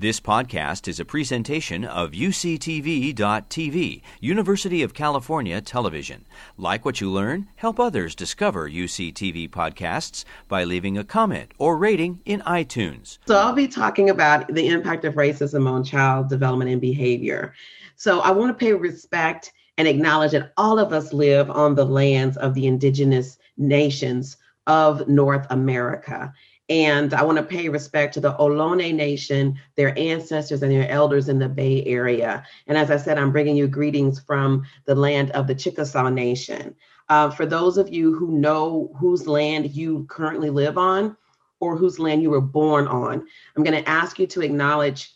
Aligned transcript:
This 0.00 0.20
podcast 0.20 0.86
is 0.86 1.00
a 1.00 1.04
presentation 1.04 1.84
of 1.84 2.12
UCTV.tv, 2.12 4.02
University 4.20 4.82
of 4.84 4.94
California 4.94 5.60
Television. 5.60 6.24
Like 6.56 6.84
what 6.84 7.00
you 7.00 7.10
learn, 7.10 7.48
help 7.56 7.80
others 7.80 8.14
discover 8.14 8.70
UCTV 8.70 9.50
podcasts 9.50 10.24
by 10.46 10.62
leaving 10.62 10.96
a 10.96 11.02
comment 11.02 11.50
or 11.58 11.76
rating 11.76 12.20
in 12.24 12.42
iTunes. 12.42 13.18
So, 13.26 13.36
I'll 13.36 13.54
be 13.54 13.66
talking 13.66 14.08
about 14.08 14.46
the 14.54 14.68
impact 14.68 15.04
of 15.04 15.14
racism 15.14 15.68
on 15.68 15.82
child 15.82 16.28
development 16.28 16.70
and 16.70 16.80
behavior. 16.80 17.54
So, 17.96 18.20
I 18.20 18.30
want 18.30 18.56
to 18.56 18.64
pay 18.64 18.74
respect 18.74 19.52
and 19.78 19.88
acknowledge 19.88 20.30
that 20.30 20.52
all 20.56 20.78
of 20.78 20.92
us 20.92 21.12
live 21.12 21.50
on 21.50 21.74
the 21.74 21.84
lands 21.84 22.36
of 22.36 22.54
the 22.54 22.68
indigenous 22.68 23.36
nations 23.56 24.36
of 24.68 25.08
North 25.08 25.44
America. 25.50 26.32
And 26.68 27.14
I 27.14 27.22
want 27.22 27.38
to 27.38 27.44
pay 27.44 27.68
respect 27.68 28.14
to 28.14 28.20
the 28.20 28.34
Ohlone 28.34 28.94
Nation, 28.94 29.58
their 29.76 29.98
ancestors 29.98 30.62
and 30.62 30.70
their 30.70 30.88
elders 30.88 31.28
in 31.28 31.38
the 31.38 31.48
Bay 31.48 31.82
Area. 31.84 32.44
And 32.66 32.76
as 32.76 32.90
I 32.90 32.98
said, 32.98 33.18
I'm 33.18 33.32
bringing 33.32 33.56
you 33.56 33.68
greetings 33.68 34.20
from 34.20 34.64
the 34.84 34.94
land 34.94 35.30
of 35.30 35.46
the 35.46 35.54
Chickasaw 35.54 36.10
Nation. 36.10 36.74
Uh, 37.08 37.30
for 37.30 37.46
those 37.46 37.78
of 37.78 37.92
you 37.92 38.14
who 38.14 38.38
know 38.38 38.94
whose 38.98 39.26
land 39.26 39.74
you 39.74 40.04
currently 40.10 40.50
live 40.50 40.76
on 40.76 41.16
or 41.60 41.76
whose 41.76 41.98
land 41.98 42.22
you 42.22 42.30
were 42.30 42.40
born 42.40 42.86
on, 42.86 43.26
I'm 43.56 43.64
going 43.64 43.82
to 43.82 43.88
ask 43.88 44.18
you 44.18 44.26
to 44.26 44.42
acknowledge 44.42 45.14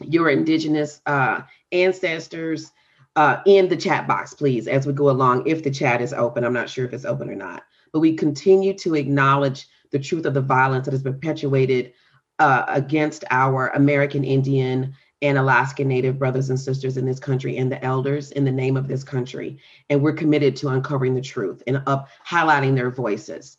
your 0.00 0.28
Indigenous 0.28 1.00
uh, 1.06 1.42
ancestors 1.70 2.72
uh, 3.16 3.38
in 3.46 3.68
the 3.68 3.76
chat 3.76 4.08
box, 4.08 4.34
please, 4.34 4.66
as 4.66 4.86
we 4.86 4.92
go 4.92 5.08
along, 5.10 5.46
if 5.46 5.62
the 5.62 5.70
chat 5.70 6.02
is 6.02 6.12
open. 6.12 6.44
I'm 6.44 6.52
not 6.52 6.68
sure 6.68 6.84
if 6.84 6.92
it's 6.92 7.04
open 7.04 7.30
or 7.30 7.36
not. 7.36 7.62
But 7.92 8.00
we 8.00 8.16
continue 8.16 8.74
to 8.78 8.96
acknowledge 8.96 9.68
the 9.94 10.00
truth 10.00 10.26
of 10.26 10.34
the 10.34 10.40
violence 10.40 10.86
that 10.86 10.90
has 10.90 11.04
perpetuated 11.04 11.92
uh, 12.40 12.64
against 12.66 13.24
our 13.30 13.68
American 13.68 14.24
Indian 14.24 14.92
and 15.22 15.38
Alaska 15.38 15.84
Native 15.84 16.18
brothers 16.18 16.50
and 16.50 16.58
sisters 16.58 16.96
in 16.96 17.06
this 17.06 17.20
country 17.20 17.58
and 17.58 17.70
the 17.70 17.82
elders 17.82 18.32
in 18.32 18.44
the 18.44 18.50
name 18.50 18.76
of 18.76 18.88
this 18.88 19.04
country. 19.04 19.60
And 19.88 20.02
we're 20.02 20.12
committed 20.12 20.56
to 20.56 20.68
uncovering 20.68 21.14
the 21.14 21.20
truth 21.20 21.62
and 21.68 21.80
up 21.86 22.08
highlighting 22.28 22.74
their 22.74 22.90
voices. 22.90 23.56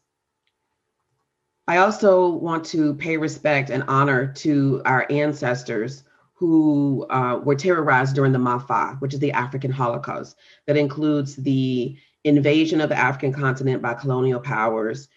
I 1.69 1.77
also 1.77 2.27
want 2.27 2.66
to 2.66 2.94
pay 2.95 3.16
respect 3.16 3.70
and 3.70 3.86
honor 3.88 4.33
to 4.33 4.81
our 4.83 5.08
ancestors 5.09 6.03
who 6.33 7.08
uh, 7.09 7.39
were 7.45 7.55
terrorized 7.55 8.14
during 8.14 8.33
the 8.33 8.39
Maafa, 8.39 8.99
which 8.99 9.14
is 9.14 9.22
the 9.22 9.31
African 9.31 9.72
Holocaust. 9.72 10.36
That 10.67 10.75
includes 10.75 11.38
the 11.38 11.95
invasion 12.25 12.81
of 12.81 12.89
the 12.89 12.97
African 12.97 13.31
continent 13.31 13.81
by 13.81 13.94
colonial 13.94 14.42
powers, 14.42 15.08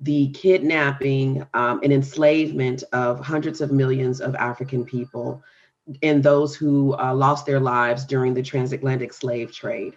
the 0.00 0.30
kidnapping 0.30 1.46
um, 1.54 1.80
and 1.82 1.92
enslavement 1.92 2.82
of 2.92 3.20
hundreds 3.20 3.60
of 3.60 3.70
millions 3.70 4.20
of 4.20 4.34
African 4.34 4.84
people 4.84 5.42
and 6.02 6.22
those 6.22 6.54
who 6.54 6.96
uh, 6.98 7.14
lost 7.14 7.46
their 7.46 7.60
lives 7.60 8.04
during 8.04 8.34
the 8.34 8.42
transatlantic 8.42 9.12
slave 9.12 9.52
trade. 9.52 9.94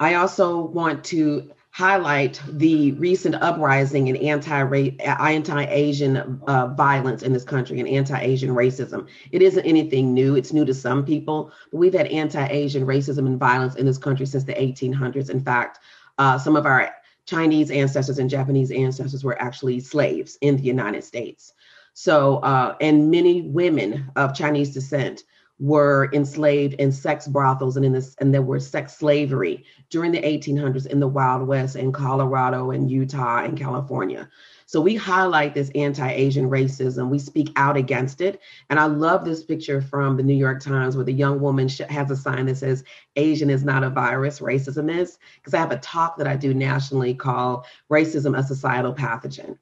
I 0.00 0.14
also 0.14 0.60
want 0.60 1.04
to 1.04 1.52
highlight 1.70 2.40
the 2.48 2.92
recent 2.92 3.34
uprising 3.36 4.08
in 4.08 4.16
anti 4.16 4.90
anti-Asian 4.98 6.40
uh, 6.46 6.66
violence 6.68 7.22
in 7.22 7.32
this 7.32 7.44
country 7.44 7.78
and 7.78 7.88
anti-Asian 7.88 8.50
racism. 8.50 9.06
It 9.30 9.42
isn't 9.42 9.64
anything 9.64 10.12
new. 10.12 10.34
It's 10.34 10.52
new 10.52 10.64
to 10.64 10.74
some 10.74 11.04
people, 11.04 11.52
but 11.70 11.78
we've 11.78 11.94
had 11.94 12.08
anti-Asian 12.08 12.84
racism 12.84 13.26
and 13.26 13.38
violence 13.38 13.76
in 13.76 13.86
this 13.86 13.96
country 13.96 14.26
since 14.26 14.44
the 14.44 14.54
1800s. 14.54 15.30
In 15.30 15.40
fact, 15.40 15.78
uh, 16.18 16.38
some 16.38 16.56
of 16.56 16.66
our 16.66 16.90
Chinese 17.26 17.70
ancestors 17.70 18.18
and 18.18 18.28
Japanese 18.28 18.70
ancestors 18.70 19.24
were 19.24 19.40
actually 19.40 19.80
slaves 19.80 20.36
in 20.40 20.56
the 20.56 20.62
United 20.62 21.04
States. 21.04 21.52
So, 21.94 22.36
uh, 22.38 22.76
and 22.80 23.10
many 23.10 23.42
women 23.42 24.10
of 24.16 24.34
Chinese 24.34 24.72
descent 24.72 25.24
were 25.58 26.10
enslaved 26.12 26.74
in 26.74 26.90
sex 26.90 27.28
brothels 27.28 27.76
and 27.76 27.86
in 27.86 27.92
this, 27.92 28.16
and 28.18 28.34
there 28.34 28.42
were 28.42 28.58
sex 28.58 28.96
slavery 28.96 29.64
during 29.90 30.10
the 30.10 30.20
1800s 30.20 30.86
in 30.86 30.98
the 30.98 31.06
Wild 31.06 31.46
West 31.46 31.76
in 31.76 31.92
Colorado 31.92 32.72
and 32.72 32.90
Utah 32.90 33.44
and 33.44 33.56
California. 33.56 34.28
So 34.72 34.80
we 34.80 34.96
highlight 34.96 35.52
this 35.52 35.70
anti-Asian 35.74 36.48
racism. 36.48 37.10
We 37.10 37.18
speak 37.18 37.52
out 37.56 37.76
against 37.76 38.22
it. 38.22 38.40
And 38.70 38.80
I 38.80 38.86
love 38.86 39.22
this 39.22 39.44
picture 39.44 39.82
from 39.82 40.16
the 40.16 40.22
New 40.22 40.32
York 40.34 40.62
Times 40.62 40.96
where 40.96 41.04
the 41.04 41.12
young 41.12 41.40
woman 41.42 41.68
has 41.90 42.10
a 42.10 42.16
sign 42.16 42.46
that 42.46 42.56
says, 42.56 42.82
Asian 43.16 43.50
is 43.50 43.64
not 43.64 43.84
a 43.84 43.90
virus, 43.90 44.40
racism 44.40 44.90
is. 44.90 45.18
Because 45.36 45.52
I 45.52 45.58
have 45.58 45.72
a 45.72 45.76
talk 45.76 46.16
that 46.16 46.26
I 46.26 46.36
do 46.36 46.54
nationally 46.54 47.12
called 47.12 47.66
Racism, 47.90 48.34
a 48.34 48.42
Societal 48.42 48.94
Pathogen. 48.94 49.58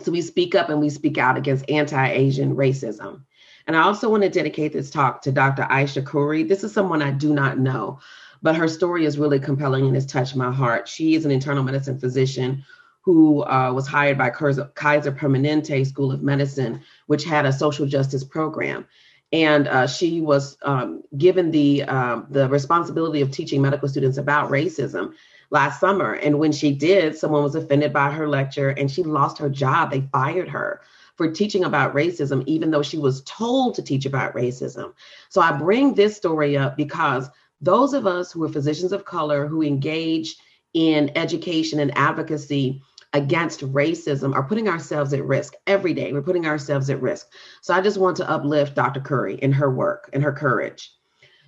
So 0.00 0.10
we 0.10 0.22
speak 0.22 0.54
up 0.54 0.70
and 0.70 0.80
we 0.80 0.88
speak 0.88 1.18
out 1.18 1.36
against 1.36 1.68
anti-Asian 1.68 2.56
racism. 2.56 3.24
And 3.66 3.76
I 3.76 3.82
also 3.82 4.08
want 4.08 4.22
to 4.22 4.30
dedicate 4.30 4.72
this 4.72 4.88
talk 4.88 5.20
to 5.20 5.32
Dr. 5.32 5.64
Aysha 5.64 6.02
Khoury. 6.02 6.48
This 6.48 6.64
is 6.64 6.72
someone 6.72 7.02
I 7.02 7.10
do 7.10 7.34
not 7.34 7.58
know, 7.58 8.00
but 8.40 8.56
her 8.56 8.68
story 8.68 9.04
is 9.04 9.18
really 9.18 9.38
compelling 9.38 9.84
and 9.84 9.94
has 9.94 10.06
touched 10.06 10.34
my 10.34 10.50
heart. 10.50 10.88
She 10.88 11.14
is 11.14 11.26
an 11.26 11.30
internal 11.30 11.62
medicine 11.62 11.98
physician 11.98 12.64
who 13.08 13.42
uh, 13.44 13.72
was 13.72 13.86
hired 13.86 14.18
by 14.18 14.28
Kaiser 14.28 15.10
Permanente 15.12 15.86
School 15.86 16.12
of 16.12 16.22
Medicine, 16.22 16.82
which 17.06 17.24
had 17.24 17.46
a 17.46 17.52
social 17.54 17.86
justice 17.86 18.22
program. 18.22 18.86
And 19.32 19.66
uh, 19.66 19.86
she 19.86 20.20
was 20.20 20.58
um, 20.60 21.02
given 21.16 21.50
the 21.50 21.84
uh, 21.84 22.20
the 22.28 22.50
responsibility 22.50 23.22
of 23.22 23.30
teaching 23.30 23.62
medical 23.62 23.88
students 23.88 24.18
about 24.18 24.50
racism 24.50 25.14
last 25.48 25.80
summer. 25.80 26.16
And 26.16 26.38
when 26.38 26.52
she 26.52 26.70
did, 26.70 27.16
someone 27.16 27.42
was 27.42 27.54
offended 27.54 27.94
by 27.94 28.10
her 28.10 28.28
lecture, 28.28 28.68
and 28.68 28.90
she 28.90 29.02
lost 29.02 29.38
her 29.38 29.48
job. 29.48 29.90
They 29.90 30.02
fired 30.12 30.50
her 30.50 30.82
for 31.16 31.30
teaching 31.32 31.64
about 31.64 31.94
racism, 31.94 32.44
even 32.46 32.70
though 32.70 32.82
she 32.82 32.98
was 32.98 33.22
told 33.22 33.74
to 33.76 33.82
teach 33.82 34.04
about 34.04 34.34
racism. 34.34 34.92
So 35.30 35.40
I 35.40 35.52
bring 35.52 35.94
this 35.94 36.14
story 36.14 36.58
up 36.58 36.76
because 36.76 37.30
those 37.62 37.94
of 37.94 38.06
us 38.06 38.32
who 38.32 38.44
are 38.44 38.50
physicians 38.50 38.92
of 38.92 39.06
color 39.06 39.46
who 39.46 39.62
engage 39.62 40.36
in 40.74 41.10
education 41.16 41.80
and 41.80 41.96
advocacy 41.96 42.82
against 43.12 43.60
racism 43.60 44.34
are 44.34 44.42
putting 44.42 44.68
ourselves 44.68 45.12
at 45.12 45.24
risk 45.24 45.54
every 45.66 45.94
day. 45.94 46.12
We're 46.12 46.22
putting 46.22 46.46
ourselves 46.46 46.90
at 46.90 47.00
risk. 47.00 47.28
So 47.62 47.74
I 47.74 47.80
just 47.80 47.98
want 47.98 48.16
to 48.18 48.30
uplift 48.30 48.74
Dr. 48.74 49.00
Khoury 49.00 49.38
in 49.38 49.52
her 49.52 49.70
work 49.70 50.10
and 50.12 50.22
her 50.22 50.32
courage. 50.32 50.92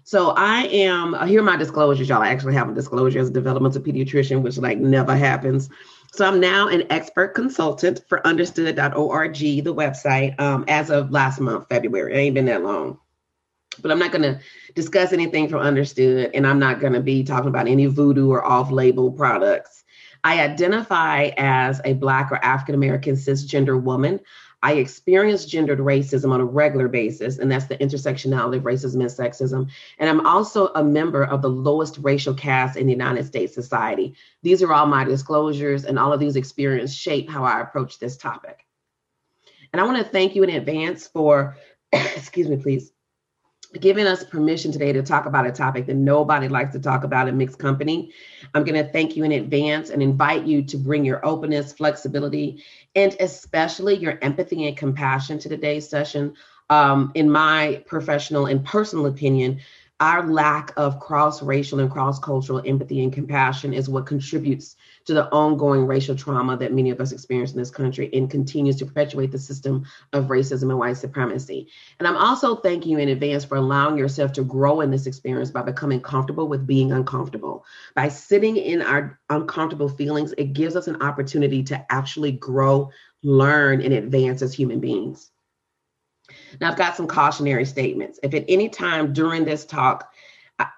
So 0.04 0.30
I 0.30 0.62
am, 0.64 1.14
uh, 1.14 1.26
here 1.26 1.40
are 1.40 1.44
my 1.44 1.56
disclosures, 1.56 2.08
y'all. 2.08 2.22
I 2.22 2.28
actually 2.28 2.54
have 2.54 2.68
a 2.68 2.74
disclosure 2.74 3.20
as 3.20 3.28
a 3.28 3.32
developmental 3.32 3.82
pediatrician, 3.82 4.42
which 4.42 4.56
like 4.58 4.78
never 4.78 5.14
happens. 5.14 5.68
So 6.12 6.26
I'm 6.26 6.40
now 6.40 6.68
an 6.68 6.84
expert 6.90 7.34
consultant 7.34 8.00
for 8.08 8.26
understood.org, 8.26 9.34
the 9.34 9.74
website, 9.74 10.40
um, 10.40 10.64
as 10.66 10.90
of 10.90 11.12
last 11.12 11.40
month, 11.40 11.68
February. 11.68 12.14
It 12.14 12.16
ain't 12.16 12.34
been 12.34 12.46
that 12.46 12.64
long. 12.64 12.98
But 13.80 13.92
I'm 13.92 13.98
not 13.98 14.10
going 14.10 14.22
to 14.22 14.40
discuss 14.74 15.12
anything 15.12 15.48
from 15.48 15.60
Understood, 15.60 16.32
and 16.34 16.46
I'm 16.46 16.58
not 16.58 16.80
going 16.80 16.94
to 16.94 17.00
be 17.00 17.22
talking 17.22 17.48
about 17.48 17.68
any 17.68 17.86
voodoo 17.86 18.30
or 18.30 18.44
off 18.44 18.70
label 18.70 19.12
products. 19.12 19.84
I 20.24 20.40
identify 20.40 21.30
as 21.36 21.80
a 21.84 21.94
Black 21.94 22.30
or 22.30 22.44
African 22.44 22.74
American 22.74 23.14
cisgender 23.14 23.80
woman. 23.80 24.20
I 24.62 24.74
experience 24.74 25.46
gendered 25.46 25.78
racism 25.78 26.32
on 26.32 26.40
a 26.40 26.44
regular 26.44 26.86
basis, 26.86 27.38
and 27.38 27.50
that's 27.50 27.64
the 27.64 27.78
intersectionality 27.78 28.58
of 28.58 28.64
racism 28.64 29.00
and 29.00 29.04
sexism. 29.04 29.70
And 29.98 30.10
I'm 30.10 30.26
also 30.26 30.68
a 30.74 30.84
member 30.84 31.24
of 31.24 31.40
the 31.40 31.48
lowest 31.48 31.98
racial 31.98 32.34
caste 32.34 32.76
in 32.76 32.86
the 32.86 32.92
United 32.92 33.24
States 33.24 33.54
society. 33.54 34.14
These 34.42 34.62
are 34.62 34.72
all 34.72 34.86
my 34.86 35.04
disclosures, 35.04 35.84
and 35.84 35.98
all 35.98 36.12
of 36.12 36.20
these 36.20 36.36
experiences 36.36 36.94
shape 36.94 37.30
how 37.30 37.44
I 37.44 37.60
approach 37.60 37.98
this 37.98 38.18
topic. 38.18 38.66
And 39.72 39.80
I 39.80 39.84
want 39.84 39.98
to 39.98 40.04
thank 40.04 40.34
you 40.34 40.42
in 40.42 40.50
advance 40.50 41.06
for, 41.06 41.56
excuse 41.92 42.48
me, 42.48 42.56
please, 42.56 42.92
giving 43.78 44.06
us 44.06 44.24
permission 44.24 44.72
today 44.72 44.92
to 44.92 45.02
talk 45.02 45.26
about 45.26 45.46
a 45.46 45.52
topic 45.52 45.86
that 45.86 45.94
nobody 45.94 46.48
likes 46.48 46.72
to 46.72 46.80
talk 46.80 47.04
about 47.04 47.28
in 47.28 47.38
mixed 47.38 47.58
company. 47.58 48.12
I'm 48.54 48.64
going 48.64 48.84
to 48.84 48.90
thank 48.90 49.16
you 49.16 49.22
in 49.24 49.32
advance 49.32 49.90
and 49.90 50.02
invite 50.02 50.44
you 50.44 50.62
to 50.62 50.76
bring 50.76 51.04
your 51.04 51.24
openness, 51.24 51.72
flexibility, 51.72 52.64
and 52.96 53.16
especially 53.20 53.96
your 53.96 54.18
empathy 54.22 54.66
and 54.66 54.76
compassion 54.76 55.38
to 55.40 55.48
today's 55.48 55.88
session. 55.88 56.34
Um, 56.68 57.12
in 57.14 57.30
my 57.30 57.82
professional 57.86 58.46
and 58.46 58.64
personal 58.64 59.06
opinion, 59.06 59.60
our 60.00 60.26
lack 60.26 60.72
of 60.76 60.98
cross 60.98 61.42
racial 61.42 61.78
and 61.78 61.90
cross 61.90 62.18
cultural 62.18 62.62
empathy 62.64 63.02
and 63.02 63.12
compassion 63.12 63.74
is 63.74 63.88
what 63.88 64.06
contributes 64.06 64.76
to 65.10 65.14
the 65.14 65.28
ongoing 65.32 65.88
racial 65.88 66.14
trauma 66.14 66.56
that 66.56 66.72
many 66.72 66.90
of 66.90 67.00
us 67.00 67.10
experience 67.10 67.50
in 67.50 67.58
this 67.58 67.70
country 67.70 68.08
and 68.12 68.30
continues 68.30 68.76
to 68.76 68.86
perpetuate 68.86 69.32
the 69.32 69.38
system 69.38 69.84
of 70.12 70.26
racism 70.26 70.70
and 70.70 70.78
white 70.78 70.96
supremacy. 70.96 71.66
And 71.98 72.06
I'm 72.06 72.16
also 72.16 72.54
thanking 72.54 72.92
you 72.92 72.98
in 72.98 73.08
advance 73.08 73.44
for 73.44 73.56
allowing 73.56 73.98
yourself 73.98 74.32
to 74.34 74.44
grow 74.44 74.82
in 74.82 74.92
this 74.92 75.06
experience 75.06 75.50
by 75.50 75.62
becoming 75.62 76.00
comfortable 76.00 76.46
with 76.46 76.64
being 76.64 76.92
uncomfortable. 76.92 77.64
By 77.96 78.08
sitting 78.08 78.56
in 78.56 78.82
our 78.82 79.18
uncomfortable 79.28 79.88
feelings, 79.88 80.32
it 80.38 80.52
gives 80.52 80.76
us 80.76 80.86
an 80.86 81.02
opportunity 81.02 81.64
to 81.64 81.84
actually 81.90 82.30
grow, 82.30 82.90
learn, 83.24 83.82
and 83.82 83.92
advance 83.92 84.42
as 84.42 84.54
human 84.54 84.78
beings. 84.78 85.32
Now, 86.60 86.70
I've 86.70 86.78
got 86.78 86.96
some 86.96 87.08
cautionary 87.08 87.64
statements. 87.64 88.20
If 88.22 88.32
at 88.34 88.44
any 88.46 88.68
time 88.68 89.12
during 89.12 89.44
this 89.44 89.64
talk 89.64 90.09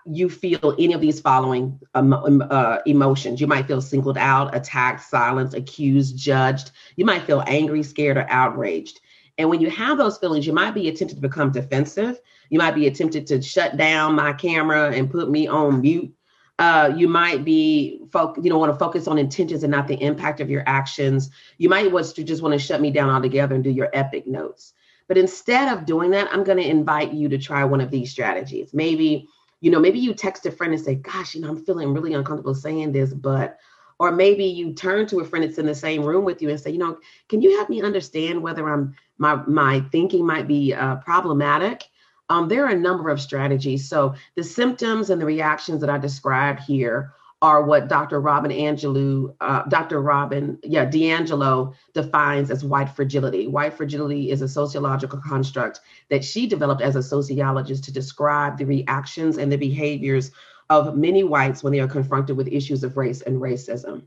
you 0.07 0.29
feel 0.29 0.75
any 0.79 0.93
of 0.93 1.01
these 1.01 1.21
following 1.21 1.79
um, 1.95 2.13
um, 2.13 2.45
uh, 2.51 2.79
emotions. 2.87 3.41
You 3.41 3.47
might 3.47 3.67
feel 3.67 3.81
singled 3.81 4.19
out, 4.19 4.55
attacked, 4.55 5.03
silenced, 5.03 5.55
accused, 5.55 6.17
judged. 6.17 6.71
You 6.97 7.05
might 7.05 7.23
feel 7.23 7.43
angry, 7.47 7.83
scared, 7.83 8.17
or 8.17 8.27
outraged. 8.29 9.01
And 9.39 9.49
when 9.49 9.61
you 9.61 9.71
have 9.71 9.99
those 9.99 10.19
feelings, 10.19 10.47
you 10.47 10.53
might 10.53 10.75
be 10.75 10.91
tempted 10.93 11.15
to 11.15 11.21
become 11.21 11.53
defensive. 11.53 12.21
You 12.51 12.59
might 12.59 12.75
be 12.75 12.91
tempted 12.91 13.27
to 13.29 13.41
shut 13.41 13.77
down 13.77 14.15
my 14.15 14.33
camera 14.33 14.93
and 14.93 15.11
put 15.11 15.31
me 15.31 15.47
on 15.47 15.81
mute. 15.81 16.15
Uh, 16.59 16.93
you 16.95 17.09
might 17.09 17.45
be, 17.45 18.03
fo- 18.13 18.35
you 18.41 18.51
know, 18.51 18.59
want 18.59 18.73
to 18.73 18.79
focus 18.79 19.09
on 19.09 19.19
intentions 19.19 19.65
and 19.65 19.71
not 19.71 19.89
the 19.89 20.01
impact 20.03 20.41
of 20.41 20.51
your 20.51 20.63
actions. 20.67 21.31
You 21.59 21.69
might 21.69 21.91
want 21.91 22.15
to 22.15 22.23
just 22.23 22.43
want 22.43 22.53
to 22.53 22.59
shut 22.59 22.81
me 22.81 22.91
down 22.91 23.09
altogether 23.09 23.55
and 23.55 23.65
do 23.65 23.71
your 23.71 23.89
epic 23.95 24.27
notes. 24.27 24.75
But 25.09 25.19
instead 25.19 25.77
of 25.77 25.87
doing 25.87 26.11
that, 26.13 26.33
I'm 26.33 26.45
going 26.45 26.59
to 26.59 26.69
invite 26.69 27.13
you 27.13 27.29
to 27.31 27.39
try 27.39 27.65
one 27.65 27.81
of 27.81 27.91
these 27.91 28.11
strategies. 28.11 28.73
Maybe 28.73 29.29
you 29.63 29.71
know, 29.71 29.79
maybe 29.79 30.01
you 30.01 30.13
text 30.13 30.45
a 30.45 30.51
friend 30.51 30.75
and 30.75 30.83
say, 30.83 30.97
gosh, 30.97 31.35
you 31.35 31.41
know, 31.41 31.49
I'm 31.49 31.65
feeling 31.65 31.95
really 31.95 32.15
uncomfortable 32.15 32.55
saying 32.55 32.91
this, 32.91 33.15
but, 33.15 33.59
or 34.01 34.11
maybe 34.11 34.45
you 34.45 34.75
turn 34.75 35.07
to 35.07 35.21
a 35.21 35.25
friend 35.25 35.45
that's 35.45 35.57
in 35.57 35.67
the 35.67 35.75
same 35.75 36.03
room 36.03 36.25
with 36.25 36.43
you 36.43 36.51
and 36.51 36.61
say, 36.61 36.73
you 36.73 36.79
know, 36.79 36.99
can 37.29 37.41
you 37.41 37.57
help 37.57 37.71
me 37.71 37.81
understand 37.81 38.43
whether 38.43 38.69
I'm, 38.69 38.97
my, 39.19 39.37
my 39.47 39.81
thinking 39.93 40.27
might 40.27 40.49
be 40.49 40.75
uh, 40.75 40.97
problematic? 40.97 41.85
Um, 42.29 42.49
there 42.49 42.65
are 42.67 42.71
a 42.71 42.79
number 42.79 43.09
of 43.09 43.21
strategies. 43.21 43.89
So 43.89 44.17
the 44.35 44.43
symptoms 44.43 45.11
and 45.11 45.21
the 45.21 45.27
reactions 45.27 45.81
that 45.81 45.91
I 45.91 45.97
described 45.97 46.61
here 46.61 47.13
are 47.43 47.65
what 47.65 47.89
Dr. 47.89 48.21
Robin 48.21 48.53
Angelou, 48.53 49.35
uh, 49.41 49.65
Dr. 49.65 50.01
Robin, 50.01 50.59
yeah, 50.63 50.87
DiAngelo 50.89 51.75
defines 51.93 52.53
as 52.53 52.65
white 52.65 52.89
fragility. 52.89 53.49
White 53.49 53.75
fragility 53.75 54.31
is 54.31 54.43
a 54.43 54.49
sociological 54.49 55.21
construct 55.21 55.81
that 56.09 56.25
she 56.25 56.47
developed 56.47 56.83
as 56.83 56.95
a 56.95 57.03
sociologist 57.03 57.83
to 57.85 57.93
describe 57.93 58.57
the 58.57 58.65
reactions 58.65 59.39
and 59.39 59.51
the 59.51 59.57
behaviors 59.57 60.31
of 60.71 60.97
many 60.97 61.25
whites 61.25 61.65
when 61.65 61.73
they 61.73 61.81
are 61.81 61.89
confronted 61.89 62.37
with 62.37 62.47
issues 62.47 62.85
of 62.85 62.97
race 62.97 63.23
and 63.23 63.43
racism. 63.43 64.05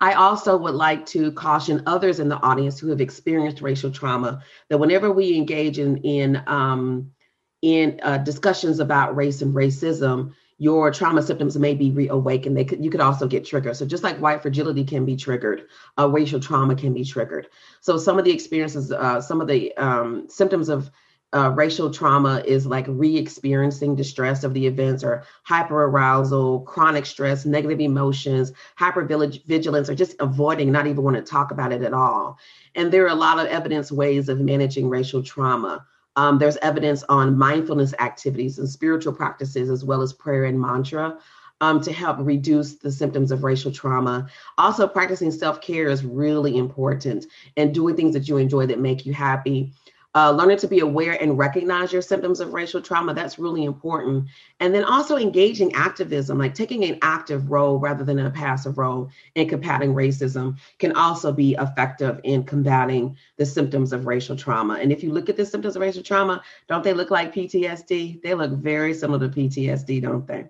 I 0.00 0.14
also 0.14 0.56
would 0.56 0.74
like 0.74 1.06
to 1.06 1.30
caution 1.30 1.84
others 1.86 2.18
in 2.18 2.28
the 2.28 2.40
audience 2.40 2.80
who 2.80 2.88
have 2.88 3.00
experienced 3.00 3.62
racial 3.62 3.92
trauma 3.92 4.42
that 4.68 4.78
whenever 4.78 5.12
we 5.12 5.36
engage 5.36 5.78
in 5.78 5.98
in 5.98 6.42
um, 6.48 7.12
in 7.62 8.00
uh, 8.02 8.18
discussions 8.18 8.80
about 8.80 9.14
race 9.14 9.40
and 9.40 9.54
racism, 9.54 10.32
your 10.62 10.92
trauma 10.92 11.20
symptoms 11.20 11.58
may 11.58 11.74
be 11.74 11.90
reawakened. 11.90 12.56
They 12.56 12.64
could, 12.64 12.84
you 12.84 12.88
could 12.88 13.00
also 13.00 13.26
get 13.26 13.44
triggered. 13.44 13.76
So 13.76 13.84
just 13.84 14.04
like 14.04 14.16
white 14.18 14.42
fragility 14.42 14.84
can 14.84 15.04
be 15.04 15.16
triggered, 15.16 15.66
uh, 15.98 16.08
racial 16.08 16.38
trauma 16.38 16.76
can 16.76 16.94
be 16.94 17.04
triggered. 17.04 17.48
So 17.80 17.98
some 17.98 18.16
of 18.16 18.24
the 18.24 18.30
experiences, 18.30 18.92
uh, 18.92 19.20
some 19.20 19.40
of 19.40 19.48
the 19.48 19.76
um, 19.76 20.28
symptoms 20.28 20.68
of 20.68 20.88
uh, 21.34 21.50
racial 21.50 21.90
trauma 21.90 22.44
is 22.46 22.64
like 22.64 22.86
re-experiencing 22.88 23.96
distress 23.96 24.44
of 24.44 24.54
the 24.54 24.64
events 24.64 25.02
or 25.02 25.24
hyperarousal, 25.48 26.64
chronic 26.64 27.06
stress, 27.06 27.44
negative 27.44 27.80
emotions, 27.80 28.52
hypervigilance, 28.78 29.88
or 29.88 29.96
just 29.96 30.14
avoiding, 30.20 30.70
not 30.70 30.86
even 30.86 31.02
want 31.02 31.16
to 31.16 31.22
talk 31.22 31.50
about 31.50 31.72
it 31.72 31.82
at 31.82 31.92
all. 31.92 32.38
And 32.76 32.92
there 32.92 33.04
are 33.04 33.08
a 33.08 33.16
lot 33.16 33.40
of 33.40 33.46
evidence 33.46 33.90
ways 33.90 34.28
of 34.28 34.38
managing 34.38 34.88
racial 34.88 35.24
trauma. 35.24 35.84
Um, 36.16 36.38
there's 36.38 36.56
evidence 36.58 37.02
on 37.08 37.38
mindfulness 37.38 37.94
activities 37.98 38.58
and 38.58 38.68
spiritual 38.68 39.12
practices, 39.12 39.70
as 39.70 39.84
well 39.84 40.02
as 40.02 40.12
prayer 40.12 40.44
and 40.44 40.60
mantra. 40.60 41.18
Um, 41.60 41.80
to 41.82 41.92
help 41.92 42.16
reduce 42.18 42.74
the 42.74 42.90
symptoms 42.90 43.30
of 43.30 43.44
racial 43.44 43.70
trauma. 43.70 44.28
Also, 44.58 44.88
practicing 44.88 45.30
self 45.30 45.60
care 45.60 45.86
is 45.86 46.04
really 46.04 46.58
important 46.58 47.26
and 47.56 47.72
doing 47.72 47.94
things 47.94 48.14
that 48.14 48.26
you 48.26 48.36
enjoy 48.36 48.66
that 48.66 48.80
make 48.80 49.06
you 49.06 49.14
happy 49.14 49.72
uh, 50.14 50.30
learning 50.30 50.58
to 50.58 50.68
be 50.68 50.80
aware 50.80 51.20
and 51.20 51.38
recognize 51.38 51.92
your 51.92 52.02
symptoms 52.02 52.40
of 52.40 52.52
racial 52.52 52.80
trauma 52.80 53.14
that's 53.14 53.38
really 53.38 53.64
important. 53.64 54.28
And 54.60 54.74
then 54.74 54.84
also 54.84 55.16
engaging 55.16 55.72
activism 55.74 56.38
like 56.38 56.54
taking 56.54 56.84
an 56.84 56.98
active 57.02 57.50
role 57.50 57.78
rather 57.78 58.04
than 58.04 58.18
a 58.18 58.30
passive 58.30 58.78
role 58.78 59.10
in 59.34 59.48
combating 59.48 59.94
racism 59.94 60.58
can 60.78 60.96
also 60.96 61.32
be 61.32 61.56
effective 61.58 62.20
in 62.24 62.44
combating 62.44 63.16
the 63.36 63.46
symptoms 63.46 63.92
of 63.92 64.06
racial 64.06 64.36
trauma. 64.36 64.74
And 64.74 64.92
if 64.92 65.02
you 65.02 65.12
look 65.12 65.28
at 65.28 65.36
the 65.36 65.46
symptoms 65.46 65.76
of 65.76 65.82
racial 65.82 66.02
trauma 66.02 66.42
don't 66.68 66.84
they 66.84 66.92
look 66.92 67.10
like 67.10 67.34
ptsd 67.34 68.22
they 68.22 68.34
look 68.34 68.52
very 68.52 68.94
similar 68.94 69.28
to 69.28 69.28
ptsd 69.28 70.02
don't 70.02 70.26
they 70.26 70.44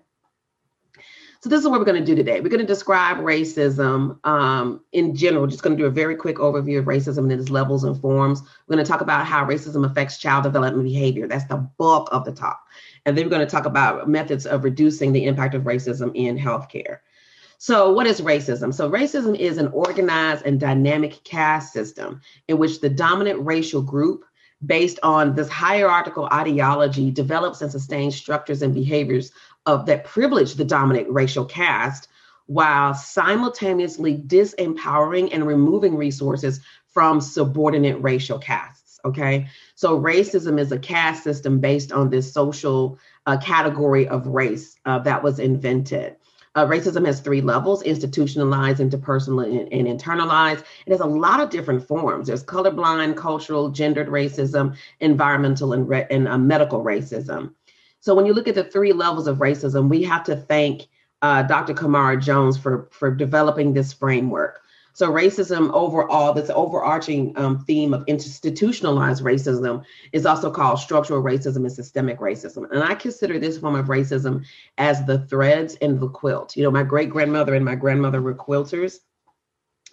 so 1.43 1.49
this 1.49 1.59
is 1.59 1.67
what 1.67 1.77
we're 1.77 1.85
going 1.85 1.99
to 1.99 2.05
do 2.05 2.15
today. 2.15 2.39
We're 2.39 2.47
going 2.47 2.61
to 2.61 2.65
describe 2.65 3.17
racism 3.17 4.17
um, 4.25 4.79
in 4.93 5.13
general. 5.13 5.45
Just 5.45 5.61
going 5.61 5.75
to 5.75 5.83
do 5.83 5.87
a 5.87 5.91
very 5.91 6.15
quick 6.15 6.37
overview 6.37 6.79
of 6.79 6.85
racism 6.85 7.29
and 7.29 7.33
its 7.33 7.49
levels 7.49 7.83
and 7.83 7.99
forms. 7.99 8.41
We're 8.41 8.77
going 8.77 8.85
to 8.85 8.89
talk 8.89 9.01
about 9.01 9.25
how 9.25 9.43
racism 9.45 9.85
affects 9.85 10.17
child 10.17 10.45
development 10.45 10.87
behavior. 10.87 11.27
That's 11.27 11.43
the 11.43 11.57
bulk 11.77 12.07
of 12.13 12.23
the 12.23 12.31
talk. 12.31 12.65
And 13.05 13.17
then 13.17 13.25
we're 13.25 13.29
going 13.29 13.45
to 13.45 13.51
talk 13.51 13.65
about 13.65 14.07
methods 14.07 14.45
of 14.45 14.63
reducing 14.63 15.11
the 15.11 15.25
impact 15.25 15.53
of 15.53 15.63
racism 15.63 16.13
in 16.15 16.37
healthcare. 16.37 16.99
So, 17.57 17.91
what 17.91 18.07
is 18.07 18.21
racism? 18.21 18.73
So, 18.73 18.89
racism 18.89 19.37
is 19.37 19.57
an 19.57 19.67
organized 19.67 20.45
and 20.45 20.61
dynamic 20.61 21.25
caste 21.25 21.73
system 21.73 22.21
in 22.47 22.57
which 22.57 22.79
the 22.79 22.89
dominant 22.89 23.45
racial 23.45 23.81
group 23.81 24.23
based 24.65 24.97
on 25.03 25.35
this 25.35 25.49
hierarchical 25.49 26.29
ideology 26.31 27.11
develops 27.11 27.61
and 27.61 27.69
sustains 27.69 28.15
structures 28.15 28.61
and 28.61 28.73
behaviors 28.73 29.33
of 29.65 29.85
that 29.85 30.05
privilege 30.05 30.55
the 30.55 30.65
dominant 30.65 31.09
racial 31.09 31.45
caste 31.45 32.07
while 32.47 32.93
simultaneously 32.93 34.17
disempowering 34.17 35.29
and 35.31 35.47
removing 35.47 35.95
resources 35.95 36.59
from 36.87 37.21
subordinate 37.21 38.01
racial 38.01 38.37
castes. 38.37 38.99
Okay, 39.05 39.47
so 39.75 39.99
racism 39.99 40.59
is 40.59 40.71
a 40.71 40.79
caste 40.79 41.23
system 41.23 41.59
based 41.59 41.91
on 41.91 42.09
this 42.09 42.31
social 42.31 42.97
uh, 43.25 43.37
category 43.37 44.07
of 44.07 44.27
race 44.27 44.77
uh, 44.85 44.99
that 44.99 45.21
was 45.21 45.39
invented. 45.39 46.15
Uh, 46.55 46.65
racism 46.67 47.05
has 47.05 47.19
three 47.19 47.41
levels 47.41 47.81
institutionalized, 47.81 48.79
interpersonal, 48.79 49.43
and, 49.43 49.73
and 49.73 49.99
internalized. 49.99 50.63
It 50.85 50.91
has 50.91 50.99
a 50.99 51.05
lot 51.05 51.39
of 51.41 51.49
different 51.49 51.85
forms. 51.87 52.27
There's 52.27 52.43
colorblind, 52.43 53.17
cultural, 53.17 53.69
gendered 53.69 54.07
racism, 54.07 54.75
environmental, 54.99 55.73
and, 55.73 55.89
re- 55.89 56.05
and 56.11 56.27
uh, 56.27 56.37
medical 56.37 56.83
racism. 56.83 57.53
So 58.03 58.13
when 58.13 58.25
you 58.25 58.33
look 58.33 58.49
at 58.49 58.55
the 58.55 58.65
three 58.65 58.91
levels 58.91 59.27
of 59.27 59.37
racism, 59.37 59.87
we 59.87 60.03
have 60.03 60.25
to 60.25 60.35
thank 60.35 60.89
uh, 61.21 61.43
Dr. 61.43 61.73
Camara 61.73 62.19
Jones 62.19 62.57
for, 62.57 62.89
for 62.91 63.09
developing 63.09 63.71
this 63.71 63.93
framework. 63.93 64.59
So 64.91 65.09
racism 65.09 65.71
overall, 65.71 66.33
this 66.33 66.49
overarching 66.49 67.31
um, 67.37 67.63
theme 67.63 67.93
of 67.93 68.03
institutionalized 68.07 69.23
racism 69.23 69.85
is 70.11 70.25
also 70.25 70.51
called 70.51 70.79
structural 70.79 71.23
racism 71.23 71.63
and 71.63 71.71
systemic 71.71 72.19
racism. 72.19 72.69
And 72.71 72.83
I 72.83 72.93
consider 72.95 73.39
this 73.39 73.57
form 73.57 73.75
of 73.75 73.85
racism 73.85 74.43
as 74.77 75.05
the 75.05 75.19
threads 75.19 75.75
in 75.75 75.97
the 75.97 76.09
quilt. 76.09 76.57
You 76.57 76.63
know, 76.63 76.71
my 76.71 76.83
great 76.83 77.09
grandmother 77.09 77.55
and 77.55 77.63
my 77.63 77.75
grandmother 77.75 78.21
were 78.21 78.35
quilters 78.35 78.97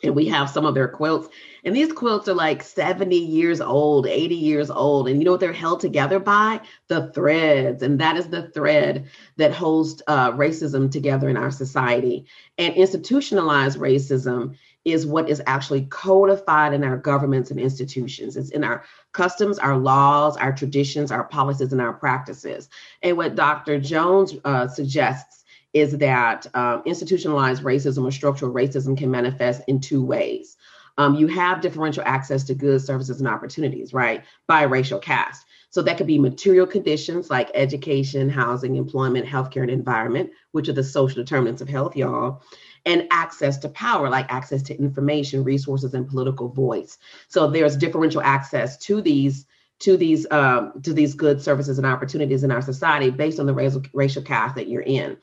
and 0.02 0.14
we 0.14 0.26
have 0.26 0.50
some 0.50 0.66
of 0.66 0.74
their 0.74 0.88
quilts. 0.88 1.28
And 1.64 1.76
these 1.76 1.92
quilts 1.92 2.28
are 2.28 2.34
like 2.34 2.62
70 2.62 3.16
years 3.16 3.60
old 3.60 4.06
80 4.06 4.34
years 4.34 4.70
old. 4.70 5.08
And 5.08 5.18
you 5.18 5.24
know 5.24 5.32
what 5.32 5.40
they're 5.40 5.52
held 5.52 5.80
together 5.80 6.18
by? 6.18 6.60
The 6.88 7.12
threads. 7.12 7.82
And 7.82 8.00
that 8.00 8.16
is 8.16 8.28
the 8.28 8.48
thread 8.50 9.08
that 9.36 9.52
holds 9.52 10.02
uh, 10.06 10.32
racism 10.32 10.90
together 10.90 11.28
in 11.28 11.36
our 11.36 11.50
society. 11.50 12.26
And 12.58 12.74
institutionalized 12.74 13.78
racism 13.78 14.56
is 14.84 15.06
what 15.06 15.28
is 15.28 15.42
actually 15.46 15.82
codified 15.86 16.72
in 16.72 16.82
our 16.84 16.96
governments 16.96 17.50
and 17.50 17.60
institutions. 17.60 18.36
It's 18.36 18.50
in 18.50 18.64
our 18.64 18.84
customs 19.12 19.58
our 19.58 19.76
laws 19.76 20.36
our 20.36 20.52
traditions 20.52 21.10
our 21.10 21.24
policies 21.24 21.72
and 21.72 21.80
our 21.80 21.92
practices. 21.92 22.68
And 23.02 23.16
what 23.16 23.34
dr 23.34 23.80
jones 23.80 24.34
uh, 24.44 24.68
suggests 24.68 25.39
is 25.72 25.98
that 25.98 26.46
um, 26.54 26.82
institutionalized 26.84 27.62
racism 27.62 28.04
or 28.04 28.10
structural 28.10 28.52
racism 28.52 28.96
can 28.96 29.10
manifest 29.10 29.62
in 29.68 29.80
two 29.80 30.04
ways. 30.04 30.56
Um, 30.98 31.14
you 31.14 31.28
have 31.28 31.60
differential 31.60 32.02
access 32.04 32.44
to 32.44 32.54
goods, 32.54 32.84
services, 32.84 33.20
and 33.20 33.28
opportunities, 33.28 33.94
right, 33.94 34.24
by 34.46 34.62
racial 34.62 34.98
caste. 34.98 35.46
So 35.70 35.82
that 35.82 35.96
could 35.96 36.08
be 36.08 36.18
material 36.18 36.66
conditions 36.66 37.30
like 37.30 37.50
education, 37.54 38.28
housing, 38.28 38.74
employment, 38.74 39.24
healthcare, 39.24 39.62
and 39.62 39.70
environment, 39.70 40.30
which 40.50 40.68
are 40.68 40.72
the 40.72 40.82
social 40.82 41.22
determinants 41.22 41.62
of 41.62 41.68
health, 41.68 41.94
y'all, 41.94 42.42
and 42.84 43.06
access 43.12 43.58
to 43.58 43.68
power, 43.68 44.10
like 44.10 44.32
access 44.32 44.62
to 44.64 44.78
information, 44.78 45.44
resources, 45.44 45.94
and 45.94 46.08
political 46.08 46.48
voice. 46.48 46.98
So 47.28 47.48
there's 47.48 47.76
differential 47.76 48.20
access 48.20 48.76
to 48.78 49.00
these 49.00 49.46
to 49.80 49.96
these 49.96 50.26
um, 50.30 50.82
to 50.82 50.92
these 50.92 51.14
goods, 51.14 51.44
services, 51.44 51.78
and 51.78 51.86
opportunities 51.86 52.44
in 52.44 52.50
our 52.50 52.62
society 52.62 53.10
based 53.10 53.40
on 53.40 53.46
the 53.46 53.54
racial 53.54 53.82
racial 53.94 54.22
caste 54.22 54.56
that 54.56 54.68
you're 54.68 54.82
in. 54.82 55.16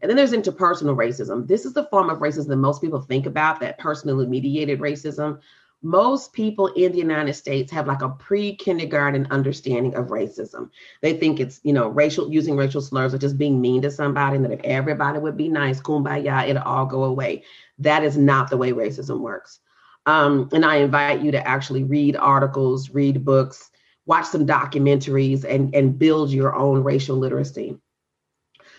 And 0.00 0.08
then 0.08 0.16
there's 0.16 0.32
interpersonal 0.32 0.96
racism. 0.96 1.46
This 1.46 1.64
is 1.64 1.72
the 1.72 1.86
form 1.86 2.10
of 2.10 2.18
racism 2.18 2.48
that 2.48 2.56
most 2.56 2.80
people 2.80 3.00
think 3.00 3.26
about, 3.26 3.60
that 3.60 3.78
personally 3.78 4.26
mediated 4.26 4.80
racism. 4.80 5.40
Most 5.82 6.32
people 6.32 6.68
in 6.68 6.92
the 6.92 6.98
United 6.98 7.34
States 7.34 7.70
have 7.70 7.86
like 7.86 8.02
a 8.02 8.08
pre-kindergarten 8.08 9.26
understanding 9.30 9.94
of 9.94 10.06
racism. 10.06 10.70
They 11.02 11.12
think 11.12 11.38
it's, 11.38 11.60
you 11.64 11.72
know, 11.72 11.88
racial 11.88 12.32
using 12.32 12.56
racial 12.56 12.80
slurs 12.80 13.14
or 13.14 13.18
just 13.18 13.38
being 13.38 13.60
mean 13.60 13.82
to 13.82 13.90
somebody, 13.90 14.36
and 14.36 14.44
that 14.44 14.52
if 14.52 14.60
everybody 14.64 15.18
would 15.18 15.36
be 15.36 15.48
nice, 15.48 15.80
kumbaya, 15.80 16.48
it'll 16.48 16.62
all 16.62 16.86
go 16.86 17.04
away. 17.04 17.44
That 17.78 18.02
is 18.02 18.16
not 18.16 18.48
the 18.48 18.56
way 18.56 18.72
racism 18.72 19.20
works. 19.20 19.60
Um, 20.06 20.48
and 20.52 20.64
I 20.64 20.76
invite 20.76 21.20
you 21.20 21.30
to 21.32 21.46
actually 21.46 21.84
read 21.84 22.16
articles, 22.16 22.90
read 22.90 23.24
books, 23.24 23.70
watch 24.06 24.26
some 24.26 24.46
documentaries, 24.46 25.44
and, 25.44 25.74
and 25.74 25.98
build 25.98 26.30
your 26.30 26.54
own 26.54 26.82
racial 26.82 27.16
literacy. 27.16 27.76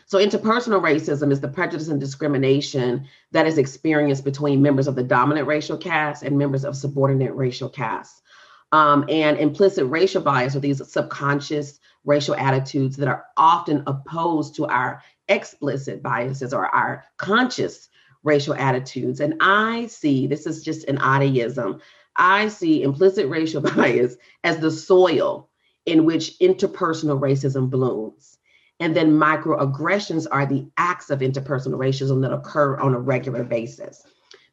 So, 0.10 0.20
interpersonal 0.20 0.82
racism 0.82 1.34
is 1.34 1.42
the 1.42 1.50
prejudice 1.50 1.90
and 1.90 2.00
discrimination 2.00 3.10
that 3.34 3.46
is 3.46 3.58
experienced 3.58 4.24
between 4.24 4.62
members 4.62 4.88
of 4.88 4.96
the 4.96 5.04
dominant 5.04 5.48
racial 5.48 5.78
caste 5.78 6.24
and 6.24 6.38
members 6.38 6.64
of 6.64 6.78
subordinate 6.78 7.36
racial 7.36 7.68
castes. 7.68 8.22
Um, 8.72 9.04
and 9.10 9.38
implicit 9.38 9.86
racial 9.88 10.22
bias 10.22 10.56
are 10.56 10.62
these 10.62 10.82
subconscious 10.90 11.82
racial 12.06 12.36
attitudes 12.36 12.96
that 12.96 13.10
are 13.10 13.26
often 13.36 13.84
opposed 13.86 14.56
to 14.56 14.66
our 14.68 15.04
explicit 15.28 16.02
biases 16.02 16.54
or 16.54 16.74
our 16.74 17.04
conscious 17.18 17.90
racial 18.24 18.54
attitudes. 18.54 19.20
And 19.20 19.36
I 19.42 19.88
see 19.88 20.26
this 20.26 20.48
is 20.48 20.64
just 20.64 20.88
an 20.88 21.00
oddism. 21.00 21.82
I 22.16 22.48
see 22.48 22.82
implicit 22.82 23.28
racial 23.28 23.60
bias 23.76 24.16
as 24.46 24.60
the 24.60 24.72
soil 24.72 25.50
in 25.86 26.06
which 26.06 26.40
interpersonal 26.40 27.20
racism 27.20 27.70
blooms. 27.70 28.38
And 28.80 28.96
then 28.96 29.12
microaggressions 29.12 30.28
are 30.30 30.46
the 30.46 30.68
acts 30.78 31.10
of 31.10 31.20
interpersonal 31.20 31.80
racism 31.80 32.22
that 32.22 32.34
occur 32.34 32.78
on 32.78 32.94
a 32.94 33.00
regular 33.00 33.44
basis. 33.44 34.04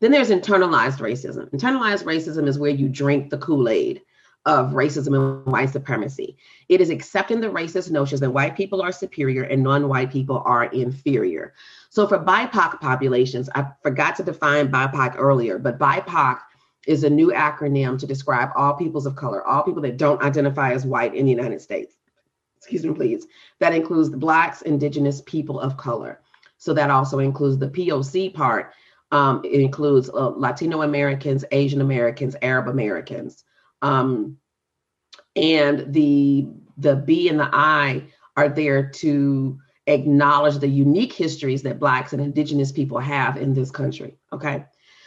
Then 0.01 0.11
there's 0.11 0.31
internalized 0.31 0.99
racism. 0.99 1.51
Internalized 1.51 2.05
racism 2.05 2.49
is 2.49 2.59
where 2.59 2.71
you 2.71 2.89
drink 2.89 3.31
the 3.31 3.39
Kool 3.39 3.69
Aid 3.69 4.03
of 4.47 4.73
racism 4.73 5.15
and 5.15 5.47
white 5.47 5.71
supremacy. 5.71 6.37
It 6.69 6.81
is 6.81 6.91
accepting 6.91 7.41
the 7.41 7.49
racist 7.49 7.91
notions 7.91 8.21
that 8.21 8.31
white 8.31 8.57
people 8.57 8.83
are 8.83 8.93
superior 8.93 9.45
and 9.45 9.63
non 9.63 9.89
white 9.89 10.11
people 10.11 10.43
are 10.45 10.65
inferior. 10.65 11.55
So 11.91 12.07
for 12.07 12.19
BIPOC 12.19 12.81
populations, 12.81 13.49
I 13.55 13.67
forgot 13.83 14.17
to 14.17 14.23
define 14.23 14.71
BIPOC 14.71 15.17
earlier, 15.17 15.59
but 15.59 15.79
BIPOC 15.79 16.41
is 16.87 17.05
a 17.05 17.11
new 17.11 17.31
acronym 17.31 17.99
to 17.99 18.07
describe 18.07 18.51
all 18.57 18.75
peoples 18.75 19.07
of 19.07 19.17
color, 19.17 19.47
all 19.47 19.63
people 19.63 19.83
that 19.83 19.97
don't 19.97 20.23
identify 20.23 20.73
as 20.73 20.85
white 20.85 21.15
in 21.15 21.25
the 21.25 21.33
United 21.33 21.63
States 21.63 21.97
excuse 22.65 22.85
me, 22.85 22.95
please. 22.95 23.27
That 23.59 23.75
includes 23.75 24.11
the 24.11 24.17
Blacks, 24.17 24.63
Indigenous 24.63 25.21
people 25.21 25.61
of 25.61 25.77
color. 25.77 26.23
So 26.57 26.73
that 26.73 26.91
also 26.91 27.19
includes 27.19 27.59
the 27.59 27.69
POC 27.69 28.33
part. 28.33 28.73
Um, 29.13 29.43
it 29.45 29.61
includes 29.61 30.09
uh, 30.09 30.31
Latino 30.31 30.81
Americans, 30.81 31.45
Asian 31.53 31.83
Americans, 31.83 32.37
Arab 32.41 32.69
Americans. 32.69 33.45
Um, 33.83 34.39
and 35.37 35.93
the 35.93 36.49
the 36.79 36.97
B 36.97 37.29
and 37.29 37.39
the 37.39 37.51
I 37.53 38.05
are 38.37 38.49
there 38.49 38.89
to 38.89 39.59
acknowledge 39.87 40.59
the 40.59 40.67
unique 40.67 41.13
histories 41.13 41.63
that 41.63 41.79
Blacks 41.79 42.15
and 42.15 42.23
Indigenous 42.23 42.73
people 42.73 42.99
have 42.99 43.37
in 43.37 43.53
this 43.53 43.71
country. 43.71 44.17
Okay 44.33 44.65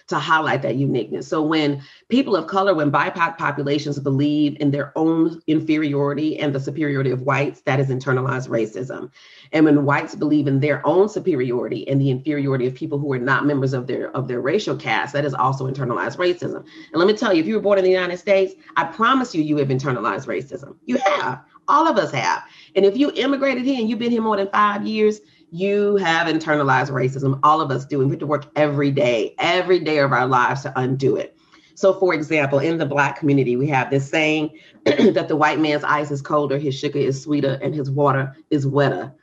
to 0.07 0.17
highlight 0.17 0.61
that 0.61 0.75
uniqueness. 0.75 1.27
So 1.27 1.41
when 1.41 1.81
people 2.09 2.35
of 2.35 2.47
color, 2.47 2.73
when 2.73 2.91
BIPOC 2.91 3.37
populations 3.37 3.99
believe 3.99 4.57
in 4.59 4.71
their 4.71 4.97
own 4.97 5.41
inferiority 5.47 6.39
and 6.39 6.55
the 6.55 6.59
superiority 6.59 7.11
of 7.11 7.21
whites, 7.23 7.61
that 7.61 7.79
is 7.79 7.87
internalized 7.87 8.47
racism. 8.47 9.11
And 9.51 9.65
when 9.65 9.85
whites 9.85 10.15
believe 10.15 10.47
in 10.47 10.59
their 10.59 10.85
own 10.85 11.09
superiority 11.09 11.87
and 11.87 11.99
the 11.99 12.09
inferiority 12.09 12.67
of 12.67 12.73
people 12.73 12.99
who 12.99 13.11
are 13.13 13.19
not 13.19 13.45
members 13.45 13.73
of 13.73 13.87
their 13.87 14.11
of 14.11 14.27
their 14.27 14.41
racial 14.41 14.75
caste, 14.75 15.13
that 15.13 15.25
is 15.25 15.33
also 15.33 15.67
internalized 15.67 16.17
racism. 16.17 16.65
And 16.91 16.95
let 16.95 17.07
me 17.07 17.13
tell 17.13 17.33
you, 17.33 17.41
if 17.41 17.47
you 17.47 17.55
were 17.55 17.61
born 17.61 17.77
in 17.77 17.83
the 17.83 17.91
United 17.91 18.17
States, 18.17 18.53
I 18.75 18.85
promise 18.85 19.35
you, 19.35 19.43
you 19.43 19.57
have 19.57 19.67
internalized 19.67 20.27
racism. 20.27 20.75
You 20.85 20.97
have. 20.97 21.43
All 21.69 21.85
of 21.85 21.97
us 21.97 22.11
have. 22.11 22.43
And 22.75 22.85
if 22.85 22.95
you 22.95 23.11
immigrated 23.11 23.65
here 23.65 23.77
and 23.77 23.89
you've 23.89 23.99
been 23.99 24.11
here 24.11 24.21
more 24.21 24.37
than 24.37 24.49
five 24.49 24.87
years, 24.87 25.19
you 25.51 25.95
have 25.97 26.27
internalized 26.27 26.89
racism. 26.89 27.39
All 27.43 27.61
of 27.61 27.71
us 27.71 27.85
do. 27.85 28.01
And 28.01 28.09
we 28.09 28.13
have 28.13 28.19
to 28.19 28.27
work 28.27 28.45
every 28.55 28.91
day, 28.91 29.35
every 29.39 29.79
day 29.79 29.99
of 29.99 30.11
our 30.11 30.27
lives 30.27 30.63
to 30.63 30.73
undo 30.75 31.15
it. 31.15 31.37
So, 31.75 31.93
for 31.93 32.13
example, 32.13 32.59
in 32.59 32.77
the 32.77 32.85
Black 32.85 33.19
community, 33.19 33.55
we 33.55 33.67
have 33.67 33.91
this 33.91 34.09
saying 34.09 34.57
that 34.85 35.27
the 35.27 35.35
white 35.35 35.59
man's 35.59 35.83
ice 35.83 36.09
is 36.09 36.21
colder, 36.21 36.57
his 36.57 36.73
sugar 36.77 36.99
is 36.99 37.21
sweeter, 37.21 37.59
and 37.61 37.73
his 37.73 37.91
water 37.91 38.35
is 38.49 38.65
wetter. 38.65 39.13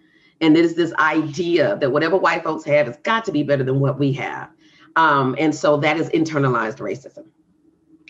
And 0.41 0.57
it 0.57 0.65
is 0.65 0.75
this 0.77 0.93
idea 0.95 1.77
that 1.81 1.91
whatever 1.91 2.17
white 2.17 2.45
folks 2.45 2.65
have 2.65 2.87
has 2.87 2.97
got 2.99 3.25
to 3.25 3.33
be 3.33 3.43
better 3.43 3.65
than 3.65 3.81
what 3.81 3.99
we 3.99 4.13
have. 4.13 4.51
Um, 4.97 5.35
and 5.39 5.55
so 5.55 5.77
that 5.79 5.97
is 5.97 6.09
internalized 6.11 6.79
racism. 6.79 7.25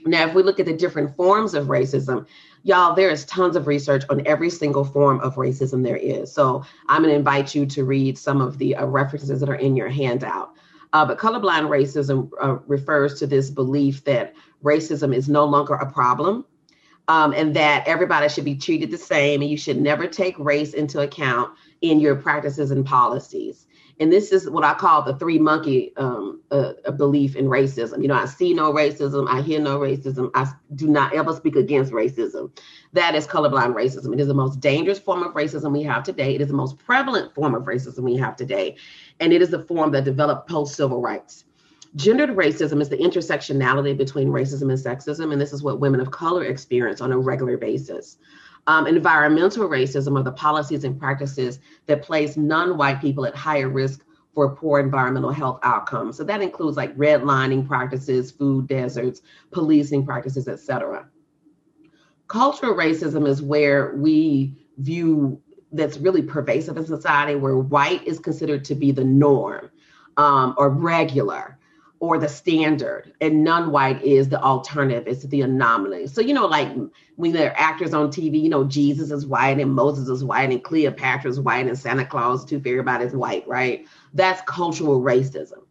Now, 0.05 0.29
if 0.29 0.35
we 0.35 0.43
look 0.43 0.61
at 0.61 0.67
the 0.67 0.77
different 0.77 1.17
forms 1.17 1.55
of 1.55 1.69
racism, 1.69 2.27
y'all, 2.65 2.95
there 2.95 3.11
is 3.11 3.25
tons 3.27 3.55
of 3.55 3.67
research 3.69 4.03
on 4.11 4.27
every 4.27 4.51
single 4.51 4.85
form 4.85 5.21
of 5.21 5.37
racism 5.37 5.85
there 5.85 5.97
is. 5.97 6.33
So 6.33 6.65
I'm 6.89 7.03
going 7.03 7.13
to 7.13 7.19
invite 7.19 7.55
you 7.55 7.67
to 7.67 7.85
read 7.85 8.19
some 8.19 8.41
of 8.41 8.59
the 8.59 8.75
uh, 8.75 8.87
references 8.87 9.39
that 9.39 9.49
are 9.49 9.55
in 9.55 9.77
your 9.77 9.89
handout. 9.89 10.53
Uh, 10.93 11.05
but 11.05 11.19
colorblind 11.19 11.69
racism 11.69 12.31
uh, 12.43 12.57
refers 12.67 13.19
to 13.19 13.27
this 13.27 13.51
belief 13.51 14.03
that 14.05 14.35
racism 14.63 15.15
is 15.15 15.29
no 15.29 15.45
longer 15.45 15.75
a 15.75 15.91
problem 15.91 16.45
um, 17.09 17.35
and 17.35 17.55
that 17.55 17.87
everybody 17.87 18.29
should 18.29 18.45
be 18.45 18.57
treated 18.57 18.91
the 18.91 18.99
same 18.99 19.43
and 19.43 19.51
you 19.51 19.59
should 19.59 19.81
never 19.81 20.07
take 20.07 20.39
race 20.39 20.73
into 20.73 21.01
account 21.01 21.53
in 21.83 22.01
your 22.01 22.15
practices 22.15 22.71
and 22.71 22.87
policies 22.87 23.67
and 24.01 24.13
this 24.13 24.33
is 24.33 24.51
what 24.51 24.65
I 24.65 24.75
call 24.75 25.03
the 25.03 25.17
three 25.17 25.39
monkey 25.39 25.93
um, 25.97 26.41
uh, 26.51 26.73
belief 26.97 27.37
in 27.37 27.47
racism. 27.47 28.03
You 28.03 28.09
know, 28.09 28.15
I 28.15 28.27
see 28.27 28.53
no 28.53 28.73
racism, 28.73 29.29
I 29.29 29.41
hear 29.41 29.61
no 29.61 29.79
racism, 29.79 30.31
I 30.35 30.51
do 30.75 30.89
not 30.89 31.15
ever 31.15 31.33
speak 31.33 31.57
against 31.57 31.93
racism. 31.93 32.51
That 32.93 33.15
is 33.15 33.27
colorblind 33.27 33.75
racism. 33.75 34.13
It 34.13 34.21
is 34.21 34.27
the 34.27 34.35
most 34.35 34.61
dangerous 34.61 34.99
form 34.99 35.23
of 35.23 35.35
racism 35.35 35.73
we 35.73 35.83
have 35.85 36.03
today. 36.03 36.35
It 36.35 36.41
is 36.41 36.49
the 36.49 36.55
most 36.55 36.79
prevalent 36.79 37.35
form 37.35 37.55
of 37.55 37.65
racism 37.65 38.01
we 38.01 38.17
have 38.17 38.37
today, 38.37 38.77
and 39.21 39.33
it 39.33 39.43
is 39.43 39.51
the 39.51 39.63
form 39.63 39.93
that 39.93 40.05
developed 40.05 40.49
post 40.49 40.75
civil 40.75 41.01
rights. 41.01 41.45
Gendered 41.97 42.31
racism 42.31 42.81
is 42.81 42.89
the 42.89 42.97
intersectionality 42.97 43.97
between 43.97 44.29
racism 44.29 44.63
and 44.63 44.73
sexism, 44.73 45.31
and 45.33 45.41
this 45.41 45.53
is 45.53 45.63
what 45.63 45.79
women 45.79 46.01
of 46.01 46.11
color 46.11 46.45
experience 46.45 47.01
on 47.01 47.13
a 47.13 47.19
regular 47.19 47.57
basis. 47.57 48.17
Um, 48.67 48.87
environmental 48.87 49.69
racism 49.69 50.19
are 50.19 50.23
the 50.23 50.33
policies 50.33 50.85
and 50.85 50.99
practices 50.99 51.59
that 51.87 52.03
place 52.03 52.37
non-white 52.37 53.01
people 53.01 53.27
at 53.27 53.35
higher 53.35 53.69
risk 53.69 54.05
for 54.35 54.57
poor 54.57 54.81
environmental 54.81 55.31
health 55.31 55.61
outcomes. 55.63 56.17
So 56.17 56.25
that 56.25 56.43
includes 56.43 56.77
like 56.77 56.97
redlining 56.97 57.67
practices, 57.67 58.31
food 58.31 58.67
deserts, 58.67 59.23
policing 59.53 60.05
practices, 60.05 60.49
etc. 60.49 61.09
Cultural 62.27 62.75
racism 62.75 63.29
is 63.29 63.43
where 63.43 63.95
we 63.97 64.57
view 64.79 65.41
that's 65.73 65.99
really 65.99 66.23
pervasive 66.23 66.77
in 66.77 66.87
society, 66.87 67.35
where 67.35 67.57
white 67.57 68.05
is 68.07 68.19
considered 68.19 68.65
to 68.65 68.75
be 68.75 68.93
the 68.93 69.05
norm 69.05 69.71
um, 70.17 70.55
or 70.57 70.71
regular 70.71 71.59
or 72.05 72.19
the 72.19 72.29
standard 72.29 73.15
and 73.23 73.43
non-white 73.43 74.03
is 74.03 74.29
the 74.29 74.39
alternative 74.43 75.09
it's 75.09 75.23
the 75.25 75.41
anomaly. 75.41 76.07
So 76.07 76.21
you 76.21 76.35
know 76.35 76.45
like 76.47 76.69
when 77.17 77.33
there 77.33 77.51
are 77.51 77.59
actors 77.59 77.95
on 77.95 78.09
tv 78.09 78.43
you 78.43 78.51
know 78.51 78.65
jesus 78.65 79.11
is 79.11 79.27
white 79.27 79.59
and 79.59 79.73
moses 79.73 80.09
is 80.09 80.23
white 80.23 80.51
and 80.51 80.63
cleopatra 80.63 81.31
is 81.31 81.41
white 81.41 81.67
and 81.67 81.79
santa 81.79 82.05
claus 82.05 82.45
tooth 82.45 82.67
everybody 82.67 83.05
is 83.07 83.15
white 83.17 83.49
right? 83.49 83.87
That's 84.13 84.43
cultural 84.43 85.01
racism. 85.01 85.63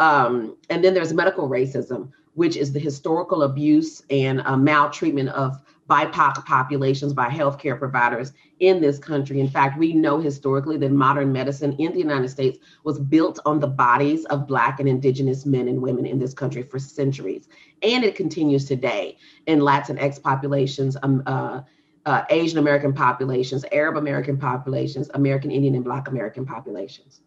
Um, 0.00 0.56
and 0.70 0.82
then 0.82 0.92
there's 0.92 1.12
medical 1.12 1.48
racism 1.48 2.10
which 2.34 2.56
is 2.56 2.72
the 2.72 2.80
historical 2.80 3.44
abuse 3.44 4.02
and 4.10 4.40
uh, 4.40 4.56
maltreatment 4.56 5.28
of 5.30 5.58
BIPOC 5.88 6.44
populations 6.44 7.12
by 7.12 7.28
healthcare 7.28 7.78
providers 7.78 8.32
in 8.60 8.80
this 8.80 8.98
country. 8.98 9.40
In 9.40 9.48
fact, 9.48 9.78
we 9.78 9.92
know 9.92 10.18
historically 10.18 10.76
that 10.78 10.90
modern 10.90 11.32
medicine 11.32 11.72
in 11.74 11.92
the 11.92 11.98
United 11.98 12.28
States 12.28 12.58
was 12.84 12.98
built 12.98 13.38
on 13.46 13.60
the 13.60 13.66
bodies 13.66 14.24
of 14.26 14.46
Black 14.46 14.80
and 14.80 14.88
Indigenous 14.88 15.46
men 15.46 15.68
and 15.68 15.80
women 15.80 16.06
in 16.06 16.18
this 16.18 16.34
country 16.34 16.62
for 16.62 16.78
centuries. 16.78 17.48
And 17.82 18.04
it 18.04 18.16
continues 18.16 18.64
today 18.64 19.18
in 19.46 19.60
Latinx 19.60 20.20
populations, 20.20 20.96
um, 21.02 21.22
uh, 21.26 21.62
uh, 22.04 22.22
Asian 22.30 22.58
American 22.58 22.92
populations, 22.92 23.64
Arab 23.72 23.96
American 23.96 24.38
populations, 24.38 25.10
American 25.14 25.50
Indian 25.50 25.74
and 25.74 25.84
Black 25.84 26.08
American 26.08 26.46
populations. 26.46 27.20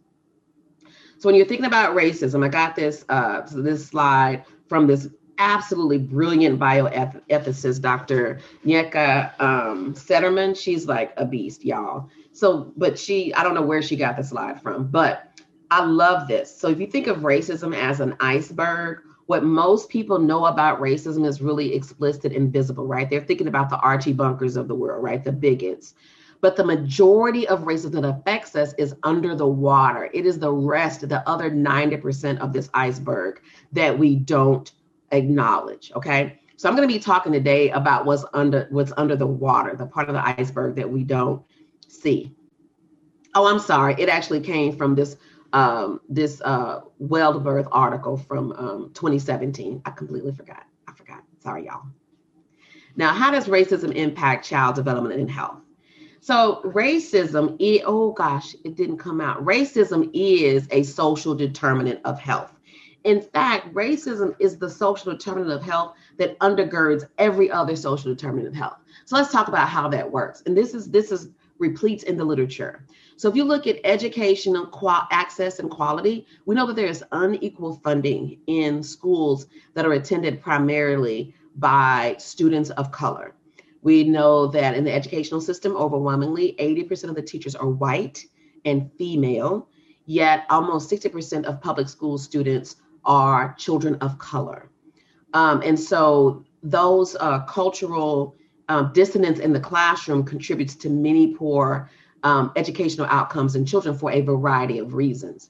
So 1.20 1.28
when 1.28 1.36
you're 1.36 1.46
thinking 1.46 1.66
about 1.66 1.96
racism, 1.96 2.46
I 2.46 2.48
got 2.48 2.78
this 2.78 3.04
uh, 3.10 3.42
this 3.52 3.86
slide 3.86 4.46
from 4.68 4.88
this 4.88 5.10
absolutely 5.40 5.98
brilliant 5.98 6.60
bioethicist, 6.60 7.82
Dr. 7.82 8.40
Nneka 8.66 9.40
um, 9.42 9.94
Sederstrom. 9.96 10.56
She's 10.56 10.86
like 10.86 11.14
a 11.18 11.26
beast, 11.26 11.66
y'all. 11.66 12.10
So, 12.34 12.72
but 12.78 13.00
she, 13.00 13.34
I 13.34 13.44
don't 13.44 13.56
know 13.56 13.64
where 13.64 13.82
she 13.82 13.96
got 13.96 14.18
the 14.18 14.24
slide 14.24 14.62
from, 14.62 14.88
but 14.88 15.42
I 15.72 15.84
love 15.84 16.28
this. 16.28 16.56
So, 16.56 16.68
if 16.68 16.80
you 16.80 16.88
think 16.88 17.08
of 17.08 17.18
racism 17.20 17.76
as 17.76 18.02
an 18.02 18.16
iceberg, 18.20 19.00
what 19.26 19.44
most 19.44 19.90
people 19.90 20.20
know 20.20 20.46
about 20.46 20.82
racism 20.82 21.26
is 21.26 21.42
really 21.42 21.74
explicit 21.74 22.34
and 22.34 22.52
visible, 22.52 22.86
right? 22.86 23.10
They're 23.10 23.22
thinking 23.22 23.48
about 23.48 23.70
the 23.70 23.78
Archie 23.78 24.14
Bunkers 24.14 24.58
of 24.58 24.68
the 24.68 24.76
world, 24.76 25.04
right? 25.04 25.24
The 25.24 25.32
bigots. 25.32 25.94
But 26.42 26.56
the 26.56 26.64
majority 26.66 27.48
of 27.48 27.62
racism 27.62 28.02
that 28.02 28.06
affects 28.06 28.56
us 28.56 28.74
is 28.78 28.96
under 29.04 29.36
the 29.36 29.48
water. 29.48 30.10
It 30.14 30.26
is 30.26 30.40
the 30.40 30.52
rest, 30.52 31.08
the 31.08 31.28
other 31.30 31.52
90% 31.52 32.40
of 32.40 32.54
this 32.54 32.70
iceberg 32.74 33.42
that 33.74 34.00
we 34.00 34.16
don't 34.16 34.72
acknowledge. 35.12 35.92
Okay. 35.96 36.40
So 36.58 36.68
I'm 36.68 36.76
going 36.76 36.88
to 36.88 36.94
be 36.94 37.00
talking 37.00 37.32
today 37.32 37.70
about 37.70 38.06
what's 38.06 38.26
under 38.34 38.68
what's 38.70 38.92
under 38.98 39.16
the 39.16 39.28
water, 39.28 39.76
the 39.76 39.86
part 39.86 40.10
of 40.10 40.16
the 40.16 40.26
iceberg 40.26 40.76
that 40.76 40.90
we 40.90 41.04
don't 41.04 41.42
see. 41.88 42.36
Oh, 43.34 43.48
I'm 43.48 43.60
sorry. 43.60 43.96
It 43.98 44.10
actually 44.10 44.42
came 44.42 44.76
from 44.76 44.96
this 44.96 45.16
um, 45.54 46.02
this 46.10 46.42
uh, 46.42 46.82
Birth 47.00 47.68
article 47.72 48.18
from 48.18 48.52
um, 48.54 48.92
2017. 48.94 49.82
I 49.86 49.92
completely 49.92 50.34
forgot. 50.34 50.66
I 50.88 50.94
forgot. 50.94 51.24
Sorry, 51.40 51.66
y'all. 51.66 51.84
Now, 52.96 53.14
how 53.14 53.32
does 53.32 53.48
racism 53.48 53.94
impact 53.96 54.46
child 54.46 54.76
development 54.76 55.20
and 55.20 55.32
health? 55.32 55.62
So 56.22 56.62
racism, 56.66 57.56
oh 57.86 58.12
gosh, 58.12 58.54
it 58.66 58.76
didn't 58.76 58.98
come 58.98 59.22
out. 59.22 59.44
Racism 59.46 60.10
is 60.14 60.68
a 60.72 60.84
social 60.84 61.34
determinant 61.34 62.02
of 62.04 62.20
health. 62.20 62.59
In 63.06 63.22
fact, 63.22 63.74
racism 63.74 64.36
is 64.40 64.58
the 64.58 64.70
social 64.70 65.14
determinant 65.14 65.54
of 65.54 65.64
health 65.64 65.96
that 66.18 66.38
undergirds 66.40 67.08
every 67.18 67.50
other 67.50 67.76
social 67.76 68.14
determinant 68.14 68.50
of 68.50 68.56
health. 68.56 68.78
So 69.06 69.16
let's 69.16 69.32
talk 69.32 69.48
about 69.48 69.70
how 69.70 69.88
that 69.90 70.12
works. 70.12 70.44
And 70.46 70.56
this 70.56 70.74
is 70.74 70.90
this 70.90 71.12
is 71.12 71.30
replete 71.60 72.04
in 72.04 72.18
the 72.18 72.24
literature. 72.24 72.86
So 73.18 73.30
if 73.30 73.36
you 73.36 73.44
look 73.44 73.68
at 73.68 73.80
educational 73.84 74.66
qual- 74.66 75.08
access 75.12 75.60
and 75.60 75.70
quality, 75.70 76.26
we 76.46 76.56
know 76.56 76.66
that 76.66 76.76
there 76.76 76.88
is 76.88 77.04
unequal 77.12 77.80
funding 77.84 78.40
in 78.48 78.82
schools 78.82 79.48
that 79.74 79.86
are 79.86 79.94
attended 79.94 80.42
primarily 80.42 81.34
by 81.58 82.16
students 82.18 82.70
of 82.72 82.92
color. 82.92 83.36
We 83.82 84.04
know 84.04 84.48
that 84.48 84.76
in 84.76 84.84
the 84.84 84.94
educational 84.94 85.42
system, 85.42 85.76
overwhelmingly, 85.76 86.56
80% 86.60 87.10
of 87.10 87.16
the 87.16 87.22
teachers 87.22 87.56
are 87.56 87.70
white 87.70 88.26
and 88.66 88.92
female, 88.98 89.68
yet 90.06 90.46
almost 90.50 90.90
60% 90.90 91.46
of 91.46 91.62
public 91.62 91.88
school 91.88 92.18
students 92.18 92.78
are 93.06 93.54
children 93.58 93.96
of 93.96 94.18
color. 94.20 94.70
Um, 95.34 95.62
and 95.64 95.80
so 95.80 96.44
those 96.64 97.16
uh, 97.20 97.42
cultural 97.46 98.36
um, 98.68 98.92
dissonance 98.94 99.40
in 99.40 99.54
the 99.54 99.60
classroom 99.60 100.24
contributes 100.24 100.76
to 100.76 100.90
many 100.90 101.34
poor 101.34 101.90
um, 102.24 102.52
educational 102.56 103.08
outcomes 103.08 103.56
in 103.56 103.66
children 103.66 103.98
for 103.98 104.12
a 104.12 104.22
variety 104.22 104.80
of 104.80 104.94
reasons. 104.94 105.50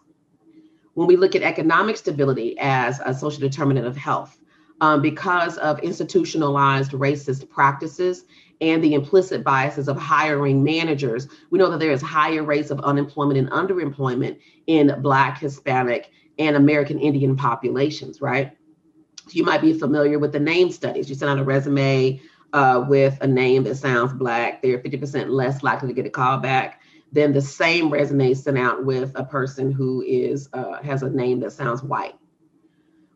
When 0.93 1.07
we 1.07 1.15
look 1.15 1.35
at 1.35 1.43
economic 1.43 1.97
stability 1.97 2.57
as 2.59 2.99
a 3.03 3.13
social 3.13 3.39
determinant 3.39 3.87
of 3.87 3.97
health, 3.97 4.37
um, 4.81 5.01
because 5.01 5.57
of 5.57 5.79
institutionalized 5.79 6.91
racist 6.91 7.49
practices 7.49 8.25
and 8.61 8.83
the 8.83 8.93
implicit 8.93 9.43
biases 9.43 9.87
of 9.87 9.97
hiring 9.97 10.63
managers, 10.63 11.27
we 11.49 11.59
know 11.59 11.69
that 11.69 11.79
there 11.79 11.91
is 11.91 12.01
higher 12.01 12.43
rates 12.43 12.69
of 12.69 12.79
unemployment 12.81 13.37
and 13.37 13.49
underemployment 13.51 14.39
in 14.67 15.01
Black, 15.01 15.39
Hispanic, 15.39 16.11
and 16.39 16.55
American 16.55 17.00
Indian 17.00 17.36
populations, 17.36 18.22
right? 18.22 18.58
You 19.29 19.43
might 19.43 19.62
be 19.62 19.77
familiar 19.77 20.17
with 20.17 20.31
the 20.31 20.39
name 20.39 20.72
studies. 20.72 21.10
You 21.10 21.15
send 21.15 21.29
out 21.29 21.38
a 21.38 21.43
resume 21.43 22.19
uh, 22.53 22.84
with 22.88 23.17
a 23.22 23.27
name 23.27 23.63
that 23.63 23.75
sounds 23.75 24.13
Black, 24.13 24.62
they're 24.62 24.79
50% 24.79 25.29
less 25.29 25.62
likely 25.62 25.89
to 25.89 25.93
get 25.93 26.05
a 26.05 26.10
call 26.10 26.39
back 26.39 26.81
than 27.12 27.34
the 27.34 27.41
same 27.41 27.89
resume 27.89 28.34
sent 28.34 28.58
out 28.58 28.86
with 28.86 29.12
a 29.15 29.24
person 29.24 29.72
who 29.72 30.01
is 30.01 30.50
uh, 30.53 30.81
has 30.81 31.03
a 31.03 31.10
name 31.10 31.39
that 31.39 31.51
sounds 31.51 31.84
white. 31.84 32.15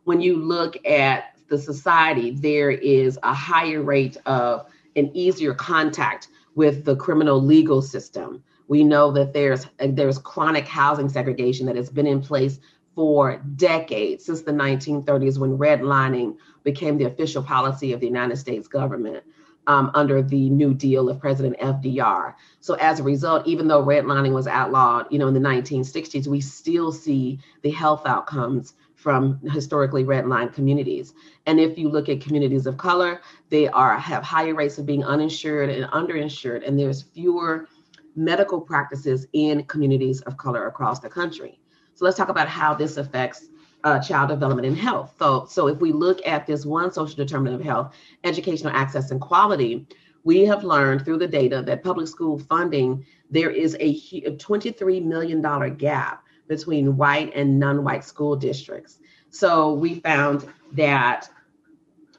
When 0.04 0.20
you 0.20 0.38
look 0.38 0.84
at 0.86 1.36
the 1.48 1.58
society, 1.58 2.32
there 2.32 2.72
is 2.72 3.20
a 3.24 3.34
higher 3.34 3.82
rate 3.82 4.18
of 4.26 4.68
an 4.96 5.12
easier 5.16 5.54
contact 5.54 6.28
with 6.56 6.86
the 6.86 6.96
criminal 6.96 7.42
legal 7.42 7.82
system. 7.82 8.44
We 8.68 8.84
know 8.84 9.12
that 9.12 9.34
there's 9.34 9.68
there's 9.80 10.18
chronic 10.18 10.68
housing 10.68 11.10
segregation 11.10 11.66
that 11.68 11.76
has 11.76 11.90
been 11.90 12.08
in 12.08 12.22
place 12.22 12.60
for 12.96 13.38
decades 13.56 14.26
since 14.26 14.42
the 14.42 14.52
1930s 14.52 15.38
when 15.38 15.58
redlining 15.58 16.38
became 16.64 16.98
the 16.98 17.06
official 17.06 17.44
policy 17.44 17.94
of 17.94 18.00
the 18.00 18.06
United 18.08 18.38
States 18.38 18.68
government 18.68 19.24
um, 19.68 19.92
under 19.94 20.22
the 20.22 20.50
New 20.50 20.74
Deal 20.74 21.10
of 21.10 21.20
President 21.20 21.58
FDR. 21.60 22.34
So 22.60 22.76
as 22.76 23.00
a 23.00 23.04
result, 23.04 23.48
even 23.48 23.68
though 23.68 23.84
redlining 23.84 24.34
was 24.34 24.48
outlawed, 24.48 25.08
you 25.10 25.20
know, 25.20 25.28
in 25.28 25.34
the 25.34 25.40
1960s, 25.40 26.28
we 26.28 26.42
still 26.42 26.92
see 26.92 27.40
the 27.62 27.72
health 27.72 28.06
outcomes 28.06 28.74
from 28.96 29.40
historically 29.50 30.04
redlined 30.04 30.54
communities. 30.54 31.14
And 31.46 31.60
if 31.60 31.78
you 31.78 31.90
look 31.90 32.08
at 32.08 32.22
communities 32.22 32.66
of 32.66 32.78
color, 32.78 33.22
they 33.50 33.68
are 33.68 33.98
have 33.98 34.24
higher 34.24 34.56
rates 34.56 34.78
of 34.78 34.86
being 34.86 35.04
uninsured 35.04 35.70
and 35.70 35.92
underinsured, 35.92 36.66
and 36.66 36.80
there's 36.80 37.02
fewer 37.02 37.68
medical 38.16 38.62
practices 38.62 39.28
in 39.34 39.64
communities 39.66 40.22
of 40.22 40.38
color 40.38 40.68
across 40.68 41.00
the 41.00 41.10
country. 41.10 41.60
So 41.96 42.06
let's 42.06 42.18
talk 42.18 42.30
about 42.30 42.48
how 42.48 42.74
this 42.74 42.98
affects 42.98 43.48
uh, 43.84 44.00
child 44.00 44.30
development 44.30 44.68
and 44.68 44.78
health. 44.78 45.14
So, 45.20 45.46
so 45.46 45.68
if 45.68 45.80
we 45.80 45.92
look 45.92 46.26
at 46.26 46.48
this 46.48 46.66
one 46.66 46.92
social 46.92 47.16
determinant 47.16 47.62
of 47.62 47.66
health, 47.66 47.96
educational 48.24 48.74
access 48.74 49.12
and 49.12 49.20
quality, 49.20 49.86
we 50.24 50.46
have 50.46 50.64
learned 50.64 51.04
through 51.04 51.18
the 51.18 51.28
data 51.28 51.62
that 51.62 51.84
public 51.84 52.08
school 52.08 52.40
funding, 52.40 53.06
there 53.30 53.50
is 53.50 53.76
a 53.80 54.00
$23 54.00 55.04
million 55.04 55.76
gap 55.76 56.24
between 56.48 56.96
white 56.96 57.32
and 57.36 57.60
non-white 57.60 58.04
school 58.06 58.36
districts. 58.36 59.00
So 59.30 59.74
we 59.74 59.96
found 59.96 60.48
that 60.74 61.30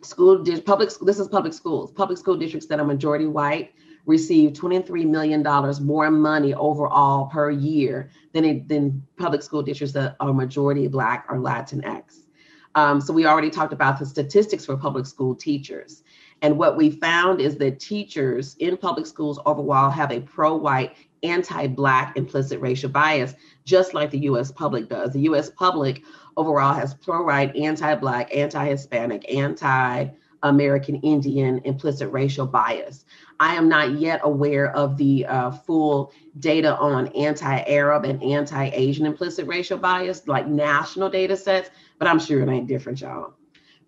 school 0.03 0.45
public 0.67 0.91
this 1.01 1.19
is 1.19 1.29
public 1.29 1.53
schools, 1.55 1.93
public 1.93 2.19
school 2.19 2.37
districts 2.37 2.67
that 2.69 2.79
are 2.79 2.85
majority 2.85 3.27
white 3.27 3.73
receive 4.07 4.53
$23 4.53 5.07
million 5.07 5.43
more 5.85 6.11
money 6.11 6.55
overall 6.55 7.27
per 7.27 7.51
year 7.51 8.11
than, 8.33 8.45
it, 8.45 8.69
than 8.69 9.03
public 9.17 9.43
school 9.43 9.63
districts 9.63 9.95
that 9.95 10.17
are 10.21 10.33
majority 10.33 10.87
Black 10.89 11.27
or 11.29 11.39
Latinx. 11.39 12.21
Um, 12.75 13.01
so 13.01 13.13
we 13.13 13.27
already 13.27 13.51
talked 13.51 13.73
about 13.73 13.99
the 13.99 14.07
statistics 14.07 14.67
for 14.67 14.77
public 14.77 15.07
school 15.07 15.35
teachers. 15.35 16.03
And 16.43 16.59
what 16.59 16.77
we 16.77 16.91
found 16.91 17.41
is 17.41 17.57
that 17.59 17.79
teachers 17.81 18.57
in 18.59 18.77
public 18.77 19.07
schools 19.07 19.41
overall 19.47 19.91
have 19.91 20.11
a 20.11 20.21
pro 20.21 20.57
white 20.57 20.97
anti-black 21.25 22.17
implicit 22.17 22.61
racial 22.61 22.91
bias, 22.91 23.35
just 23.65 23.95
like 23.95 24.11
the 24.11 24.19
U.S. 24.21 24.53
public 24.53 24.89
does. 24.89 25.13
The 25.13 25.23
U.S. 25.23 25.51
public 25.51 26.03
overall 26.37 26.75
has 26.75 26.95
pro-white, 26.95 27.57
anti-black, 27.57 28.35
anti-Hispanic, 28.35 29.25
anti-American 30.45 30.97
Indian 30.97 31.61
implicit 31.65 32.11
racial 32.13 32.47
bias. 32.47 33.05
I 33.41 33.55
am 33.55 33.69
not 33.69 33.99
yet 33.99 34.21
aware 34.23 34.75
of 34.77 34.97
the 34.97 35.27
uh, 35.27 35.51
full 35.51 36.13
data 36.39 36.77
on 36.77 37.09
anti-Arab 37.09 38.05
and 38.05 38.23
anti-Asian 38.23 39.07
implicit 39.07 39.47
racial 39.47 39.79
bias, 39.79 40.29
like 40.29 40.47
national 40.47 41.09
data 41.09 41.37
sets, 41.37 41.71
but 41.99 42.09
I'm 42.09 42.21
sure 42.21 42.43
it 42.43 42.49
ain't 42.49 42.69
different, 42.69 43.01
y'all. 43.01 43.35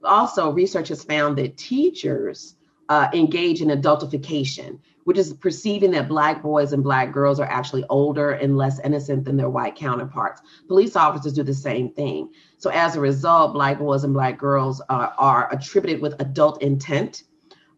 Also, 0.02 0.50
research 0.50 0.88
has 0.88 1.04
found 1.04 1.36
that 1.38 1.56
teachers 1.56 2.56
uh, 2.88 3.08
engage 3.12 3.60
in 3.60 3.68
adultification, 3.68 4.78
which 5.06 5.18
is 5.18 5.32
perceiving 5.34 5.92
that 5.92 6.08
Black 6.08 6.42
boys 6.42 6.72
and 6.72 6.82
Black 6.82 7.12
girls 7.12 7.38
are 7.38 7.46
actually 7.46 7.84
older 7.90 8.32
and 8.32 8.56
less 8.56 8.80
innocent 8.80 9.24
than 9.24 9.36
their 9.36 9.48
white 9.48 9.76
counterparts. 9.76 10.42
Police 10.66 10.96
officers 10.96 11.32
do 11.32 11.44
the 11.44 11.54
same 11.54 11.90
thing. 11.90 12.32
So, 12.58 12.70
as 12.70 12.96
a 12.96 13.00
result, 13.00 13.52
Black 13.52 13.78
boys 13.78 14.02
and 14.02 14.12
Black 14.12 14.36
girls 14.36 14.82
uh, 14.88 15.10
are 15.16 15.48
attributed 15.54 16.02
with 16.02 16.20
adult 16.20 16.60
intent. 16.60 17.22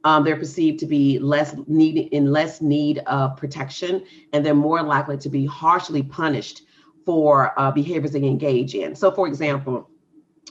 Um, 0.05 0.25
they're 0.25 0.39
perceived 0.39 0.79
to 0.81 0.87
be 0.87 1.19
less 1.19 1.55
need 1.67 2.09
in 2.13 2.33
less 2.33 2.63
need 2.63 3.01
of 3.01 3.37
protection, 3.37 4.07
and 4.33 4.45
they're 4.45 4.55
more 4.55 4.83
likely 4.83 5.19
to 5.19 5.29
be 5.29 5.45
harshly 5.45 6.03
punished 6.03 6.63
for 7.05 7.53
uh, 7.61 7.71
behaviors 7.71 8.13
they 8.13 8.25
engage 8.25 8.75
in. 8.75 8.97
So, 8.97 9.11
for 9.11 9.27
example, 9.27 9.91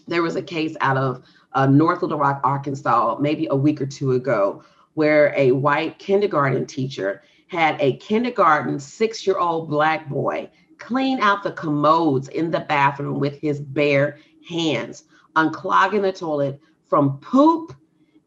there 0.07 0.21
was 0.21 0.35
a 0.35 0.43
case 0.43 0.75
out 0.81 0.97
of 0.97 1.23
uh, 1.53 1.65
North 1.65 2.03
Little 2.03 2.19
Rock, 2.19 2.39
Arkansas, 2.43 3.17
maybe 3.19 3.47
a 3.49 3.55
week 3.55 3.81
or 3.81 3.87
two 3.87 4.11
ago, 4.11 4.63
where 4.97 5.31
a 5.37 5.51
white 5.51 5.99
kindergarten 5.99 6.65
teacher 6.65 7.21
had 7.49 7.79
a 7.79 7.97
kindergarten 7.97 8.79
six 8.79 9.27
year 9.27 9.37
old 9.37 9.69
black 9.69 10.09
boy 10.09 10.49
clean 10.79 11.19
out 11.19 11.43
the 11.43 11.51
commodes 11.51 12.29
in 12.29 12.49
the 12.49 12.61
bathroom 12.61 13.19
with 13.19 13.39
his 13.39 13.59
bare 13.59 14.17
hands, 14.49 15.03
unclogging 15.35 16.01
the 16.01 16.11
toilet 16.11 16.59
from 16.89 17.19
poop 17.19 17.75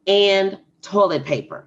and 0.06 0.60
toilet 0.80 1.24
paper. 1.24 1.66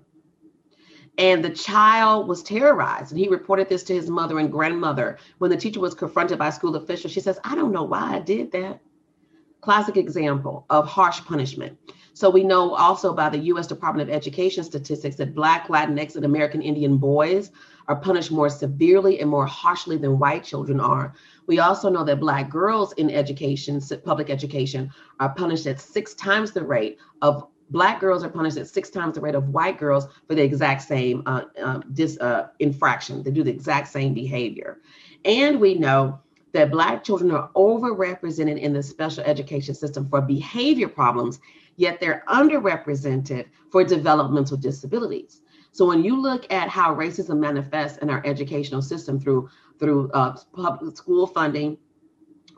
And 1.17 1.43
the 1.43 1.49
child 1.49 2.29
was 2.29 2.41
terrorized. 2.41 3.11
And 3.11 3.19
he 3.19 3.27
reported 3.27 3.67
this 3.67 3.83
to 3.83 3.93
his 3.93 4.09
mother 4.09 4.39
and 4.39 4.49
grandmother. 4.49 5.17
When 5.39 5.51
the 5.51 5.57
teacher 5.57 5.81
was 5.81 5.93
confronted 5.93 6.39
by 6.39 6.49
school 6.49 6.77
officials, 6.77 7.11
she 7.11 7.19
says, 7.19 7.39
I 7.43 7.55
don't 7.55 7.73
know 7.73 7.83
why 7.83 8.15
I 8.15 8.19
did 8.19 8.53
that. 8.53 8.79
Classic 9.59 9.97
example 9.97 10.65
of 10.69 10.87
harsh 10.87 11.19
punishment. 11.25 11.77
So 12.13 12.29
we 12.29 12.43
know 12.43 12.75
also 12.75 13.13
by 13.13 13.29
the 13.29 13.39
U.S. 13.39 13.67
Department 13.67 14.09
of 14.09 14.15
Education 14.15 14.63
statistics 14.63 15.15
that 15.15 15.33
Black, 15.33 15.67
Latinx, 15.67 16.15
and 16.15 16.25
American 16.25 16.61
Indian 16.61 16.97
boys 16.97 17.51
are 17.87 17.95
punished 17.95 18.31
more 18.31 18.49
severely 18.49 19.19
and 19.19 19.29
more 19.29 19.45
harshly 19.45 19.97
than 19.97 20.19
white 20.19 20.43
children 20.43 20.79
are. 20.79 21.13
We 21.47 21.59
also 21.59 21.89
know 21.89 22.03
that 22.05 22.19
Black 22.19 22.49
girls 22.49 22.93
in 22.93 23.09
education, 23.09 23.81
public 24.05 24.29
education, 24.29 24.91
are 25.19 25.33
punished 25.33 25.65
at 25.65 25.81
six 25.81 26.13
times 26.13 26.51
the 26.51 26.63
rate 26.63 26.97
of 27.21 27.47
Black 27.69 27.99
girls 27.99 28.23
are 28.23 28.29
punished 28.29 28.57
at 28.57 28.67
six 28.67 28.89
times 28.89 29.15
the 29.15 29.21
rate 29.21 29.35
of 29.35 29.49
white 29.49 29.79
girls 29.79 30.07
for 30.27 30.35
the 30.35 30.43
exact 30.43 30.83
same 30.83 31.23
uh, 31.25 31.45
uh, 31.61 31.81
dis, 31.93 32.19
uh, 32.19 32.49
infraction. 32.59 33.23
They 33.23 33.31
do 33.31 33.43
the 33.43 33.51
exact 33.51 33.87
same 33.87 34.13
behavior. 34.13 34.79
And 35.25 35.59
we 35.59 35.73
know 35.75 36.19
that 36.53 36.71
Black 36.71 37.03
children 37.03 37.31
are 37.31 37.49
overrepresented 37.55 38.59
in 38.59 38.73
the 38.73 38.81
special 38.81 39.23
education 39.23 39.75
system 39.75 40.07
for 40.09 40.21
behavior 40.21 40.87
problems 40.87 41.39
yet 41.75 41.99
they're 41.99 42.23
underrepresented 42.27 43.45
for 43.71 43.83
developmental 43.83 44.57
disabilities. 44.57 45.41
So 45.71 45.87
when 45.87 46.03
you 46.03 46.19
look 46.19 46.51
at 46.51 46.69
how 46.69 46.93
racism 46.95 47.39
manifests 47.39 47.97
in 47.99 48.09
our 48.09 48.21
educational 48.25 48.81
system 48.81 49.19
through 49.19 49.49
through 49.79 50.11
uh, 50.11 50.37
public 50.53 50.95
school 50.95 51.25
funding, 51.25 51.77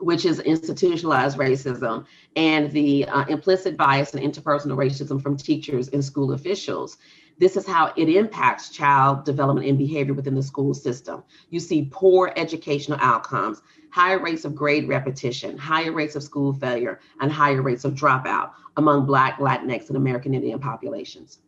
which 0.00 0.26
is 0.26 0.40
institutionalized 0.40 1.38
racism, 1.38 2.04
and 2.36 2.70
the 2.72 3.06
uh, 3.06 3.24
implicit 3.28 3.76
bias 3.78 4.14
and 4.14 4.22
interpersonal 4.22 4.76
racism 4.76 5.20
from 5.20 5.36
teachers 5.36 5.88
and 5.88 6.04
school 6.04 6.32
officials, 6.32 6.98
this 7.38 7.56
is 7.56 7.66
how 7.66 7.92
it 7.96 8.08
impacts 8.08 8.70
child 8.70 9.24
development 9.24 9.66
and 9.66 9.76
behavior 9.76 10.14
within 10.14 10.34
the 10.34 10.42
school 10.42 10.72
system. 10.72 11.22
You 11.50 11.60
see 11.60 11.88
poor 11.92 12.32
educational 12.36 12.98
outcomes, 13.00 13.60
higher 13.90 14.18
rates 14.18 14.44
of 14.44 14.54
grade 14.54 14.88
repetition, 14.88 15.58
higher 15.58 15.92
rates 15.92 16.16
of 16.16 16.22
school 16.22 16.52
failure, 16.52 17.00
and 17.20 17.30
higher 17.30 17.62
rates 17.62 17.84
of 17.84 17.94
dropout 17.94 18.52
among 18.76 19.06
Black, 19.06 19.38
Latinx, 19.38 19.88
and 19.88 19.96
American 19.96 20.34
Indian 20.34 20.58
populations. 20.58 21.40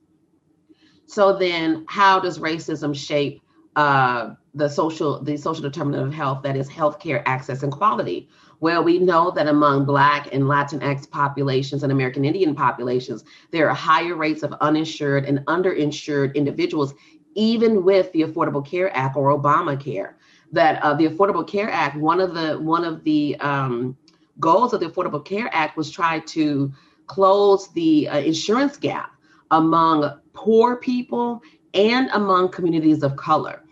So 1.07 1.37
then, 1.37 1.87
how 1.89 2.21
does 2.21 2.39
racism 2.39 2.95
shape 2.95 3.43
uh, 3.77 4.35
the 4.55 4.69
social 4.69 5.23
the 5.23 5.37
social 5.39 5.63
determinant 5.63 6.09
of 6.09 6.13
health 6.13 6.43
that 6.43 6.57
is 6.57 6.69
healthcare 6.69 7.23
access 7.25 7.63
and 7.63 7.73
quality? 7.73 8.29
Well, 8.61 8.83
we 8.83 8.99
know 8.99 9.31
that 9.31 9.47
among 9.47 9.85
Black 9.85 10.35
and 10.35 10.45
Latinx 10.45 11.09
populations 11.09 11.83
and 11.83 11.93
American 11.93 12.25
Indian 12.25 12.55
populations, 12.55 13.25
there 13.53 13.69
are 13.69 13.75
higher 13.75 14.17
rates 14.17 14.43
of 14.43 14.53
uninsured 14.61 15.25
and 15.27 15.39
underinsured 15.47 16.35
individuals, 16.35 16.95
even 17.35 17.85
with 17.85 18.11
the 18.13 18.23
Affordable 18.23 18.67
Care 18.67 18.95
Act 18.97 19.17
or 19.17 19.37
Obamacare. 19.37 20.15
That 20.51 20.83
uh, 20.83 20.95
the 20.95 21.09
Affordable 21.09 21.47
Care 21.47 21.71
Act, 21.71 21.97
one 21.97 22.21
of 22.21 22.35
the 22.35 22.59
one 22.59 22.85
of 22.85 23.05
the 23.05 23.37
um, 23.41 23.97
goals 24.41 24.73
of 24.73 24.81
the 24.81 24.87
Affordable 24.87 25.25
Care 25.25 25.51
Act 25.53 25.77
was 25.77 25.91
try 25.91 26.21
to 26.21 26.73
close 27.07 27.69
the 27.69 28.09
uh, 28.09 28.19
insurance 28.19 28.77
gap 28.77 29.13
among 29.51 30.19
poor 30.33 30.77
people 30.77 31.43
and 31.75 32.09
among 32.13 32.51
communities 32.51 33.03
of 33.03 33.15
color. 33.17 33.63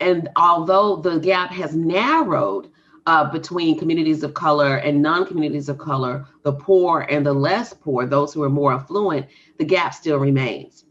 And 0.00 0.28
although 0.36 0.96
the 0.96 1.20
gap 1.20 1.50
has 1.52 1.76
narrowed, 1.76 2.70
uh, 3.06 3.30
between 3.30 3.78
communities 3.78 4.22
of 4.22 4.34
color 4.34 4.76
and 4.76 5.02
non 5.02 5.26
communities 5.26 5.68
of 5.68 5.78
color, 5.78 6.26
the 6.42 6.52
poor 6.52 7.00
and 7.08 7.26
the 7.26 7.32
less 7.32 7.72
poor, 7.72 8.06
those 8.06 8.32
who 8.32 8.42
are 8.42 8.50
more 8.50 8.72
affluent, 8.72 9.26
the 9.58 9.64
gap 9.64 9.94
still 9.94 10.18
remains. 10.18 10.84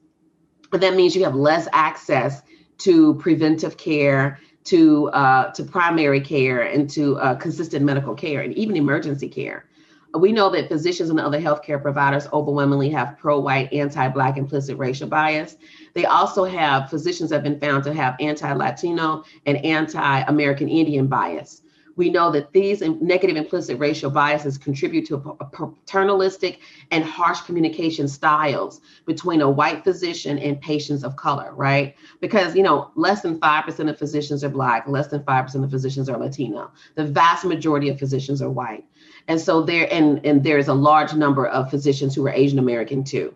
And 0.74 0.82
that 0.84 0.96
means 0.96 1.16
you 1.16 1.24
have 1.24 1.36
less 1.36 1.68
access 1.74 2.42
to 2.80 3.16
preventive 3.16 3.78
care, 3.78 4.40
to 4.66 5.10
uh, 5.10 5.52
to 5.54 5.64
primary 5.64 6.22
care, 6.22 6.62
and 6.62 6.90
to 6.92 7.18
uh, 7.18 7.36
consistent 7.36 7.86
medical 7.86 8.16
care, 8.16 8.42
and 8.42 8.54
even 8.54 8.76
emergency 8.76 9.30
care. 9.30 9.66
We 10.14 10.34
know 10.34 10.50
that 10.50 10.68
physicians 10.68 11.10
and 11.10 11.22
other 11.22 11.40
healthcare 11.40 11.82
providers 11.82 12.28
overwhelmingly 12.34 12.90
have 12.90 13.18
pro-white, 13.18 13.72
anti-black, 13.72 14.36
implicit 14.36 14.78
racial 14.78 15.08
bias. 15.08 15.56
They 15.94 16.04
also 16.04 16.44
have 16.44 16.90
physicians 16.90 17.32
have 17.32 17.44
been 17.44 17.62
found 17.62 17.86
to 17.86 17.94
have 17.94 18.18
anti-Latino 18.20 19.24
and 19.46 19.58
anti-American 19.64 20.68
Indian 20.68 21.08
bias 21.08 21.61
we 21.96 22.10
know 22.10 22.32
that 22.32 22.52
these 22.54 22.82
negative 22.82 23.38
implicit 23.38 23.80
racial 23.80 24.10
biases 24.10 24.58
contribute 24.58 25.06
to 25.08 25.18
paternalistic 25.52 26.60
and 26.92 27.04
harsh 27.04 27.42
communication 27.42 28.08
styles 28.08 28.82
between 29.06 29.42
a 29.42 29.50
white 29.50 29.84
physician 29.84 30.38
and 30.40 30.60
patients 30.62 31.04
of 31.04 31.16
color, 31.16 31.54
right? 31.54 31.96
Because, 32.20 32.56
you 32.56 32.64
know, 32.64 32.92
less 32.96 33.22
than 33.22 33.40
5% 33.40 33.90
of 33.90 33.98
physicians 33.98 34.44
are 34.44 34.50
Black, 34.50 34.88
less 34.88 35.08
than 35.08 35.22
5% 35.22 35.64
of 35.64 35.70
physicians 35.70 36.10
are 36.10 36.18
Latino. 36.18 36.72
The 36.96 37.06
vast 37.06 37.46
majority 37.46 37.90
of 37.90 38.00
physicians 38.00 38.42
are 38.42 38.50
white. 38.50 38.86
And 39.28 39.40
so 39.40 39.62
there, 39.62 39.88
and, 39.92 40.26
and 40.26 40.44
there's 40.44 40.68
a 40.68 40.74
large 40.74 41.14
number 41.14 41.48
of 41.48 41.70
physicians 41.70 42.16
who 42.16 42.26
are 42.28 42.32
Asian 42.32 42.60
American 42.60 43.04
too. 43.04 43.36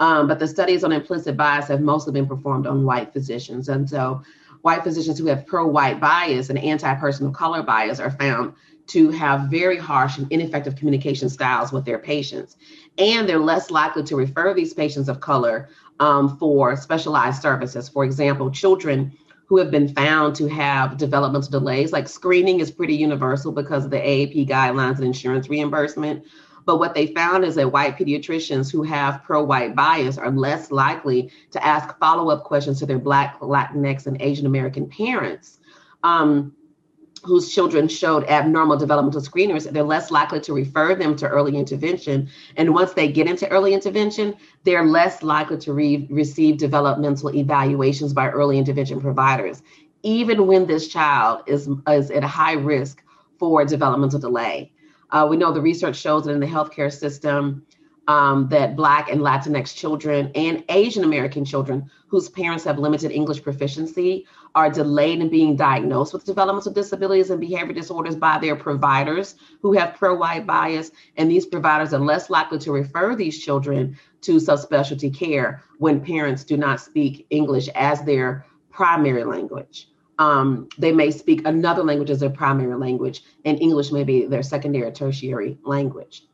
Um, 0.00 0.26
but 0.26 0.38
the 0.38 0.48
studies 0.48 0.82
on 0.82 0.90
implicit 0.92 1.36
bias 1.36 1.68
have 1.68 1.80
mostly 1.80 2.12
been 2.12 2.26
performed 2.26 2.66
on 2.66 2.84
white 2.84 3.12
physicians. 3.12 3.68
And 3.68 3.88
so 3.88 4.22
white 4.62 4.82
physicians 4.82 5.18
who 5.18 5.26
have 5.26 5.46
pro-white 5.46 6.00
bias 6.00 6.48
and 6.48 6.58
anti-person 6.58 7.26
of 7.26 7.32
color 7.32 7.62
bias 7.62 8.00
are 8.00 8.10
found 8.10 8.54
to 8.88 9.10
have 9.10 9.50
very 9.50 9.76
harsh 9.76 10.18
and 10.18 10.30
ineffective 10.32 10.76
communication 10.76 11.28
styles 11.28 11.72
with 11.72 11.84
their 11.84 11.98
patients. 11.98 12.56
And 12.98 13.28
they're 13.28 13.38
less 13.38 13.70
likely 13.70 14.02
to 14.04 14.16
refer 14.16 14.54
these 14.54 14.74
patients 14.74 15.08
of 15.08 15.20
color 15.20 15.68
um, 16.00 16.36
for 16.38 16.76
specialized 16.76 17.42
services. 17.42 17.88
For 17.88 18.04
example, 18.04 18.50
children 18.50 19.12
who 19.46 19.58
have 19.58 19.70
been 19.70 19.88
found 19.88 20.34
to 20.36 20.48
have 20.48 20.96
developmental 20.96 21.50
delays, 21.50 21.92
like 21.92 22.08
screening 22.08 22.60
is 22.60 22.70
pretty 22.70 22.94
universal 22.94 23.52
because 23.52 23.84
of 23.84 23.90
the 23.90 23.98
AAP 23.98 24.48
guidelines 24.48 24.96
and 24.96 25.04
insurance 25.04 25.48
reimbursement. 25.48 26.24
But 26.64 26.78
what 26.78 26.94
they 26.94 27.08
found 27.08 27.44
is 27.44 27.54
that 27.56 27.72
white 27.72 27.96
pediatricians 27.96 28.70
who 28.70 28.82
have 28.82 29.22
pro 29.22 29.42
white 29.42 29.74
bias 29.74 30.18
are 30.18 30.30
less 30.30 30.70
likely 30.70 31.30
to 31.50 31.64
ask 31.64 31.98
follow 31.98 32.30
up 32.30 32.44
questions 32.44 32.78
to 32.80 32.86
their 32.86 32.98
Black, 32.98 33.40
Latinx, 33.40 34.06
and 34.06 34.20
Asian 34.20 34.46
American 34.46 34.88
parents. 34.88 35.58
Um, 36.02 36.54
whose 37.24 37.54
children 37.54 37.86
showed 37.86 38.24
abnormal 38.24 38.76
developmental 38.76 39.20
screeners, 39.20 39.70
they're 39.70 39.84
less 39.84 40.10
likely 40.10 40.40
to 40.40 40.52
refer 40.52 40.94
them 40.94 41.14
to 41.16 41.28
early 41.28 41.56
intervention. 41.56 42.28
And 42.56 42.74
once 42.74 42.94
they 42.94 43.10
get 43.10 43.28
into 43.28 43.48
early 43.48 43.74
intervention, 43.74 44.34
they're 44.64 44.84
less 44.84 45.22
likely 45.22 45.58
to 45.58 45.72
re- 45.72 46.08
receive 46.10 46.58
developmental 46.58 47.34
evaluations 47.34 48.12
by 48.12 48.28
early 48.30 48.58
intervention 48.58 49.00
providers, 49.00 49.62
even 50.02 50.46
when 50.46 50.66
this 50.66 50.88
child 50.88 51.42
is, 51.46 51.68
is 51.88 52.10
at 52.10 52.24
a 52.24 52.28
high 52.28 52.54
risk 52.54 53.04
for 53.38 53.64
developmental 53.64 54.18
delay. 54.18 54.72
Uh, 55.12 55.26
we 55.28 55.36
know 55.36 55.52
the 55.52 55.60
research 55.60 55.96
shows 55.96 56.24
that 56.24 56.32
in 56.32 56.40
the 56.40 56.46
healthcare 56.46 56.92
system, 56.92 57.64
um, 58.08 58.48
that 58.48 58.74
Black 58.74 59.10
and 59.10 59.20
Latinx 59.20 59.74
children 59.74 60.32
and 60.34 60.64
Asian 60.68 61.04
American 61.04 61.44
children 61.44 61.88
whose 62.08 62.28
parents 62.28 62.64
have 62.64 62.78
limited 62.78 63.12
English 63.12 63.42
proficiency 63.42 64.26
are 64.54 64.68
delayed 64.68 65.20
in 65.20 65.28
being 65.28 65.54
diagnosed 65.54 66.12
with 66.12 66.24
developmental 66.24 66.72
disabilities 66.72 67.30
and 67.30 67.40
behavior 67.40 67.72
disorders 67.72 68.16
by 68.16 68.38
their 68.38 68.56
providers 68.56 69.36
who 69.60 69.72
have 69.72 69.94
pro 69.94 70.14
white 70.14 70.46
bias. 70.46 70.90
And 71.16 71.30
these 71.30 71.46
providers 71.46 71.94
are 71.94 72.00
less 72.00 72.28
likely 72.28 72.58
to 72.60 72.72
refer 72.72 73.14
these 73.14 73.38
children 73.42 73.96
to 74.22 74.36
subspecialty 74.36 75.14
care 75.16 75.62
when 75.78 76.04
parents 76.04 76.44
do 76.44 76.56
not 76.56 76.80
speak 76.80 77.26
English 77.30 77.68
as 77.74 78.02
their 78.02 78.44
primary 78.70 79.24
language 79.24 79.88
um, 80.18 80.68
they 80.78 80.92
may 80.92 81.10
speak 81.10 81.46
another 81.46 81.82
language 81.82 82.10
as 82.10 82.20
their 82.20 82.30
primary 82.30 82.74
language, 82.76 83.22
and 83.44 83.60
English 83.60 83.92
may 83.92 84.04
be 84.04 84.26
their 84.26 84.42
secondary 84.42 84.86
or 84.86 84.90
tertiary 84.90 85.58
language. 85.64 86.24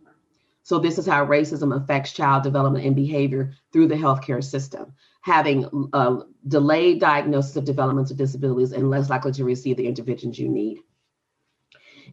So, 0.69 0.79
this 0.79 0.99
is 0.99 1.07
how 1.07 1.25
racism 1.25 1.75
affects 1.75 2.13
child 2.13 2.43
development 2.43 2.85
and 2.85 2.95
behavior 2.95 3.55
through 3.73 3.89
the 3.89 3.95
healthcare 3.95 4.45
system, 4.45 4.93
having 5.23 5.65
a 5.95 5.97
uh, 5.97 6.23
delayed 6.47 7.01
diagnosis 7.01 7.57
of 7.57 7.65
developmental 7.65 8.17
disabilities 8.17 8.73
and 8.73 8.91
less 8.91 9.09
likely 9.09 9.33
to 9.33 9.45
receive 9.45 9.79
the 9.79 9.87
interventions 9.87 10.39
you 10.39 10.49
need. 10.49 10.81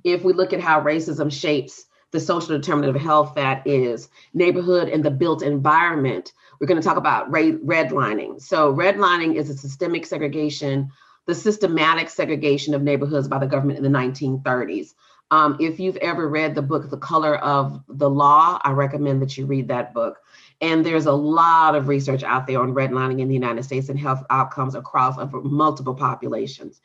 If 0.04 0.24
we 0.24 0.34
look 0.34 0.54
at 0.54 0.62
how 0.62 0.82
racism 0.82 1.32
shapes 1.32 1.86
the 2.12 2.20
social 2.22 2.56
determinant 2.56 2.96
of 2.96 3.02
health, 3.02 3.36
that 3.36 3.68
is 3.68 4.08
neighborhood 4.34 4.88
and 4.88 5.04
the 5.04 5.12
built 5.12 5.42
environment, 5.42 6.32
we're 6.62 6.68
going 6.68 6.82
to 6.82 6.88
talk 6.88 6.96
about 6.96 7.30
redlining. 7.30 8.42
So, 8.42 8.74
redlining 8.74 9.36
is 9.36 9.50
a 9.50 9.58
systemic 9.58 10.06
segregation 10.06 10.92
the 11.26 11.36
systematic 11.36 12.10
segregation 12.10 12.74
of 12.74 12.84
neighborhoods 12.84 13.28
by 13.28 13.40
the 13.40 13.48
government 13.48 13.78
in 13.78 13.84
the 13.84 13.98
1930s. 13.98 14.94
Um, 15.32 15.58
if 15.60 15.80
you've 15.80 15.98
ever 15.98 16.30
read 16.30 16.54
the 16.54 16.62
book, 16.62 16.90
The 16.90 16.98
Color 16.98 17.38
of 17.38 17.84
the 17.88 18.10
Law, 18.10 18.60
I 18.64 18.72
recommend 18.72 19.22
that 19.22 19.36
you 19.38 19.46
read 19.46 19.68
that 19.70 19.94
book. 19.94 20.20
And 20.62 20.86
there's 20.86 21.08
a 21.08 21.12
lot 21.12 21.76
of 21.76 21.88
research 21.88 22.24
out 22.24 22.46
there 22.48 22.62
on 22.62 22.74
redlining 22.74 23.22
in 23.22 23.28
the 23.28 23.34
United 23.34 23.64
States 23.64 23.90
and 23.90 24.00
health 24.00 24.24
outcomes 24.30 24.76
across 24.76 25.18
multiple 25.34 25.96
populations. 25.96 26.80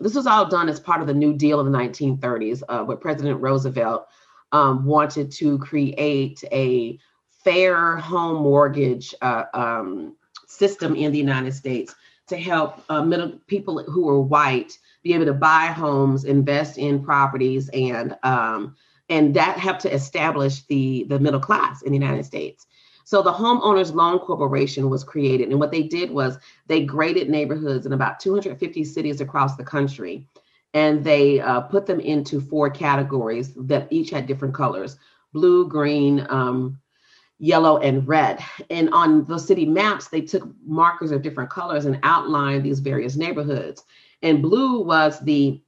This 0.00 0.14
was 0.14 0.26
all 0.26 0.46
done 0.46 0.68
as 0.68 0.80
part 0.80 1.00
of 1.00 1.06
the 1.06 1.14
New 1.14 1.34
Deal 1.34 1.60
in 1.60 1.70
the 1.70 1.78
1930s, 1.78 2.62
uh, 2.68 2.82
where 2.84 2.96
President 2.96 3.40
Roosevelt 3.40 4.08
um, 4.50 4.84
wanted 4.84 5.30
to 5.32 5.58
create 5.58 6.42
a 6.50 6.98
fair 7.44 7.96
home 7.96 8.42
mortgage 8.42 9.14
uh, 9.22 9.44
um, 9.54 10.16
system 10.48 10.96
in 10.96 11.12
the 11.12 11.18
United 11.18 11.54
States 11.54 11.94
to 12.28 12.36
help 12.36 12.82
uh, 12.88 13.02
middle 13.02 13.32
people 13.46 13.82
who 13.84 14.08
are 14.08 14.20
white 14.20 14.78
be 15.02 15.14
able 15.14 15.26
to 15.26 15.34
buy 15.34 15.66
homes, 15.66 16.24
invest 16.24 16.78
in 16.78 17.04
properties, 17.04 17.68
and 17.70 18.16
um, 18.22 18.74
and 19.10 19.34
that 19.34 19.58
helped 19.58 19.82
to 19.82 19.92
establish 19.92 20.62
the 20.62 21.04
the 21.08 21.18
middle 21.18 21.40
class 21.40 21.82
in 21.82 21.92
the 21.92 21.98
United 21.98 22.24
States. 22.24 22.66
So 23.04 23.20
the 23.20 23.32
Homeowners 23.32 23.94
Loan 23.94 24.18
Corporation 24.18 24.88
was 24.88 25.04
created, 25.04 25.50
and 25.50 25.60
what 25.60 25.70
they 25.70 25.82
did 25.82 26.10
was 26.10 26.38
they 26.66 26.84
graded 26.84 27.28
neighborhoods 27.28 27.84
in 27.84 27.92
about 27.92 28.18
250 28.18 28.82
cities 28.84 29.20
across 29.20 29.56
the 29.56 29.64
country, 29.64 30.26
and 30.72 31.04
they 31.04 31.40
uh, 31.40 31.60
put 31.60 31.84
them 31.84 32.00
into 32.00 32.40
four 32.40 32.70
categories 32.70 33.52
that 33.56 33.88
each 33.90 34.08
had 34.08 34.26
different 34.26 34.54
colors: 34.54 34.96
blue, 35.34 35.68
green, 35.68 36.26
um, 36.30 36.80
yellow 37.44 37.76
and 37.76 38.08
red. 38.08 38.42
And 38.70 38.88
on 38.94 39.24
the 39.26 39.38
city 39.38 39.66
maps, 39.66 40.08
they 40.08 40.22
took 40.22 40.48
markers 40.64 41.10
of 41.10 41.20
different 41.20 41.50
colors 41.50 41.84
and 41.84 42.00
outlined 42.02 42.64
these 42.64 42.80
various 42.80 43.16
neighborhoods. 43.16 43.84
And 44.22 44.40
blue 44.40 44.80
was 44.80 45.20
the 45.20 45.60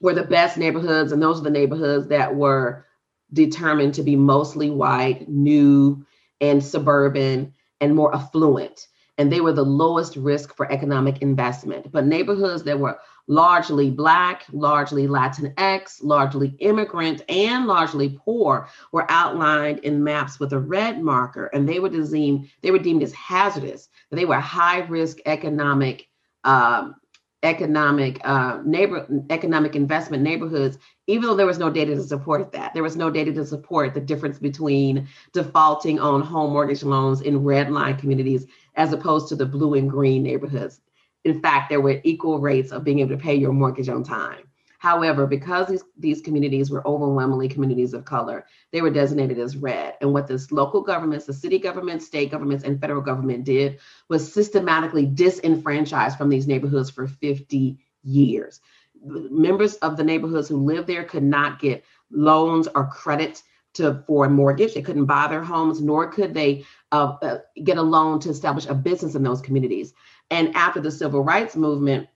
were 0.00 0.14
the 0.14 0.22
best 0.22 0.56
neighborhoods, 0.56 1.12
and 1.12 1.20
those 1.20 1.40
are 1.40 1.44
the 1.44 1.50
neighborhoods 1.50 2.06
that 2.08 2.34
were 2.34 2.86
determined 3.32 3.92
to 3.94 4.02
be 4.02 4.16
mostly 4.16 4.70
white, 4.70 5.28
new, 5.28 6.06
and 6.40 6.64
suburban, 6.64 7.52
and 7.80 7.94
more 7.94 8.14
affluent. 8.14 8.86
And 9.18 9.30
they 9.30 9.42
were 9.42 9.52
the 9.52 9.64
lowest 9.64 10.16
risk 10.16 10.56
for 10.56 10.72
economic 10.72 11.20
investment. 11.20 11.92
But 11.92 12.06
neighborhoods 12.06 12.62
that 12.62 12.78
were 12.78 12.98
largely 13.30 13.90
Black, 13.90 14.44
largely 14.52 15.06
Latinx, 15.06 16.02
largely 16.02 16.56
immigrant, 16.58 17.22
and 17.28 17.66
largely 17.66 18.18
poor 18.24 18.68
were 18.90 19.06
outlined 19.08 19.78
in 19.80 20.02
maps 20.02 20.40
with 20.40 20.52
a 20.52 20.58
red 20.58 21.00
marker, 21.00 21.46
and 21.46 21.66
they 21.66 21.78
were 21.78 21.88
deemed 21.88 22.48
they 22.60 22.72
were 22.72 22.78
deemed 22.78 23.04
as 23.04 23.12
hazardous. 23.12 23.88
They 24.10 24.24
were 24.24 24.40
high 24.40 24.80
risk 24.80 25.18
economic 25.26 26.08
um, 26.42 26.96
economic 27.44 28.20
uh, 28.24 28.60
neighbor 28.64 29.06
economic 29.30 29.76
investment 29.76 30.24
neighborhoods 30.24 30.76
even 31.06 31.22
though 31.28 31.34
there 31.34 31.46
was 31.46 31.58
no 31.58 31.70
data 31.70 31.94
to 31.94 32.02
support 32.04 32.52
that. 32.52 32.72
There 32.72 32.84
was 32.84 32.96
no 32.96 33.10
data 33.10 33.32
to 33.32 33.44
support 33.44 33.94
the 33.94 34.00
difference 34.00 34.38
between 34.38 35.08
defaulting 35.32 35.98
on 35.98 36.20
home 36.20 36.52
mortgage 36.52 36.84
loans 36.84 37.20
in 37.22 37.42
red 37.42 37.72
line 37.72 37.96
communities 37.96 38.46
as 38.76 38.92
opposed 38.92 39.28
to 39.28 39.36
the 39.36 39.46
blue 39.46 39.74
and 39.74 39.90
green 39.90 40.22
neighborhoods 40.22 40.80
in 41.24 41.40
fact 41.40 41.68
there 41.68 41.80
were 41.80 42.00
equal 42.04 42.38
rates 42.38 42.72
of 42.72 42.84
being 42.84 43.00
able 43.00 43.16
to 43.16 43.22
pay 43.22 43.34
your 43.34 43.52
mortgage 43.52 43.88
on 43.88 44.02
time 44.02 44.50
However, 44.80 45.26
because 45.26 45.68
these, 45.68 45.84
these 45.98 46.22
communities 46.22 46.70
were 46.70 46.86
overwhelmingly 46.88 47.48
communities 47.50 47.92
of 47.92 48.06
color, 48.06 48.46
they 48.72 48.80
were 48.80 48.88
designated 48.88 49.38
as 49.38 49.54
red. 49.54 49.92
And 50.00 50.14
what 50.14 50.26
this 50.26 50.50
local 50.50 50.80
governments, 50.80 51.26
the 51.26 51.34
city 51.34 51.58
government, 51.58 52.02
state 52.02 52.30
governments, 52.30 52.64
and 52.64 52.80
federal 52.80 53.02
government 53.02 53.44
did 53.44 53.78
was 54.08 54.32
systematically 54.32 55.06
disenfranchise 55.06 56.16
from 56.16 56.30
these 56.30 56.46
neighborhoods 56.46 56.88
for 56.88 57.06
50 57.06 57.78
years. 58.04 58.62
Members 59.04 59.74
of 59.76 59.98
the 59.98 60.04
neighborhoods 60.04 60.48
who 60.48 60.56
lived 60.56 60.86
there 60.86 61.04
could 61.04 61.24
not 61.24 61.60
get 61.60 61.84
loans 62.10 62.66
or 62.74 62.86
credit 62.86 63.42
to 63.74 64.02
for 64.06 64.24
a 64.24 64.30
mortgage. 64.30 64.72
They 64.72 64.82
couldn't 64.82 65.04
buy 65.04 65.28
their 65.28 65.44
homes, 65.44 65.82
nor 65.82 66.08
could 66.08 66.32
they 66.32 66.64
uh, 66.90 67.16
uh, 67.20 67.38
get 67.62 67.76
a 67.76 67.82
loan 67.82 68.18
to 68.20 68.30
establish 68.30 68.66
a 68.66 68.74
business 68.74 69.14
in 69.14 69.22
those 69.22 69.42
communities. 69.42 69.92
And 70.30 70.54
after 70.54 70.80
the 70.80 70.90
civil 70.90 71.22
rights 71.22 71.56
movement, 71.56 72.08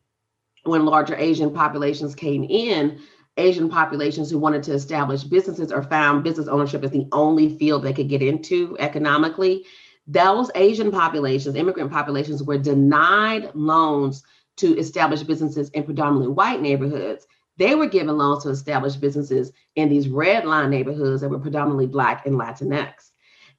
when 0.64 0.86
larger 0.86 1.16
Asian 1.16 1.52
populations 1.52 2.14
came 2.14 2.44
in, 2.44 3.00
Asian 3.36 3.68
populations 3.68 4.30
who 4.30 4.38
wanted 4.38 4.62
to 4.62 4.72
establish 4.72 5.24
businesses 5.24 5.72
or 5.72 5.82
found 5.82 6.22
business 6.22 6.46
ownership 6.46 6.84
as 6.84 6.92
the 6.92 7.08
only 7.12 7.58
field 7.58 7.82
they 7.82 7.92
could 7.92 8.08
get 8.08 8.22
into 8.22 8.76
economically, 8.78 9.66
those 10.06 10.50
Asian 10.54 10.90
populations, 10.90 11.56
immigrant 11.56 11.90
populations, 11.90 12.42
were 12.42 12.58
denied 12.58 13.50
loans 13.54 14.22
to 14.56 14.76
establish 14.78 15.22
businesses 15.22 15.70
in 15.70 15.82
predominantly 15.82 16.28
white 16.28 16.60
neighborhoods. 16.60 17.26
They 17.56 17.74
were 17.74 17.86
given 17.86 18.16
loans 18.16 18.44
to 18.44 18.50
establish 18.50 18.94
businesses 18.96 19.52
in 19.74 19.88
these 19.88 20.08
red 20.08 20.44
line 20.44 20.70
neighborhoods 20.70 21.22
that 21.22 21.28
were 21.28 21.38
predominantly 21.38 21.86
Black 21.86 22.26
and 22.26 22.36
Latinx. 22.36 23.10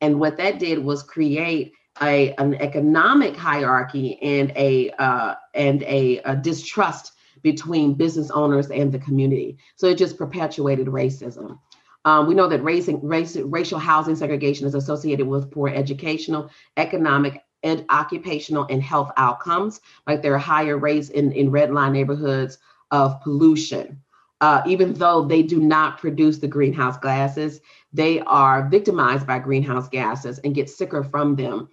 And 0.01 0.19
what 0.19 0.37
that 0.37 0.59
did 0.59 0.79
was 0.79 1.03
create 1.03 1.73
a, 2.01 2.34
an 2.36 2.55
economic 2.55 3.36
hierarchy 3.36 4.21
and 4.21 4.51
a 4.55 4.91
uh, 4.91 5.36
and 5.53 5.84
a, 5.84 6.19
a, 6.19 6.36
distrust 6.36 7.13
between 7.41 7.93
business 7.93 8.31
owners 8.31 8.69
and 8.69 8.91
the 8.91 8.99
community. 8.99 9.58
So 9.75 9.88
it 9.88 9.97
just 9.97 10.17
perpetuated 10.17 10.88
racism. 10.88 11.60
Um, 12.03 12.27
we 12.27 12.36
know 12.36 12.47
that 12.47 12.63
race, 12.63 12.88
race, 12.88 13.36
racial 13.36 13.79
housing 13.79 14.15
segregation 14.15 14.67
is 14.67 14.75
associated 14.75 15.27
with 15.27 15.51
poor 15.51 15.69
educational, 15.69 16.49
economic, 16.77 17.41
and 17.63 17.86
occupational 17.89 18.67
and 18.69 18.81
health 18.81 19.12
outcomes. 19.17 19.81
Like 20.05 20.21
there 20.21 20.36
are 20.36 20.39
higher 20.39 20.77
rates 20.77 21.10
in, 21.10 21.31
in 21.31 21.49
red 21.49 21.71
line 21.73 21.93
neighborhoods 21.93 22.60
of 22.91 23.19
pollution. 23.21 24.01
Uh, 24.41 24.62
even 24.67 24.93
though 24.93 25.25
they 25.25 25.41
do 25.41 25.60
not 25.60 25.97
produce 25.97 26.38
the 26.38 26.47
greenhouse 26.47 26.97
gases, 26.97 27.62
they 27.93 28.19
are 28.21 28.67
victimized 28.69 29.25
by 29.25 29.39
greenhouse 29.39 29.88
gases 29.89 30.39
and 30.39 30.53
get 30.53 30.69
sicker 30.69 31.03
from 31.03 31.36
them 31.36 31.69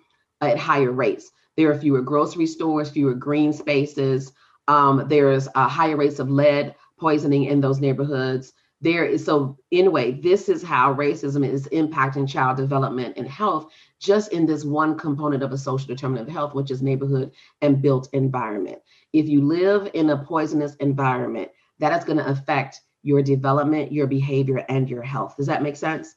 at 0.49 0.59
higher 0.59 0.93
rates. 0.93 1.31
There 1.57 1.71
are 1.71 1.79
fewer 1.79 2.01
grocery 2.01 2.47
stores, 2.47 2.91
fewer 2.91 3.15
green 3.15 3.53
spaces. 3.53 4.33
Um, 4.69 5.07
there's 5.09 5.49
uh, 5.55 5.69
higher 5.69 5.97
rates 5.97 6.19
of 6.19 6.31
lead 6.31 6.75
poisoning 6.99 7.45
in 7.45 7.61
those 7.61 7.81
neighborhoods. 7.81 8.53
There 8.81 9.05
is 9.05 9.25
so 9.25 9.59
anyway, 9.71 10.13
this 10.13 10.49
is 10.49 10.63
how 10.63 10.93
racism 10.95 11.49
is 11.49 11.69
impacting 11.69 12.29
child 12.29 12.57
development 12.57 13.17
and 13.17 13.29
health, 13.29 13.73
just 14.01 14.33
in 14.33 14.45
this 14.45 14.65
one 14.65 14.99
component 14.99 15.43
of 15.43 15.53
a 15.53 15.59
social 15.59 15.87
determinant 15.87 16.29
of 16.29 16.35
health, 16.35 16.55
which 16.55 16.71
is 16.71 16.83
neighborhood 16.83 17.31
and 17.61 17.81
built 17.81 18.09
environment. 18.13 18.79
If 19.13 19.29
you 19.29 19.43
live 19.43 19.91
in 19.95 20.11
a 20.11 20.25
poisonous 20.25 20.75
environment, 20.77 21.51
that 21.79 21.97
is 21.97 22.05
going 22.05 22.19
to 22.19 22.27
affect 22.29 22.81
your 23.05 23.23
development, 23.23 23.93
your 23.93 24.07
behavior, 24.07 24.65
and 24.69 24.89
your 24.89 25.03
health. 25.03 25.37
Does 25.37 25.47
that 25.47 25.63
make 25.63 25.77
sense? 25.77 26.15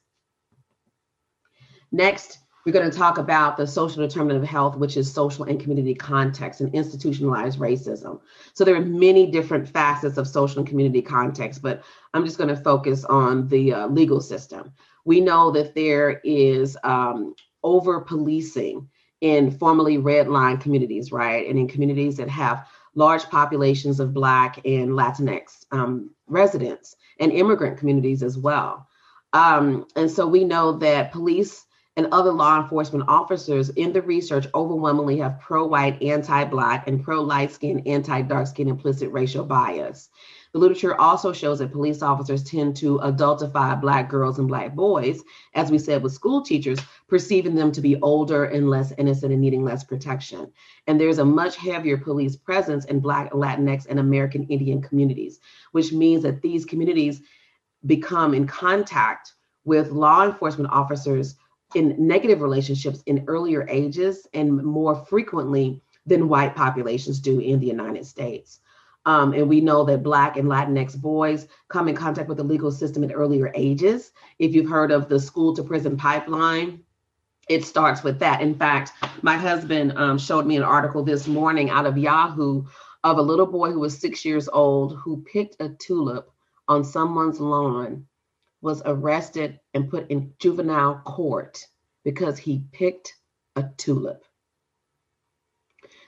Next, 1.92 2.40
we're 2.66 2.72
going 2.72 2.90
to 2.90 2.98
talk 2.98 3.20
about 3.20 3.58
the 3.58 3.68
social 3.68 4.02
determinant 4.06 4.44
of 4.44 4.50
health, 4.50 4.76
which 4.76 4.98
is 4.98 5.12
social 5.12 5.46
and 5.46 5.60
community 5.60 5.94
context 5.94 6.62
and 6.62 6.74
institutionalized 6.74 7.60
racism. 7.60 8.20
So 8.54 8.66
there 8.66 8.76
are 8.76 8.82
many 8.82 9.30
different 9.30 9.70
facets 9.70 10.18
of 10.18 10.28
social 10.28 10.60
and 10.60 10.68
community 10.68 11.04
context, 11.04 11.62
but 11.62 11.84
I'm 12.16 12.26
just 12.26 12.40
going 12.40 12.50
to 12.50 12.56
focus 12.56 13.06
on 13.06 13.48
the 13.50 13.74
uh, 13.74 13.88
legal 13.88 14.20
system. 14.20 14.74
We 15.06 15.22
know 15.22 15.52
that 15.52 15.76
there 15.76 16.22
is 16.24 16.76
um, 16.84 17.36
over 17.64 18.02
policing 18.02 18.90
in 19.22 19.52
formerly 19.52 20.00
red 20.00 20.28
line 20.28 20.58
communities, 20.58 21.12
right? 21.12 21.48
And 21.48 21.60
in 21.60 21.68
communities 21.68 22.18
that 22.18 22.30
have 22.30 22.68
large 22.96 23.24
populations 23.26 24.00
of 24.00 24.14
Black 24.14 24.58
and 24.66 24.90
Latinx 24.90 25.66
um, 25.72 26.10
residents 26.28 26.96
and 27.20 27.32
immigrant 27.32 27.78
communities 27.78 28.24
as 28.24 28.40
well. 28.40 28.88
Um, 29.34 29.86
and 29.96 30.10
so 30.10 30.26
we 30.26 30.44
know 30.44 30.72
that 30.80 31.12
police 31.12 31.66
and 31.98 32.08
other 32.12 32.32
law 32.32 32.62
enforcement 32.62 33.06
officers 33.08 33.70
in 33.70 33.94
the 33.94 34.02
research 34.02 34.48
overwhelmingly 34.54 35.18
have 35.18 35.40
pro 35.40 35.66
white, 35.66 36.02
anti 36.02 36.44
Black, 36.46 36.88
and 36.88 37.04
pro 37.04 37.22
light 37.22 37.52
skin, 37.52 37.82
anti 37.86 38.22
dark 38.22 38.48
skin 38.48 38.68
implicit 38.68 39.12
racial 39.12 39.46
bias. 39.46 40.10
The 40.52 40.60
literature 40.60 41.00
also 41.00 41.34
shows 41.34 41.60
that 41.60 41.74
police 41.74 42.02
officers 42.02 42.44
tend 42.44 42.78
to 42.78 43.00
adultify 43.00 43.80
Black 43.80 44.10
girls 44.10 44.40
and 44.40 44.48
Black 44.48 44.74
boys, 44.74 45.22
as 45.54 45.70
we 45.70 45.78
said 45.78 46.02
with 46.02 46.14
school 46.14 46.42
teachers, 46.42 46.80
perceiving 47.08 47.56
them 47.56 47.72
to 47.74 47.82
be 47.82 48.00
older 48.02 48.46
and 48.46 48.70
less 48.70 48.94
innocent 48.98 49.34
and 49.34 49.42
needing 49.42 49.66
less 49.66 49.84
protection. 49.84 50.52
And 50.88 51.00
there's 51.00 51.20
a 51.20 51.26
much 51.26 51.58
heavier 51.58 51.98
police 51.98 52.38
presence 52.38 52.86
in 52.86 53.02
Black, 53.02 53.32
Latinx, 53.32 53.88
and 53.90 54.00
American 54.00 54.48
Indian 54.48 54.82
communities, 54.82 55.40
which 55.74 55.92
means 55.92 56.24
that 56.24 56.42
these 56.42 56.64
communities 56.64 57.22
become 57.86 58.34
in 58.34 58.48
contact 58.48 59.34
with 59.66 59.92
law 59.92 60.26
enforcement 60.26 60.72
officers 60.72 61.36
in 61.74 61.96
negative 61.98 62.42
relationships 62.42 63.02
in 63.06 63.26
earlier 63.28 63.68
ages 63.70 64.28
and 64.34 64.64
more 64.64 64.96
frequently 65.06 65.82
than 66.06 66.30
white 66.30 66.56
populations 66.56 67.20
do 67.20 67.40
in 67.40 67.60
the 67.60 67.68
United 67.68 68.06
States. 68.06 68.60
Um, 69.06 69.34
and 69.34 69.48
we 69.48 69.62
know 69.62 69.84
that 69.86 70.04
Black 70.04 70.38
and 70.38 70.48
Latinx 70.48 71.00
boys 71.00 71.48
come 71.68 71.88
in 71.88 71.96
contact 71.96 72.28
with 72.28 72.38
the 72.38 72.44
legal 72.44 72.72
system 72.72 73.04
at 73.04 73.14
earlier 73.14 73.52
ages. 73.54 74.12
If 74.40 74.54
you've 74.54 74.70
heard 74.70 74.92
of 74.92 75.10
the 75.10 75.20
school 75.20 75.56
to 75.56 75.64
prison 75.64 75.96
pipeline, 75.96 76.84
it 77.48 77.64
starts 77.64 78.04
with 78.04 78.18
that. 78.20 78.42
In 78.42 78.56
fact, 78.56 78.94
my 79.22 79.38
husband 79.38 79.96
um, 79.98 80.18
showed 80.18 80.48
me 80.48 80.58
an 80.58 80.64
article 80.64 81.04
this 81.04 81.28
morning 81.28 81.70
out 81.70 81.86
of 81.86 81.98
Yahoo 81.98 82.66
of 83.04 83.20
a 83.20 83.22
little 83.22 83.46
boy 83.46 83.72
who 83.72 83.80
was 83.80 83.98
six 83.98 84.26
years 84.26 84.50
old 84.50 84.98
who 84.98 85.24
picked 85.32 85.62
a 85.62 85.70
tulip 85.70 86.32
on 86.68 86.84
someone's 86.84 87.40
lawn 87.40 88.06
was 88.66 88.82
arrested 88.84 89.60
and 89.76 89.90
put 89.90 90.10
in 90.10 90.34
juvenile 90.40 91.00
court 91.06 91.64
because 92.04 92.38
he 92.38 92.64
picked 92.72 93.14
a 93.56 93.64
tulip. 93.78 94.26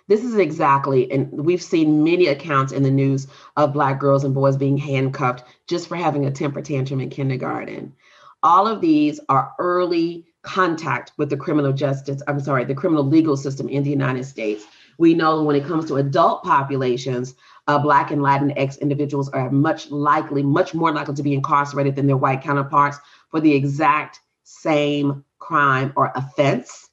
This 0.08 0.24
is 0.24 0.36
exactly, 0.36 1.12
and 1.12 1.32
we've 1.32 1.62
seen 1.62 2.04
many 2.04 2.28
accounts 2.28 2.74
in 2.74 2.82
the 2.82 2.90
news 2.90 3.28
of 3.56 3.74
Black 3.74 4.00
girls 4.00 4.24
and 4.24 4.34
boys 4.34 4.58
being 4.58 4.78
handcuffed 4.78 5.48
just 5.68 5.88
for 5.88 5.96
having 5.96 6.26
a 6.26 6.32
temper 6.32 6.62
tantrum 6.62 7.00
in 7.00 7.10
kindergarten. 7.10 7.94
All 8.42 8.68
of 8.68 8.82
these 8.82 9.20
are 9.30 9.54
early 9.60 10.26
contact 10.42 11.12
with 11.18 11.30
the 11.30 11.38
criminal 11.38 11.74
justice, 11.74 12.24
I'm 12.28 12.40
sorry, 12.40 12.66
the 12.66 12.74
criminal 12.74 13.04
legal 13.04 13.38
system 13.38 13.70
in 13.70 13.84
the 13.84 13.92
United 13.92 14.26
States. 14.26 14.66
We 14.98 15.14
know 15.14 15.44
when 15.44 15.56
it 15.56 15.66
comes 15.66 15.86
to 15.86 15.98
adult 15.98 16.44
populations, 16.44 17.36
uh, 17.68 17.78
Black 17.80 18.12
and 18.12 18.22
Latinx 18.22 18.80
individuals 18.80 19.30
are 19.30 19.50
much 19.52 19.92
likely, 19.92 20.42
much 20.42 20.74
more 20.74 20.94
likely 20.94 21.16
to 21.16 21.24
be 21.24 21.34
incarcerated 21.34 21.96
than 21.96 22.08
their 22.08 22.18
white 22.18 22.42
counterparts 22.42 22.98
for 23.30 23.40
the 23.40 23.54
exact 23.54 24.20
same 24.44 25.24
crime 25.40 25.94
or 25.96 26.12
offense. 26.16 26.90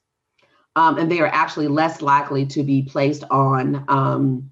Um, 0.76 0.98
and 0.98 1.10
they 1.10 1.20
are 1.20 1.28
actually 1.28 1.68
less 1.68 2.02
likely 2.02 2.46
to 2.46 2.62
be 2.62 2.82
placed 2.82 3.24
on 3.30 3.84
um, 3.88 4.50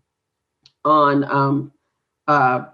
on 0.85 1.25
um, 1.25 1.73
uh, 2.29 2.67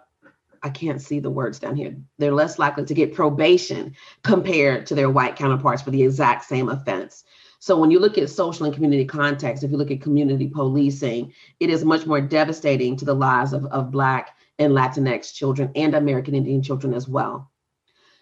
I 0.62 0.68
can't 0.70 1.00
see 1.00 1.20
the 1.20 1.30
words 1.30 1.58
down 1.58 1.76
here. 1.76 1.96
They're 2.18 2.32
less 2.32 2.58
likely 2.58 2.84
to 2.84 2.94
get 2.94 3.14
probation 3.14 3.94
compared 4.22 4.86
to 4.86 4.94
their 4.94 5.10
white 5.10 5.36
counterparts 5.36 5.82
for 5.82 5.90
the 5.90 6.02
exact 6.02 6.44
same 6.44 6.68
offense. 6.68 7.24
So 7.60 7.78
when 7.78 7.90
you 7.90 7.98
look 7.98 8.18
at 8.18 8.30
social 8.30 8.66
and 8.66 8.74
community 8.74 9.04
context, 9.04 9.64
if 9.64 9.70
you 9.70 9.76
look 9.76 9.90
at 9.90 10.00
community 10.00 10.48
policing, 10.48 11.32
it 11.58 11.70
is 11.70 11.84
much 11.84 12.06
more 12.06 12.20
devastating 12.20 12.96
to 12.96 13.04
the 13.04 13.14
lives 13.14 13.52
of, 13.52 13.66
of 13.66 13.90
Black 13.90 14.36
and 14.58 14.72
Latinx 14.72 15.34
children 15.34 15.70
and 15.74 15.94
American 15.94 16.34
Indian 16.34 16.62
children 16.62 16.94
as 16.94 17.08
well. 17.08 17.50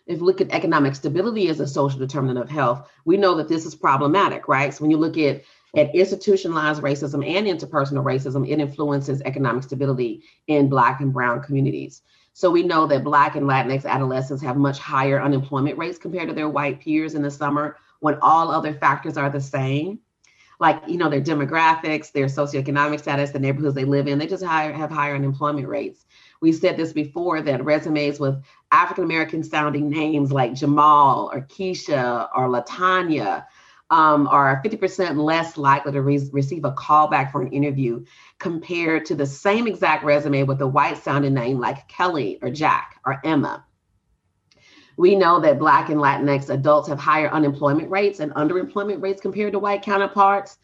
If 0.06 0.20
you 0.20 0.24
look 0.24 0.40
at 0.40 0.52
economic 0.52 0.94
stability 0.94 1.48
as 1.48 1.60
a 1.60 1.66
social 1.66 1.98
determinant 1.98 2.38
of 2.38 2.48
health, 2.48 2.88
we 3.04 3.16
know 3.16 3.34
that 3.34 3.48
this 3.48 3.66
is 3.66 3.74
problematic, 3.74 4.46
right? 4.48 4.72
So 4.72 4.82
when 4.82 4.90
you 4.90 4.98
look 4.98 5.18
at 5.18 5.42
at 5.76 5.94
institutionalized 5.94 6.80
racism 6.80 7.26
and 7.26 7.46
interpersonal 7.46 8.04
racism, 8.04 8.48
it 8.48 8.60
influences 8.60 9.20
economic 9.22 9.62
stability 9.62 10.22
in 10.46 10.70
Black 10.70 11.00
and 11.00 11.12
Brown 11.12 11.42
communities. 11.42 12.00
So 12.32 12.50
we 12.50 12.62
know 12.62 12.86
that 12.86 13.04
Black 13.04 13.36
and 13.36 13.46
Latinx 13.46 13.84
adolescents 13.84 14.42
have 14.42 14.56
much 14.56 14.78
higher 14.78 15.20
unemployment 15.20 15.76
rates 15.76 15.98
compared 15.98 16.28
to 16.28 16.34
their 16.34 16.48
white 16.48 16.80
peers 16.80 17.14
in 17.14 17.22
the 17.22 17.30
summer 17.30 17.76
when 18.00 18.18
all 18.22 18.50
other 18.50 18.74
factors 18.74 19.16
are 19.16 19.30
the 19.30 19.40
same. 19.40 20.00
like 20.60 20.82
you 20.88 20.96
know 20.98 21.10
their 21.10 21.20
demographics, 21.22 22.12
their 22.12 22.26
socioeconomic 22.26 23.00
status, 23.00 23.30
the 23.32 23.38
neighborhoods 23.38 23.74
they 23.74 23.84
live 23.84 24.08
in. 24.08 24.18
They 24.18 24.26
just 24.28 24.44
have 24.44 24.90
higher 24.90 25.16
unemployment 25.16 25.68
rates. 25.68 26.06
We 26.40 26.52
said 26.52 26.78
this 26.78 26.94
before 26.94 27.42
that 27.42 27.64
resumes 27.64 28.20
with 28.20 28.42
African 28.72 29.04
American 29.04 29.44
sounding 29.44 29.90
names 29.90 30.32
like 30.32 30.54
Jamal 30.54 31.30
or 31.32 31.42
Keisha 31.42 32.28
or 32.36 32.48
Latanya 32.48 33.46
um, 33.90 34.28
are 34.28 34.62
50% 34.64 35.16
less 35.22 35.58
likely 35.58 35.92
to 35.92 36.02
re- 36.02 36.30
receive 36.32 36.64
a 36.64 36.72
callback 36.72 37.32
for 37.32 37.42
an 37.42 37.52
interview 37.52 38.04
compared 38.38 39.06
to 39.06 39.16
the 39.16 39.26
same 39.26 39.68
exact 39.68 40.04
resume 40.04 40.44
with 40.44 40.62
a 40.62 40.68
white 40.68 41.02
sounding 41.04 41.34
name 41.34 41.60
like 41.60 41.88
Kelly 41.88 42.38
or 42.42 42.50
Jack 42.50 42.96
or 43.06 43.20
Emma. 43.24 43.65
We 44.96 45.14
know 45.14 45.40
that 45.40 45.58
Black 45.58 45.90
and 45.90 46.00
Latinx 46.00 46.48
adults 46.48 46.88
have 46.88 46.98
higher 46.98 47.28
unemployment 47.28 47.90
rates 47.90 48.20
and 48.20 48.32
underemployment 48.32 49.02
rates 49.02 49.20
compared 49.20 49.52
to 49.52 49.58
white 49.58 49.82
counterparts. 49.82 50.58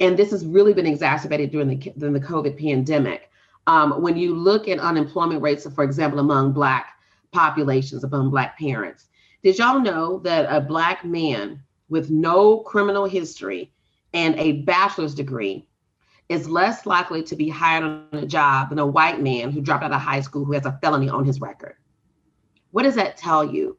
And 0.00 0.16
this 0.16 0.30
has 0.32 0.44
really 0.44 0.74
been 0.74 0.86
exacerbated 0.86 1.50
during 1.50 1.68
the, 1.68 1.92
during 1.96 2.12
the 2.12 2.20
COVID 2.20 2.58
pandemic. 2.58 3.30
Um, 3.66 4.02
when 4.02 4.16
you 4.16 4.34
look 4.34 4.68
at 4.68 4.78
unemployment 4.78 5.42
rates, 5.42 5.66
for 5.74 5.84
example, 5.84 6.18
among 6.18 6.52
Black 6.52 6.98
populations, 7.32 8.04
among 8.04 8.30
Black 8.30 8.58
parents, 8.58 9.08
did 9.42 9.58
y'all 9.58 9.80
know 9.80 10.18
that 10.20 10.46
a 10.50 10.60
Black 10.60 11.04
man 11.04 11.62
with 11.88 12.10
no 12.10 12.58
criminal 12.58 13.06
history 13.06 13.72
and 14.12 14.34
a 14.38 14.62
bachelor's 14.62 15.14
degree 15.14 15.68
is 16.28 16.48
less 16.48 16.86
likely 16.86 17.22
to 17.22 17.36
be 17.36 17.48
hired 17.48 17.84
on 17.84 18.08
a 18.12 18.26
job 18.26 18.70
than 18.70 18.78
a 18.78 18.86
white 18.86 19.20
man 19.20 19.50
who 19.50 19.60
dropped 19.60 19.84
out 19.84 19.92
of 19.92 20.00
high 20.00 20.20
school 20.20 20.44
who 20.44 20.52
has 20.52 20.66
a 20.66 20.78
felony 20.82 21.08
on 21.08 21.24
his 21.24 21.40
record. 21.40 21.76
What 22.76 22.82
does 22.82 22.96
that 22.96 23.16
tell 23.16 23.42
you? 23.42 23.78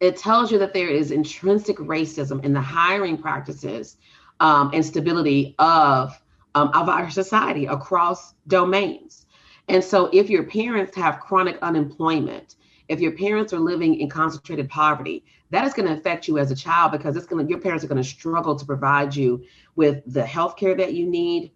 It 0.00 0.16
tells 0.16 0.50
you 0.50 0.58
that 0.58 0.74
there 0.74 0.88
is 0.88 1.12
intrinsic 1.12 1.76
racism 1.76 2.44
in 2.44 2.52
the 2.52 2.60
hiring 2.60 3.16
practices 3.16 3.98
um, 4.40 4.72
and 4.74 4.84
stability 4.84 5.54
of, 5.60 6.20
um, 6.56 6.70
of 6.74 6.88
our 6.88 7.08
society 7.08 7.66
across 7.66 8.34
domains. 8.48 9.26
And 9.68 9.84
so, 9.84 10.10
if 10.12 10.28
your 10.28 10.42
parents 10.42 10.96
have 10.96 11.20
chronic 11.20 11.56
unemployment, 11.62 12.56
if 12.88 12.98
your 12.98 13.12
parents 13.12 13.52
are 13.52 13.60
living 13.60 14.00
in 14.00 14.08
concentrated 14.08 14.68
poverty, 14.68 15.24
that 15.50 15.64
is 15.64 15.72
going 15.72 15.86
to 15.86 15.94
affect 15.94 16.26
you 16.26 16.38
as 16.38 16.50
a 16.50 16.56
child 16.56 16.90
because 16.90 17.16
it's 17.16 17.26
going 17.26 17.46
to 17.46 17.48
your 17.48 17.60
parents 17.60 17.84
are 17.84 17.88
going 17.88 18.02
to 18.02 18.08
struggle 18.08 18.56
to 18.56 18.66
provide 18.66 19.14
you 19.14 19.44
with 19.76 20.02
the 20.12 20.26
health 20.26 20.56
care 20.56 20.74
that 20.74 20.94
you 20.94 21.08
need, 21.08 21.52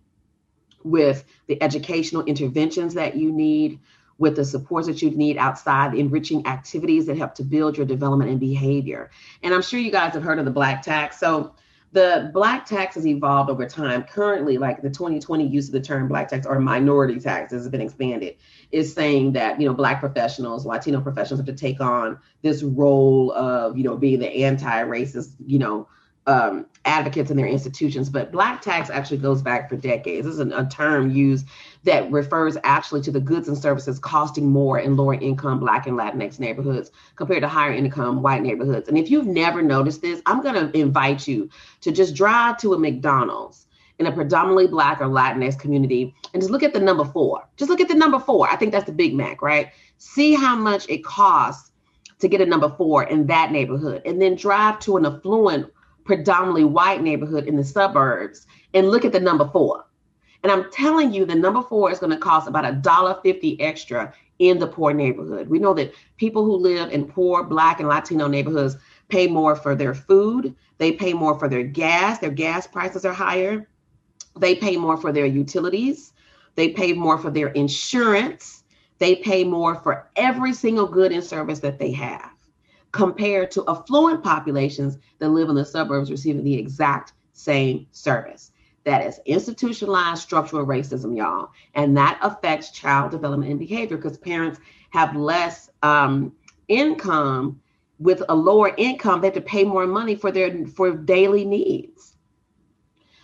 with 0.85 1.25
the 1.49 1.61
educational 1.61 2.23
interventions 2.27 2.95
that 2.95 3.17
you 3.17 3.33
need, 3.33 3.81
with 4.19 4.37
the 4.37 4.45
supports 4.45 4.87
that 4.87 5.03
you 5.03 5.11
need 5.11 5.37
outside, 5.37 5.95
enriching 5.95 6.47
activities 6.47 7.07
that 7.07 7.17
help 7.17 7.35
to 7.35 7.43
build 7.43 7.77
your 7.77 7.87
development 7.87 8.31
and 8.31 8.41
behavior. 8.41 9.11
And 9.43 9.53
I'm 9.53 9.63
sure 9.63 9.79
you 9.79 9.91
guys 9.91 10.15
have 10.15 10.23
heard 10.23 10.39
of 10.39 10.45
the 10.45 10.51
black 10.51 10.83
tax. 10.83 11.19
So 11.21 11.55
the 11.93 12.31
black 12.35 12.67
tax 12.67 12.95
has 12.97 13.07
evolved 13.07 13.49
over 13.51 13.67
time. 13.67 14.03
Currently, 14.03 14.59
like 14.59 14.83
the 14.83 14.91
2020 14.91 15.47
use 15.47 15.69
of 15.69 15.73
the 15.73 15.81
term 15.81 16.09
black 16.09 16.29
tax 16.29 16.47
or 16.47 16.61
minority 16.61 17.19
tax 17.19 17.53
has 17.53 17.69
been 17.69 17.81
expanded, 17.81 18.37
is 18.73 18.93
saying 18.93 19.33
that 19.33 19.61
you 19.61 19.67
know 19.67 19.75
black 19.75 20.01
professionals, 20.01 20.67
Latino 20.67 21.01
professionals 21.01 21.39
have 21.39 21.47
to 21.47 21.55
take 21.55 21.81
on 21.81 22.19
this 22.43 22.63
role 22.63 23.33
of 23.33 23.79
you 23.79 23.85
know 23.85 23.97
being 23.97 24.19
the 24.19 24.45
anti-racist, 24.45 25.33
you 25.39 25.59
know, 25.59 25.89
um, 26.27 26.67
advocates 26.85 27.31
in 27.31 27.37
their 27.37 27.47
institutions, 27.47 28.09
but 28.11 28.33
black 28.33 28.61
tax 28.61 28.91
actually 28.91 29.19
goes 29.19 29.43
back 29.43 29.69
for 29.69 29.77
decades. 29.77 30.27
This 30.27 30.35
is 30.35 30.41
a 30.41 30.69
term 30.71 31.11
used 31.11 31.47
that 31.85 32.11
refers 32.11 32.57
actually 32.65 33.01
to 33.03 33.13
the 33.13 33.21
goods 33.21 33.49
and 33.49 33.57
services 33.57 33.99
costing 33.99 34.51
more 34.51 34.79
in 34.79 34.97
lower 34.97 35.15
income 35.15 35.61
black 35.61 35.87
and 35.87 35.97
Latinx 35.97 36.41
neighborhoods 36.41 36.91
compared 37.15 37.43
to 37.43 37.49
higher 37.49 37.73
income 37.73 38.23
white 38.23 38.43
neighborhoods. 38.43 38.89
And 38.89 38.99
if 38.99 39.11
you've 39.11 39.27
never 39.27 39.63
noticed 39.63 40.03
this, 40.03 40.21
I'm 40.27 40.43
going 40.43 40.55
to 40.55 40.77
invite 40.77 41.29
you 41.29 41.49
to 41.83 41.93
just 41.93 42.15
drive 42.15 42.59
to 42.59 42.75
a 42.75 42.79
McDonald's 42.79 43.67
in 43.99 44.07
a 44.07 44.13
predominantly 44.13 44.67
black 44.67 45.01
or 45.01 45.07
Latinx 45.07 45.59
community 45.59 46.15
and 46.35 46.43
just 46.43 46.51
look 46.51 46.63
at 46.63 46.75
the 46.75 46.81
number 46.81 47.05
four. 47.05 47.49
Just 47.57 47.71
look 47.71 47.81
at 47.81 47.89
the 47.89 47.95
number 47.95 48.19
four. 48.19 48.49
I 48.49 48.57
think 48.57 48.73
that's 48.73 48.85
the 48.85 48.93
Big 48.93 49.15
Mac, 49.15 49.43
right? 49.43 49.71
See 49.99 50.35
how 50.35 50.57
much 50.57 50.89
it 50.89 51.05
costs 51.05 51.71
to 52.19 52.29
get 52.29 52.41
a 52.41 52.47
number 52.47 52.69
four 52.77 53.05
in 53.05 53.27
that 53.27 53.53
neighborhood 53.53 54.03
and 54.05 54.21
then 54.21 54.35
drive 54.35 54.79
to 54.81 54.97
an 54.97 55.07
affluent 55.07 55.71
predominantly 56.07 56.65
white 56.65 57.03
neighborhood 57.03 57.47
in 57.47 57.57
the 57.57 57.65
suburbs 57.65 58.47
and 58.73 58.91
look 58.91 59.05
at 59.05 59.13
the 59.13 59.21
number 59.21 59.49
four. 59.53 59.87
And 60.43 60.53
I'm 60.53 60.71
telling 60.71 61.13
you, 61.13 61.25
the 61.25 61.35
number 61.35 61.63
four 61.63 61.91
is 61.91 61.99
going 61.99 62.13
to 62.13 62.19
cost 62.19 62.49
about 62.49 62.65
a 62.65 62.73
dollar 62.73 63.19
fifty 63.23 63.61
extra 63.61 64.15
in 64.39 64.59
the 64.59 64.67
poor 64.67 64.93
neighborhood. 64.93 65.49
We 65.49 65.59
know 65.59 65.75
that 65.75 65.93
people 66.19 66.45
who 66.45 66.57
live 66.57 66.93
in 66.93 67.07
poor 67.07 67.43
Black 67.43 67.81
and 67.81 67.89
Latino 67.89 68.29
neighborhoods 68.29 68.77
pay 69.09 69.27
more 69.27 69.57
for 69.57 69.75
their 69.75 69.95
food. 69.95 70.55
They 70.79 70.93
pay 70.93 71.13
more 71.15 71.39
for 71.39 71.49
their 71.49 71.65
gas. 71.65 72.19
Their 72.19 72.31
gas 72.31 72.67
prices 72.67 73.05
are 73.05 73.15
higher. 73.15 73.69
They 74.39 74.55
pay 74.55 74.77
more 74.77 74.97
for 74.99 75.11
their 75.11 75.27
utilities. 75.27 76.13
They 76.55 76.69
pay 76.69 76.93
more 76.93 77.19
for 77.19 77.31
their 77.31 77.49
insurance. 77.49 78.65
They 78.99 79.17
pay 79.17 79.43
more 79.43 79.77
for 79.77 80.11
every 80.17 80.53
single 80.53 80.87
good 80.87 81.13
and 81.13 81.25
service 81.25 81.61
that 81.61 81.79
they 81.79 81.93
have 81.93 82.31
compared 82.97 83.51
to 83.51 83.63
affluent 83.69 84.25
populations 84.25 84.97
that 85.19 85.29
live 85.29 85.51
in 85.51 85.55
the 85.55 85.65
suburbs 85.65 86.11
receiving 86.11 86.43
the 86.43 86.55
exact 86.55 87.13
same 87.35 87.87
service. 87.93 88.53
That 88.85 89.05
is 89.05 89.21
institutionalized 89.27 90.23
structural 90.23 90.65
racism, 90.65 91.15
y'all. 91.15 91.51
And 91.75 91.95
that 91.99 92.19
affects 92.23 92.71
child 92.71 93.11
development 93.11 93.51
and 93.51 93.61
behavior 93.61 93.99
because 93.99 94.17
parents 94.17 94.61
have 94.91 95.15
less 95.15 95.69
um, 95.83 96.33
income. 96.69 97.61
With 97.99 98.23
a 98.29 98.35
lower 98.35 98.75
income, 98.77 99.21
they 99.21 99.29
have 99.29 99.35
to 99.35 99.41
pay 99.41 99.65
more 99.65 99.87
money 99.87 100.17
for 100.17 100.31
their 100.31 100.67
for 100.67 100.93
daily 100.93 101.45
needs. 101.45 102.15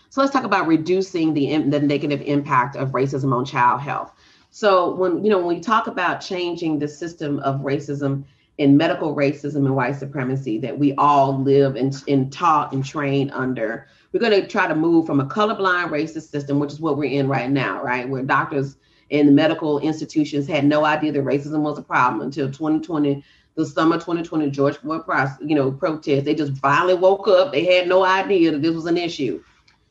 So 0.09 0.21
let's 0.21 0.33
talk 0.33 0.45
about 0.45 0.67
reducing 0.67 1.33
the, 1.33 1.59
the 1.59 1.81
negative 1.81 2.23
impact 2.23 2.77
of 2.77 2.91
racism 2.91 3.35
on 3.35 3.45
child 3.45 3.81
health. 3.81 4.13
So 4.51 4.95
when 4.95 5.25
you 5.25 5.31
know 5.31 5.39
when 5.39 5.57
we 5.57 5.61
talk 5.61 5.87
about 5.87 6.21
changing 6.21 6.79
the 6.79 6.89
system 6.89 7.39
of 7.41 7.61
racism 7.61 8.25
in 8.63 8.77
medical 8.77 9.17
racism 9.17 9.67
and 9.67 9.75
white 9.75 9.97
supremacy 9.97 10.57
that 10.57 10.79
we 10.79 10.95
all 10.95 11.43
live 11.43 11.75
and, 11.75 12.01
and 12.07 12.33
taught 12.33 12.73
and 12.73 12.85
train 12.85 13.29
under. 13.31 13.89
We're 14.13 14.21
going 14.21 14.41
to 14.41 14.47
try 14.47 14.69
to 14.69 14.75
move 14.77 15.05
from 15.05 15.19
a 15.19 15.27
colorblind 15.27 15.91
racist 15.91 16.31
system, 16.31 16.61
which 16.61 16.73
is 16.73 16.79
what 16.79 16.97
we're 16.97 17.11
in 17.11 17.27
right 17.27 17.51
now, 17.51 17.83
right? 17.83 18.09
Where 18.09 18.23
doctors 18.23 18.77
in 19.11 19.27
the 19.27 19.33
medical 19.33 19.81
institutions 19.81 20.47
had 20.47 20.65
no 20.65 20.85
idea 20.85 21.11
that 21.11 21.25
racism 21.25 21.63
was 21.63 21.77
a 21.77 21.83
problem 21.83 22.23
until 22.23 22.47
2020, 22.47 23.25
the 23.57 23.67
summer 23.67 23.97
2020 23.97 24.49
George 24.53 24.77
Floyd, 24.77 25.03
you 25.41 25.57
know, 25.57 25.73
protest. 25.73 26.25
They 26.25 26.37
just 26.37 26.57
finally 26.59 26.95
woke 26.95 27.27
up. 27.27 27.51
They 27.51 27.65
had 27.65 27.89
no 27.89 28.05
idea 28.05 28.53
that 28.53 28.63
this 28.63 28.77
was 28.77 28.87
an 28.87 28.97
issue. 28.97 29.43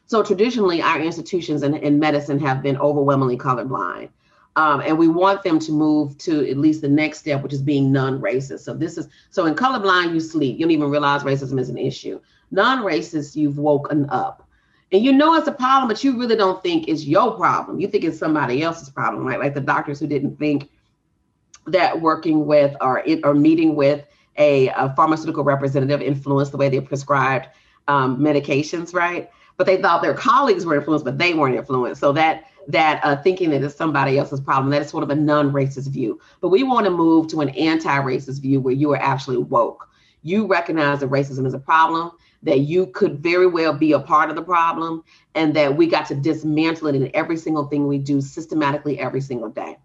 So 0.06 0.24
traditionally, 0.24 0.82
our 0.82 1.02
institutions 1.02 1.64
in, 1.64 1.76
in 1.76 2.00
medicine 2.00 2.40
have 2.40 2.64
been 2.64 2.78
overwhelmingly 2.78 3.38
colorblind. 3.38 4.12
Um, 4.58 4.82
and 4.82 4.98
we 4.98 5.08
want 5.08 5.44
them 5.44 5.60
to 5.60 5.72
move 5.72 6.18
to 6.20 6.50
at 6.50 6.58
least 6.58 6.82
the 6.82 6.90
next 6.90 7.20
step, 7.20 7.42
which 7.42 7.54
is 7.54 7.62
being 7.62 7.92
non-racist. 7.92 8.60
So 8.60 8.74
this 8.74 8.98
is 8.98 9.08
so 9.30 9.46
in 9.46 9.56
colorblind, 9.56 10.14
you 10.14 10.20
sleep. 10.20 10.60
You 10.60 10.66
don't 10.66 10.72
even 10.72 10.90
realize 10.90 11.24
racism 11.24 11.60
is 11.60 11.70
an 11.70 11.78
issue. 11.78 12.20
Non-racist, 12.52 13.36
you've 13.36 13.58
woken 13.58 14.10
up. 14.10 14.48
And 14.92 15.04
you 15.06 15.14
know 15.14 15.36
it's 15.36 15.48
a 15.48 15.54
problem, 15.54 15.88
but 15.88 16.04
you 16.04 16.20
really 16.20 16.36
don't 16.36 16.62
think 16.62 16.90
it's 16.90 17.06
your 17.06 17.32
problem. 17.38 17.80
You 17.80 17.88
think 17.88 18.04
it's 18.04 18.20
somebody 18.20 18.62
else's 18.62 18.90
problem, 18.90 19.26
right? 19.26 19.40
Like 19.40 19.54
the 19.54 19.62
doctors 19.62 20.02
who 20.02 20.08
didn't 20.08 20.38
think 20.38 20.70
that 21.68 22.02
working 22.02 22.46
with 22.46 22.76
or 22.82 23.04
or 23.24 23.34
meeting 23.34 23.76
with 23.76 24.06
a, 24.38 24.68
a 24.70 24.94
pharmaceutical 24.96 25.44
representative 25.44 26.02
influenced 26.02 26.52
the 26.52 26.58
way 26.58 26.68
they 26.68 26.82
prescribed 26.82 27.48
um, 27.88 28.18
medications, 28.18 28.94
right? 28.94 29.30
But 29.56 29.66
they 29.66 29.82
thought 29.82 30.02
their 30.02 30.14
colleagues 30.14 30.66
were 30.66 30.76
influenced, 30.76 31.06
but 31.06 31.18
they 31.18 31.34
weren't 31.34 31.56
influenced. 31.56 32.02
So 32.02 32.12
that 32.14 32.46
that 32.68 33.02
uh, 33.04 33.16
thinking 33.16 33.50
that 33.52 33.64
it's 33.64 33.76
somebody 33.76 34.18
else's 34.18 34.40
problem. 34.40 34.70
That 34.72 34.82
is 34.82 34.90
sort 34.90 35.04
of 35.04 35.10
a 35.10 35.16
non-racist 35.16 35.90
view. 35.90 36.20
But 36.40 36.50
we 36.50 36.64
want 36.64 36.86
to 36.86 36.92
move 36.92 37.28
to 37.30 37.42
an 37.42 37.50
anti-racist 37.50 38.42
view 38.42 38.60
where 38.60 38.74
you 38.74 38.92
are 38.92 39.02
actually 39.02 39.38
woke. 39.38 39.90
You 40.24 40.46
recognize 40.46 41.00
that 41.00 41.10
racism 41.10 41.48
is 41.48 41.54
a 41.54 41.60
problem, 41.60 42.12
that 42.44 42.60
you 42.60 42.88
could 42.88 43.20
very 43.20 43.48
well 43.48 43.74
be 43.74 43.92
a 43.94 44.00
part 44.00 44.30
of 44.30 44.36
the 44.36 44.42
problem, 44.44 45.04
and 45.36 45.56
that 45.56 45.76
we 45.76 45.88
got 45.88 46.06
to 46.08 46.16
dismantle 46.16 46.88
it 46.88 46.96
in 46.96 47.10
every 47.14 47.38
single 47.38 47.66
thing 47.68 47.88
we 47.88 47.98
do 47.98 48.22
systematically 48.22 49.00
every 49.00 49.22
single 49.22 49.50
day. 49.50 49.78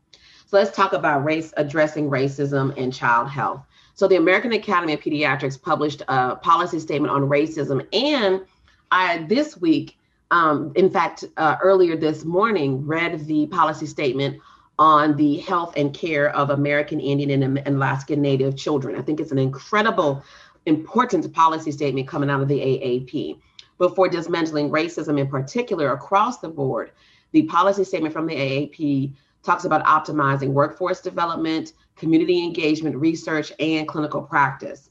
So 0.46 0.58
let's 0.58 0.76
talk 0.76 0.92
about 0.92 1.24
race 1.24 1.52
addressing 1.56 2.08
racism 2.08 2.72
and 2.76 2.92
child 2.92 3.28
health. 3.28 3.62
So 3.94 4.06
the 4.06 4.16
American 4.16 4.52
Academy 4.52 4.92
of 4.92 5.00
Pediatrics 5.00 5.60
published 5.60 6.02
a 6.06 6.36
policy 6.36 6.78
statement 6.80 7.12
on 7.12 7.22
racism, 7.22 7.86
and 7.92 8.42
I 8.90 9.24
this 9.24 9.56
week 9.56 9.96
um, 10.30 10.72
in 10.74 10.90
fact, 10.90 11.24
uh, 11.36 11.56
earlier 11.62 11.96
this 11.96 12.24
morning, 12.24 12.86
read 12.86 13.26
the 13.26 13.46
policy 13.46 13.86
statement 13.86 14.40
on 14.78 15.16
the 15.16 15.38
health 15.38 15.74
and 15.76 15.94
care 15.94 16.34
of 16.34 16.50
American 16.50 17.00
Indian 17.00 17.42
and, 17.42 17.66
Alaska 17.66 18.16
Native 18.16 18.56
children. 18.56 18.96
I 18.96 19.02
think 19.02 19.20
it's 19.20 19.32
an 19.32 19.38
incredible, 19.38 20.22
important 20.66 21.32
policy 21.32 21.70
statement 21.70 22.08
coming 22.08 22.28
out 22.28 22.42
of 22.42 22.48
the 22.48 22.58
AAP. 22.58 23.38
But 23.78 23.94
for 23.94 24.08
dismantling 24.08 24.70
racism 24.70 25.18
in 25.18 25.28
particular 25.28 25.92
across 25.92 26.38
the 26.38 26.48
board, 26.48 26.92
the 27.32 27.42
policy 27.44 27.84
statement 27.84 28.12
from 28.12 28.26
the 28.26 28.34
AAP 28.34 29.14
talks 29.42 29.64
about 29.64 29.84
optimizing 29.84 30.48
workforce 30.48 31.00
development, 31.00 31.72
community 31.94 32.42
engagement, 32.42 32.96
research, 32.96 33.52
and 33.60 33.86
clinical 33.86 34.22
practice. 34.22 34.90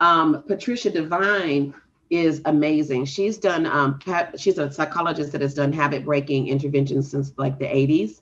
Um, 0.00 0.44
Patricia 0.46 0.90
Devine 0.90 1.74
is 2.16 2.42
amazing. 2.44 3.04
She's 3.06 3.38
done, 3.38 3.66
um, 3.66 3.98
she's 4.36 4.58
a 4.58 4.70
psychologist 4.70 5.32
that 5.32 5.40
has 5.40 5.54
done 5.54 5.72
habit 5.72 6.04
breaking 6.04 6.48
interventions 6.48 7.10
since 7.10 7.32
like 7.36 7.58
the 7.58 7.66
80s. 7.66 8.20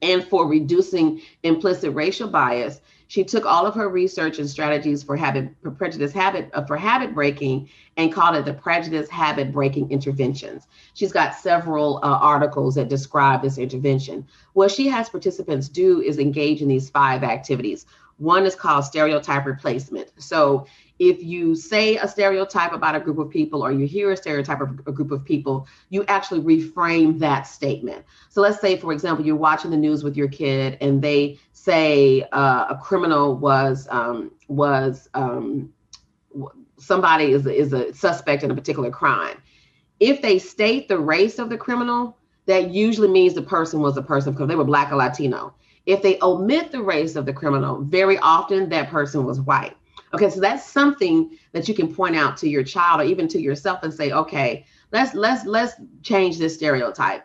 And 0.00 0.24
for 0.24 0.48
reducing 0.48 1.20
implicit 1.44 1.94
racial 1.94 2.28
bias, 2.28 2.80
she 3.12 3.24
took 3.24 3.44
all 3.44 3.66
of 3.66 3.74
her 3.74 3.90
research 3.90 4.38
and 4.38 4.48
strategies 4.48 5.02
for 5.02 5.16
habit 5.16 5.50
for 5.62 5.70
prejudice 5.70 6.12
habit 6.12 6.50
uh, 6.54 6.64
for 6.64 6.78
habit 6.78 7.14
breaking 7.14 7.68
and 7.98 8.10
called 8.10 8.36
it 8.36 8.46
the 8.46 8.54
prejudice 8.54 9.10
habit 9.10 9.52
breaking 9.52 9.90
interventions. 9.90 10.66
She's 10.94 11.12
got 11.12 11.34
several 11.34 11.98
uh, 11.98 12.08
articles 12.08 12.74
that 12.76 12.88
describe 12.88 13.42
this 13.42 13.58
intervention. 13.58 14.26
What 14.54 14.70
she 14.70 14.88
has 14.88 15.10
participants 15.10 15.68
do 15.68 16.00
is 16.00 16.18
engage 16.18 16.62
in 16.62 16.68
these 16.68 16.88
five 16.88 17.22
activities. 17.22 17.84
One 18.16 18.46
is 18.46 18.54
called 18.54 18.86
stereotype 18.86 19.44
replacement. 19.44 20.10
So 20.16 20.66
if 21.02 21.20
you 21.20 21.56
say 21.56 21.96
a 21.96 22.06
stereotype 22.06 22.72
about 22.72 22.94
a 22.94 23.00
group 23.00 23.18
of 23.18 23.28
people 23.28 23.64
or 23.64 23.72
you 23.72 23.88
hear 23.88 24.12
a 24.12 24.16
stereotype 24.16 24.60
of 24.60 24.78
a 24.86 24.92
group 24.92 25.10
of 25.10 25.24
people, 25.24 25.66
you 25.90 26.04
actually 26.06 26.40
reframe 26.40 27.18
that 27.18 27.42
statement. 27.42 28.04
So 28.28 28.40
let's 28.40 28.60
say, 28.60 28.76
for 28.76 28.92
example, 28.92 29.26
you're 29.26 29.34
watching 29.34 29.72
the 29.72 29.76
news 29.76 30.04
with 30.04 30.16
your 30.16 30.28
kid 30.28 30.78
and 30.80 31.02
they 31.02 31.40
say 31.52 32.22
uh, 32.30 32.66
a 32.70 32.78
criminal 32.80 33.36
was 33.36 33.88
um, 33.90 34.30
was 34.46 35.08
um, 35.14 35.72
somebody 36.78 37.32
is 37.32 37.46
is 37.46 37.72
a 37.72 37.92
suspect 37.92 38.44
in 38.44 38.52
a 38.52 38.54
particular 38.54 38.90
crime. 38.92 39.42
If 39.98 40.22
they 40.22 40.38
state 40.38 40.86
the 40.86 41.00
race 41.00 41.40
of 41.40 41.48
the 41.48 41.58
criminal, 41.58 42.16
that 42.46 42.70
usually 42.70 43.08
means 43.08 43.34
the 43.34 43.42
person 43.42 43.80
was 43.80 43.96
a 43.96 44.02
person 44.02 44.32
because 44.32 44.46
they 44.46 44.56
were 44.56 44.64
black 44.64 44.92
or 44.92 44.96
Latino. 44.96 45.54
If 45.84 46.00
they 46.00 46.20
omit 46.22 46.70
the 46.70 46.80
race 46.80 47.16
of 47.16 47.26
the 47.26 47.32
criminal, 47.32 47.82
very 47.82 48.18
often 48.18 48.68
that 48.68 48.88
person 48.88 49.24
was 49.24 49.40
white. 49.40 49.76
Okay, 50.14 50.28
so 50.28 50.40
that's 50.40 50.68
something 50.68 51.38
that 51.52 51.68
you 51.68 51.74
can 51.74 51.94
point 51.94 52.16
out 52.16 52.36
to 52.38 52.48
your 52.48 52.62
child 52.62 53.00
or 53.00 53.04
even 53.04 53.28
to 53.28 53.40
yourself 53.40 53.82
and 53.82 53.92
say, 53.92 54.12
okay, 54.12 54.66
let's 54.90 55.14
let's 55.14 55.46
let's 55.46 55.74
change 56.02 56.38
this 56.38 56.54
stereotype. 56.54 57.24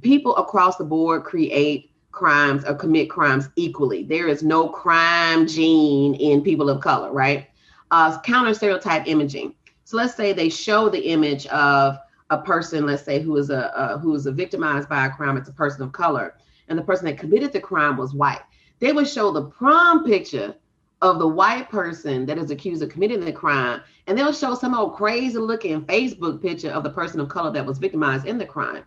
People 0.00 0.34
across 0.36 0.76
the 0.76 0.84
board 0.84 1.24
create 1.24 1.92
crimes 2.12 2.64
or 2.64 2.74
commit 2.74 3.10
crimes 3.10 3.48
equally. 3.56 4.04
There 4.04 4.26
is 4.26 4.42
no 4.42 4.68
crime 4.68 5.46
gene 5.46 6.14
in 6.14 6.42
people 6.42 6.70
of 6.70 6.80
color, 6.80 7.12
right? 7.12 7.48
Uh, 7.90 8.18
counter 8.22 8.54
stereotype 8.54 9.06
imaging. 9.06 9.54
So 9.84 9.96
let's 9.96 10.14
say 10.14 10.32
they 10.32 10.48
show 10.48 10.88
the 10.88 11.08
image 11.08 11.46
of 11.46 11.98
a 12.30 12.38
person, 12.38 12.86
let's 12.86 13.04
say 13.04 13.20
who 13.20 13.36
is 13.36 13.50
a 13.50 13.76
uh, 13.78 13.98
who 13.98 14.14
is 14.14 14.26
a 14.26 14.32
victimized 14.32 14.88
by 14.88 15.06
a 15.06 15.10
crime. 15.10 15.36
It's 15.36 15.48
a 15.48 15.52
person 15.52 15.82
of 15.82 15.92
color, 15.92 16.36
and 16.68 16.78
the 16.78 16.82
person 16.82 17.04
that 17.06 17.18
committed 17.18 17.52
the 17.52 17.60
crime 17.60 17.98
was 17.98 18.14
white. 18.14 18.42
They 18.78 18.92
would 18.92 19.08
show 19.08 19.30
the 19.30 19.44
prom 19.44 20.04
picture 20.04 20.54
of 21.00 21.18
the 21.18 21.28
white 21.28 21.70
person 21.70 22.26
that 22.26 22.38
is 22.38 22.50
accused 22.50 22.82
of 22.82 22.88
committing 22.88 23.20
the 23.20 23.32
crime, 23.32 23.80
and 24.06 24.18
they'll 24.18 24.32
show 24.32 24.54
some 24.54 24.74
old 24.74 24.94
crazy 24.94 25.38
looking 25.38 25.82
Facebook 25.82 26.42
picture 26.42 26.70
of 26.70 26.82
the 26.82 26.90
person 26.90 27.20
of 27.20 27.28
color 27.28 27.52
that 27.52 27.64
was 27.64 27.78
victimized 27.78 28.26
in 28.26 28.38
the 28.38 28.46
crime. 28.46 28.84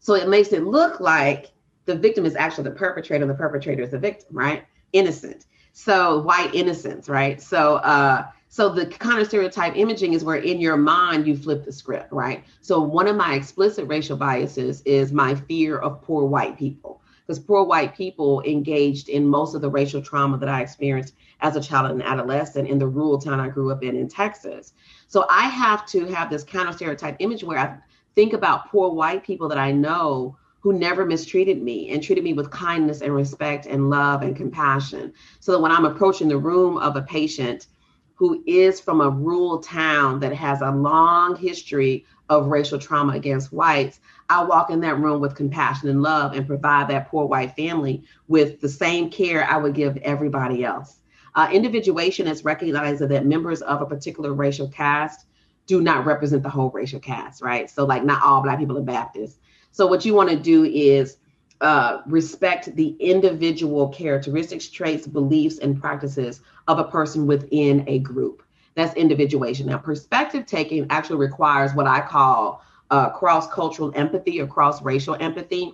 So 0.00 0.14
it 0.14 0.28
makes 0.28 0.52
it 0.52 0.64
look 0.64 1.00
like 1.00 1.52
the 1.84 1.94
victim 1.94 2.24
is 2.24 2.36
actually 2.36 2.64
the 2.64 2.72
perpetrator, 2.72 3.22
and 3.22 3.30
the 3.30 3.34
perpetrator 3.34 3.82
is 3.82 3.90
the 3.90 3.98
victim, 3.98 4.36
right? 4.36 4.64
Innocent. 4.92 5.46
So 5.72 6.22
white 6.22 6.54
innocence, 6.54 7.08
right? 7.08 7.40
So 7.40 7.76
uh 7.76 8.26
so 8.48 8.68
the 8.68 8.84
kind 8.84 9.18
of 9.18 9.26
stereotype 9.26 9.76
imaging 9.76 10.12
is 10.12 10.24
where 10.24 10.36
in 10.36 10.60
your 10.60 10.76
mind 10.76 11.26
you 11.26 11.34
flip 11.36 11.64
the 11.64 11.72
script, 11.72 12.12
right? 12.12 12.44
So 12.60 12.80
one 12.80 13.08
of 13.08 13.16
my 13.16 13.34
explicit 13.34 13.88
racial 13.88 14.16
biases 14.16 14.82
is 14.82 15.10
my 15.10 15.34
fear 15.34 15.78
of 15.78 16.02
poor 16.02 16.26
white 16.26 16.58
people 16.58 17.01
because 17.26 17.38
poor 17.38 17.64
white 17.64 17.94
people 17.94 18.42
engaged 18.42 19.08
in 19.08 19.26
most 19.26 19.54
of 19.54 19.60
the 19.60 19.70
racial 19.70 20.02
trauma 20.02 20.38
that 20.38 20.48
I 20.48 20.60
experienced 20.60 21.14
as 21.40 21.56
a 21.56 21.60
child 21.60 21.90
and 21.90 22.02
adolescent 22.02 22.68
in 22.68 22.78
the 22.78 22.86
rural 22.86 23.18
town 23.18 23.40
I 23.40 23.48
grew 23.48 23.70
up 23.70 23.82
in 23.82 23.96
in 23.96 24.08
Texas. 24.08 24.72
So 25.08 25.26
I 25.30 25.48
have 25.48 25.86
to 25.86 26.06
have 26.06 26.30
this 26.30 26.44
counter 26.44 26.72
stereotype 26.72 27.16
image 27.18 27.44
where 27.44 27.58
I 27.58 27.78
think 28.14 28.32
about 28.32 28.68
poor 28.70 28.90
white 28.90 29.24
people 29.24 29.48
that 29.48 29.58
I 29.58 29.72
know 29.72 30.36
who 30.60 30.72
never 30.72 31.04
mistreated 31.04 31.60
me 31.60 31.90
and 31.90 32.02
treated 32.02 32.22
me 32.22 32.32
with 32.32 32.50
kindness 32.50 33.00
and 33.00 33.14
respect 33.14 33.66
and 33.66 33.90
love 33.90 34.22
and 34.22 34.36
compassion. 34.36 35.12
So 35.40 35.52
that 35.52 35.60
when 35.60 35.72
I'm 35.72 35.84
approaching 35.84 36.28
the 36.28 36.38
room 36.38 36.78
of 36.78 36.96
a 36.96 37.02
patient 37.02 37.66
who 38.14 38.42
is 38.46 38.78
from 38.80 39.00
a 39.00 39.10
rural 39.10 39.58
town 39.58 40.20
that 40.20 40.32
has 40.32 40.60
a 40.60 40.70
long 40.70 41.34
history 41.34 42.04
of 42.28 42.46
racial 42.46 42.78
trauma 42.78 43.14
against 43.14 43.52
whites, 43.52 43.98
I 44.32 44.42
walk 44.44 44.70
in 44.70 44.80
that 44.80 44.98
room 44.98 45.20
with 45.20 45.34
compassion 45.34 45.90
and 45.90 46.00
love 46.00 46.32
and 46.32 46.46
provide 46.46 46.88
that 46.88 47.10
poor 47.10 47.26
white 47.26 47.54
family 47.54 48.02
with 48.28 48.62
the 48.62 48.68
same 48.68 49.10
care 49.10 49.44
I 49.44 49.58
would 49.58 49.74
give 49.74 49.98
everybody 49.98 50.64
else. 50.64 50.96
Uh, 51.34 51.50
individuation 51.52 52.26
is 52.26 52.42
recognizing 52.42 53.08
that 53.08 53.26
members 53.26 53.60
of 53.60 53.82
a 53.82 53.86
particular 53.86 54.32
racial 54.32 54.68
caste 54.68 55.26
do 55.66 55.82
not 55.82 56.06
represent 56.06 56.42
the 56.42 56.48
whole 56.48 56.70
racial 56.70 56.98
caste, 56.98 57.42
right? 57.42 57.68
So, 57.68 57.84
like, 57.84 58.04
not 58.04 58.22
all 58.22 58.40
Black 58.40 58.58
people 58.58 58.78
are 58.78 58.82
Baptists. 58.82 59.38
So, 59.70 59.86
what 59.86 60.06
you 60.06 60.14
want 60.14 60.30
to 60.30 60.36
do 60.36 60.64
is 60.64 61.18
uh, 61.60 62.00
respect 62.06 62.74
the 62.74 62.96
individual 63.00 63.90
characteristics, 63.90 64.70
traits, 64.70 65.06
beliefs, 65.06 65.58
and 65.58 65.78
practices 65.78 66.40
of 66.68 66.78
a 66.78 66.84
person 66.84 67.26
within 67.26 67.84
a 67.86 67.98
group. 67.98 68.42
That's 68.76 68.94
individuation. 68.94 69.66
Now, 69.66 69.76
perspective 69.76 70.46
taking 70.46 70.86
actually 70.88 71.16
requires 71.16 71.74
what 71.74 71.86
I 71.86 72.00
call 72.00 72.62
uh, 72.92 73.08
cross 73.08 73.48
cultural 73.48 73.90
empathy 73.96 74.38
or 74.40 74.46
cross 74.46 74.82
racial 74.82 75.16
empathy, 75.18 75.72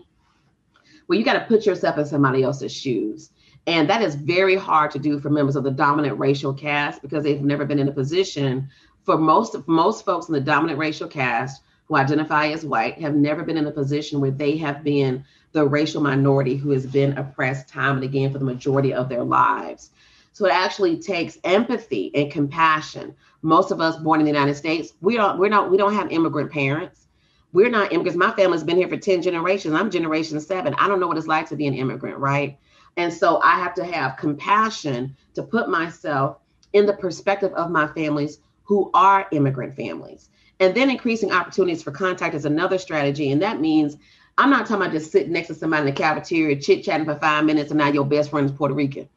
well, 1.09 1.19
you 1.19 1.25
got 1.25 1.35
to 1.35 1.45
put 1.47 1.67
yourself 1.67 1.99
in 1.99 2.07
somebody 2.07 2.45
else's 2.45 2.73
shoes. 2.73 3.31
And 3.67 3.91
that 3.91 4.03
is 4.03 4.15
very 4.15 4.55
hard 4.55 4.93
to 4.93 5.01
do 5.01 5.19
for 5.19 5.29
members 5.29 5.57
of 5.57 5.65
the 5.65 5.71
dominant 5.71 6.19
racial 6.19 6.55
caste 6.55 7.03
because 7.03 7.25
they've 7.25 7.43
never 7.43 7.65
been 7.65 7.81
in 7.81 7.89
a 7.89 7.93
position. 7.93 8.69
For 9.05 9.19
most 9.19 9.57
most 9.67 10.05
folks 10.05 10.29
in 10.29 10.35
the 10.35 10.41
dominant 10.41 10.79
racial 10.79 11.09
caste 11.09 11.63
who 11.87 11.97
identify 11.97 12.49
as 12.49 12.65
white 12.65 13.01
have 13.01 13.17
never 13.17 13.43
been 13.43 13.57
in 13.57 13.67
a 13.67 13.73
position 13.73 14.21
where 14.21 14.31
they 14.31 14.57
have 14.59 14.85
been 14.85 15.25
the 15.53 15.67
racial 15.67 16.01
minority 16.01 16.57
who 16.57 16.71
has 16.71 16.87
been 16.87 17.19
oppressed 17.19 17.69
time 17.69 17.97
and 17.97 18.05
again 18.05 18.31
for 18.33 18.39
the 18.39 18.45
majority 18.45 18.95
of 18.95 19.09
their 19.09 19.25
lives. 19.25 19.91
So 20.33 20.47
it 20.47 20.53
actually 20.53 20.99
takes 20.99 21.39
empathy 21.43 22.13
and 22.15 22.31
compassion. 22.31 23.17
Most 23.43 23.73
of 23.73 23.81
us 23.81 23.97
born 23.97 24.21
in 24.21 24.27
the 24.27 24.33
United 24.33 24.55
States, 24.55 24.93
we 25.01 25.17
don't 25.17 25.37
we're 25.39 25.49
not 25.49 25.69
we 25.69 25.77
don't 25.77 25.95
have 25.95 26.13
immigrant 26.13 26.53
parents. 26.53 27.08
We're 27.53 27.71
not 27.71 27.93
immigrants. 27.93 28.19
My 28.19 28.33
family's 28.33 28.63
been 28.63 28.77
here 28.77 28.89
for 28.89 28.97
10 28.97 29.23
generations. 29.23 29.75
I'm 29.75 29.91
generation 29.91 30.39
seven. 30.41 30.75
I 30.75 30.87
don't 30.87 31.01
know 31.01 31.07
what 31.07 31.17
it's 31.17 31.27
like 31.27 31.49
to 31.49 31.57
be 31.57 31.67
an 31.67 31.75
immigrant, 31.75 32.19
right? 32.19 32.59
And 32.97 33.13
so 33.13 33.41
I 33.41 33.59
have 33.61 33.75
to 33.75 33.85
have 33.85 34.17
compassion 34.17 35.17
to 35.35 35.43
put 35.43 35.69
myself 35.69 36.39
in 36.73 36.85
the 36.85 36.93
perspective 36.93 37.53
of 37.55 37.71
my 37.71 37.87
families 37.89 38.39
who 38.65 38.91
are 38.93 39.27
immigrant 39.33 39.75
families. 39.75 40.29
And 40.61 40.75
then 40.75 40.91
increasing 40.91 41.33
opportunities 41.33 41.83
for 41.83 41.91
contact 41.91 42.35
is 42.35 42.45
another 42.45 42.77
strategy. 42.77 43.31
And 43.31 43.41
that 43.41 43.61
means 43.61 43.97
I'm 44.37 44.51
not 44.51 44.67
talking 44.67 44.83
about 44.83 44.93
just 44.93 45.11
sitting 45.11 45.33
next 45.33 45.49
to 45.49 45.55
somebody 45.55 45.81
in 45.81 45.87
the 45.87 45.93
cafeteria, 45.93 46.61
chit 46.61 46.85
chatting 46.85 47.07
for 47.07 47.19
five 47.19 47.45
minutes, 47.45 47.71
and 47.71 47.79
now 47.79 47.89
your 47.89 48.05
best 48.05 48.31
friend 48.31 48.47
is 48.47 48.53
Puerto 48.57 48.75
Rican. 48.75 49.09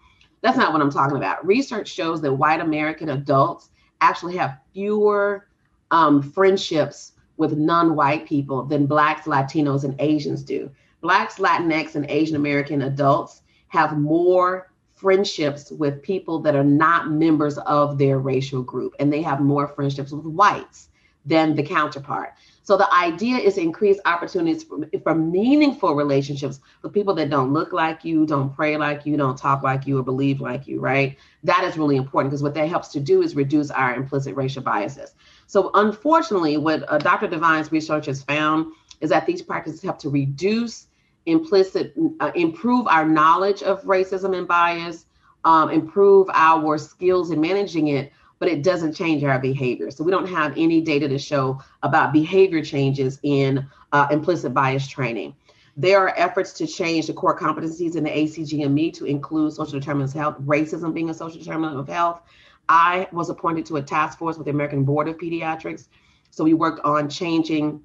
That's 0.42 0.58
not 0.58 0.74
what 0.74 0.82
I'm 0.82 0.92
talking 0.92 1.18
about. 1.18 1.46
Research 1.46 1.88
shows 1.90 2.22
that 2.22 2.34
white 2.34 2.62
American 2.62 3.10
adults 3.10 3.70
actually 4.00 4.38
have 4.38 4.58
fewer 4.74 5.48
um, 5.92 6.22
friendships 6.22 7.12
with 7.42 7.58
non 7.58 7.96
white 7.96 8.28
people 8.28 8.62
than 8.64 8.86
Blacks, 8.86 9.26
Latinos, 9.26 9.84
and 9.84 9.96
Asians 9.98 10.44
do. 10.44 10.70
Blacks, 11.02 11.40
Latinx, 11.40 11.96
and 11.96 12.06
Asian 12.08 12.36
American 12.36 12.84
adults 12.84 13.42
have 13.70 13.98
more 13.98 14.72
friendships 14.94 15.72
with 15.72 16.04
people 16.04 16.38
that 16.38 16.56
are 16.56 16.64
not 16.64 17.10
members 17.10 17.58
of 17.58 17.98
their 17.98 18.20
racial 18.20 18.62
group, 18.62 18.96
and 19.00 19.12
they 19.12 19.24
have 19.24 19.42
more 19.42 19.68
friendships 19.68 20.12
with 20.12 20.24
whites 20.24 20.90
than 21.26 21.56
the 21.56 21.64
counterpart. 21.64 22.34
So 22.64 22.78
the 22.78 22.92
idea 22.94 23.38
is 23.38 23.58
increase 23.58 24.00
opportunities 24.06 24.64
for, 24.64 24.88
for, 25.04 25.16
meaningful 25.16 25.96
relationships 25.96 26.60
with 26.82 26.94
people 26.94 27.14
that 27.16 27.30
don't 27.30 27.54
look 27.54 27.74
like 27.74 28.06
you, 28.06 28.26
don't 28.26 28.56
pray 28.56 28.78
like 28.78 29.06
you, 29.06 29.18
don't 29.18 29.38
talk 29.38 29.64
like 29.64 29.88
you, 29.88 29.98
or 29.98 30.04
believe 30.04 30.42
like 30.42 30.68
you, 30.68 30.80
right? 30.80 31.18
That 31.44 31.64
is 31.64 31.76
really 31.76 31.96
important 31.96 32.32
because 32.32 32.44
what 32.44 32.54
that 32.54 32.70
helps 32.70 32.90
to 32.90 33.00
do 33.00 33.24
is 33.24 33.36
reduce 33.36 33.72
our 33.72 33.96
implicit 33.96 34.36
racial 34.36 34.62
biases. 34.62 35.16
So 35.48 35.72
unfortunately, 35.74 36.58
what 36.58 36.84
uh, 36.88 37.00
Dr. 37.00 37.28
Devine's 37.28 37.72
research 37.72 38.06
has 38.06 38.22
found 38.22 38.74
is 39.02 39.10
that 39.10 39.26
these 39.26 39.42
practices 39.42 39.82
help 39.82 39.98
to 40.00 40.10
reduce 40.10 40.88
implicit, 41.26 41.94
uh, 42.20 42.32
improve 42.36 42.88
our 42.88 43.06
knowledge 43.06 43.64
of 43.64 43.82
racism 43.84 44.38
and 44.38 44.48
bias, 44.48 45.06
um, 45.44 45.70
improve 45.72 46.30
our 46.34 46.78
skills 46.78 47.32
in 47.32 47.42
managing 47.42 47.88
it, 47.88 48.12
but 48.42 48.50
it 48.50 48.64
doesn't 48.64 48.94
change 48.94 49.24
our 49.24 49.38
behavior. 49.38 49.92
So 49.92 50.04
we 50.04 50.10
don't 50.10 50.26
have 50.26 50.54
any 50.58 50.82
data 50.82 51.08
to 51.08 51.20
show 51.20 51.62
about 51.84 52.12
behavior 52.12 52.64
changes 52.64 53.20
in 53.22 53.68
uh, 53.92 54.08
implicit 54.10 54.52
bias 54.52 54.88
training. 54.88 55.36
There 55.78 56.00
are 56.00 56.14
efforts 56.18 56.52
to 56.54 56.66
change 56.66 57.06
the 57.06 57.14
core 57.14 57.38
competencies 57.38 57.96
in 57.96 58.04
the 58.04 58.10
ACGME 58.10 58.94
to 58.96 59.06
include 59.06 59.54
social 59.54 59.80
determinants 59.80 60.16
of 60.16 60.22
health, 60.22 60.38
racism 60.42 60.92
being 60.92 61.12
a 61.12 61.14
social 61.14 61.38
determinant 61.38 61.80
of 61.80 61.88
health. 61.88 62.24
I 62.68 63.08
was 63.12 63.30
appointed 63.30 63.68
to 63.68 63.76
a 63.76 63.82
task 63.84 64.18
force 64.18 64.38
with 64.38 64.46
the 64.46 64.52
American 64.52 64.86
Board 64.86 65.08
of 65.08 65.20
Pediatrics. 65.20 65.88
So 66.32 66.44
we 66.44 66.56
worked 66.56 66.80
on 66.84 67.10
changing 67.10 67.84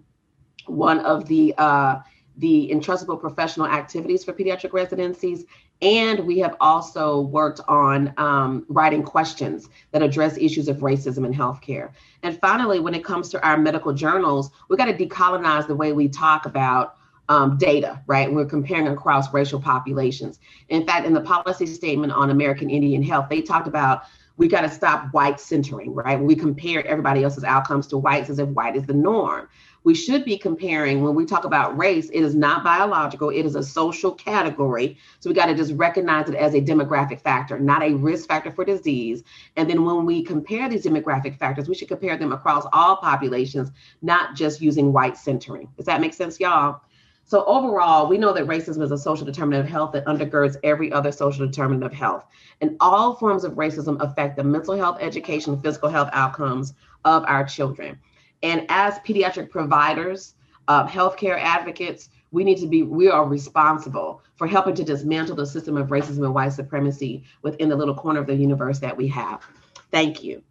one 0.64 1.00
of 1.00 1.28
the 1.28 1.54
uh, 1.59 1.96
the 2.38 2.70
entrustable 2.72 3.20
professional 3.20 3.66
activities 3.66 4.24
for 4.24 4.32
pediatric 4.32 4.72
residencies 4.72 5.44
And 5.83 6.20
we 6.20 6.39
have 6.39 6.57
also 6.61 7.20
worked 7.20 7.61
on 7.68 8.12
um, 8.16 8.64
writing 8.68 9.03
questions 9.03 9.68
that 9.93 10.03
address 10.03 10.39
issues 10.39 10.68
of 10.68 10.79
racism 10.79 11.27
in 11.27 11.35
healthcare. 11.35 11.93
And 12.22 12.39
finally, 12.41 12.81
when 12.81 12.95
it 12.95 13.05
comes 13.05 13.29
to 13.31 13.47
our 13.47 13.59
medical 13.59 13.93
journals, 13.93 14.51
we've 14.68 14.79
got 14.79 14.87
to 14.87 14.95
decolonize 14.95 15.66
the 15.66 15.77
way 15.77 15.93
we 15.93 16.09
talk 16.09 16.47
about 16.47 16.97
um, 17.29 17.59
data, 17.59 18.03
right? 18.07 18.33
We're 18.33 18.47
comparing 18.47 18.89
across 18.89 19.33
racial 19.35 19.61
populations. 19.61 20.39
In 20.68 20.87
fact, 20.87 21.07
in 21.07 21.12
the 21.12 21.20
policy 21.20 21.66
statement 21.66 22.12
on 22.12 22.31
American 22.31 22.70
Indian 22.70 23.03
Health, 23.03 23.27
they 23.29 23.43
talked 23.43 23.66
about 23.66 24.03
we 24.39 24.49
got 24.49 24.62
to 24.62 24.70
stop 24.70 25.12
white 25.12 25.41
centering, 25.41 25.95
right? 25.95 26.20
We 26.20 26.37
compare 26.37 26.87
everybody 26.87 27.24
else's 27.24 27.45
outcomes 27.45 27.87
to 27.89 27.97
whites 27.97 28.29
as 28.29 28.39
if 28.39 28.49
white 28.51 28.77
is 28.77 28.85
the 28.85 28.93
norm. 28.93 29.49
We 29.87 29.95
should 29.95 30.24
be 30.24 30.37
comparing 30.37 31.05
when 31.05 31.14
we 31.14 31.24
talk 31.24 31.45
about 31.45 31.78
race, 31.78 32.11
it 32.11 32.20
is 32.22 32.34
not 32.34 32.64
biological, 32.64 33.30
it 33.30 33.47
is 33.47 33.55
a 33.55 33.62
social 33.62 34.11
category. 34.11 34.99
So 35.20 35.30
we 35.30 35.34
got 35.34 35.47
to 35.47 35.55
just 35.55 35.74
recognize 35.74 36.28
it 36.28 36.34
as 36.34 36.55
a 36.55 36.61
demographic 36.61 37.20
factor, 37.20 37.57
not 37.61 37.84
a 37.84 37.95
risk 37.95 38.26
factor 38.26 38.51
for 38.51 38.64
disease. 38.64 39.22
And 39.55 39.70
then 39.70 39.84
when 39.84 40.05
we 40.05 40.24
compare 40.24 40.68
these 40.68 40.84
demographic 40.84 41.39
factors, 41.39 41.68
we 41.68 41.76
should 41.76 41.87
compare 41.87 42.16
them 42.16 42.32
across 42.32 42.66
all 42.72 42.97
populations, 42.97 43.70
not 44.03 44.34
just 44.34 44.61
using 44.61 44.93
white 44.93 45.16
centering. 45.16 45.68
Does 45.76 45.87
that 45.87 46.01
make 46.01 46.14
sense, 46.14 46.41
y'all? 46.41 46.80
So 47.22 47.45
overall, 47.45 48.09
we 48.09 48.18
know 48.18 48.32
that 48.32 48.47
racism 48.49 48.82
is 48.82 48.91
a 48.91 48.99
social 48.99 49.24
determinant 49.24 49.66
of 49.66 49.70
health 49.70 49.93
that 49.93 50.07
undergirds 50.07 50.57
every 50.64 50.91
other 50.91 51.12
social 51.12 51.47
determinant 51.47 51.84
of 51.84 51.93
health. 51.93 52.24
And 52.61 52.76
all 52.80 53.14
forms 53.14 53.45
of 53.45 53.53
racism 53.53 54.03
affect 54.03 54.37
the 54.37 54.43
mental 54.43 54.76
health, 54.76 54.99
education, 55.01 55.61
physical 55.61 55.91
health 55.91 56.11
outcomes 56.12 56.74
of 57.05 57.22
our 57.28 57.45
children. 57.45 58.01
And 58.43 58.66
as 58.68 58.99
pediatric 59.01 59.51
providers, 59.51 60.34
uh, 60.68 60.87
healthcare 60.87 61.39
advocates, 61.41 62.11
we 62.32 62.45
need 62.45 62.59
to 62.59 62.66
be, 62.66 62.82
we 62.82 63.09
are 63.09 63.26
responsible 63.26 64.22
for 64.34 64.47
helping 64.47 64.74
to 64.74 64.84
dismantle 64.84 65.37
the 65.37 65.47
system 65.47 65.76
of 65.76 65.89
racism 65.89 66.24
and 66.24 66.34
white 66.34 66.53
supremacy 66.53 67.24
within 67.43 67.68
the 67.68 67.76
little 67.76 67.95
corner 67.95 68.20
of 68.20 68.26
the 68.26 68.34
universe 68.34 68.78
that 68.80 68.97
we 68.97 69.09
have. 69.09 69.47
Thank 69.91 70.22
you. 70.22 70.43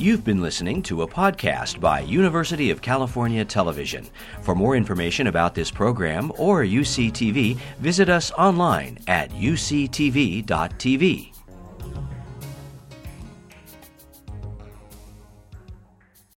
You've 0.00 0.24
been 0.24 0.40
listening 0.40 0.82
to 0.84 1.02
a 1.02 1.06
podcast 1.06 1.78
by 1.78 2.00
University 2.00 2.70
of 2.70 2.80
California 2.80 3.44
Television. 3.44 4.08
For 4.40 4.54
more 4.54 4.74
information 4.74 5.26
about 5.26 5.54
this 5.54 5.70
program 5.70 6.32
or 6.38 6.62
UCTV, 6.64 7.58
visit 7.80 8.08
us 8.08 8.32
online 8.32 8.98
at 9.06 9.30
uctv.tv. 9.32 10.44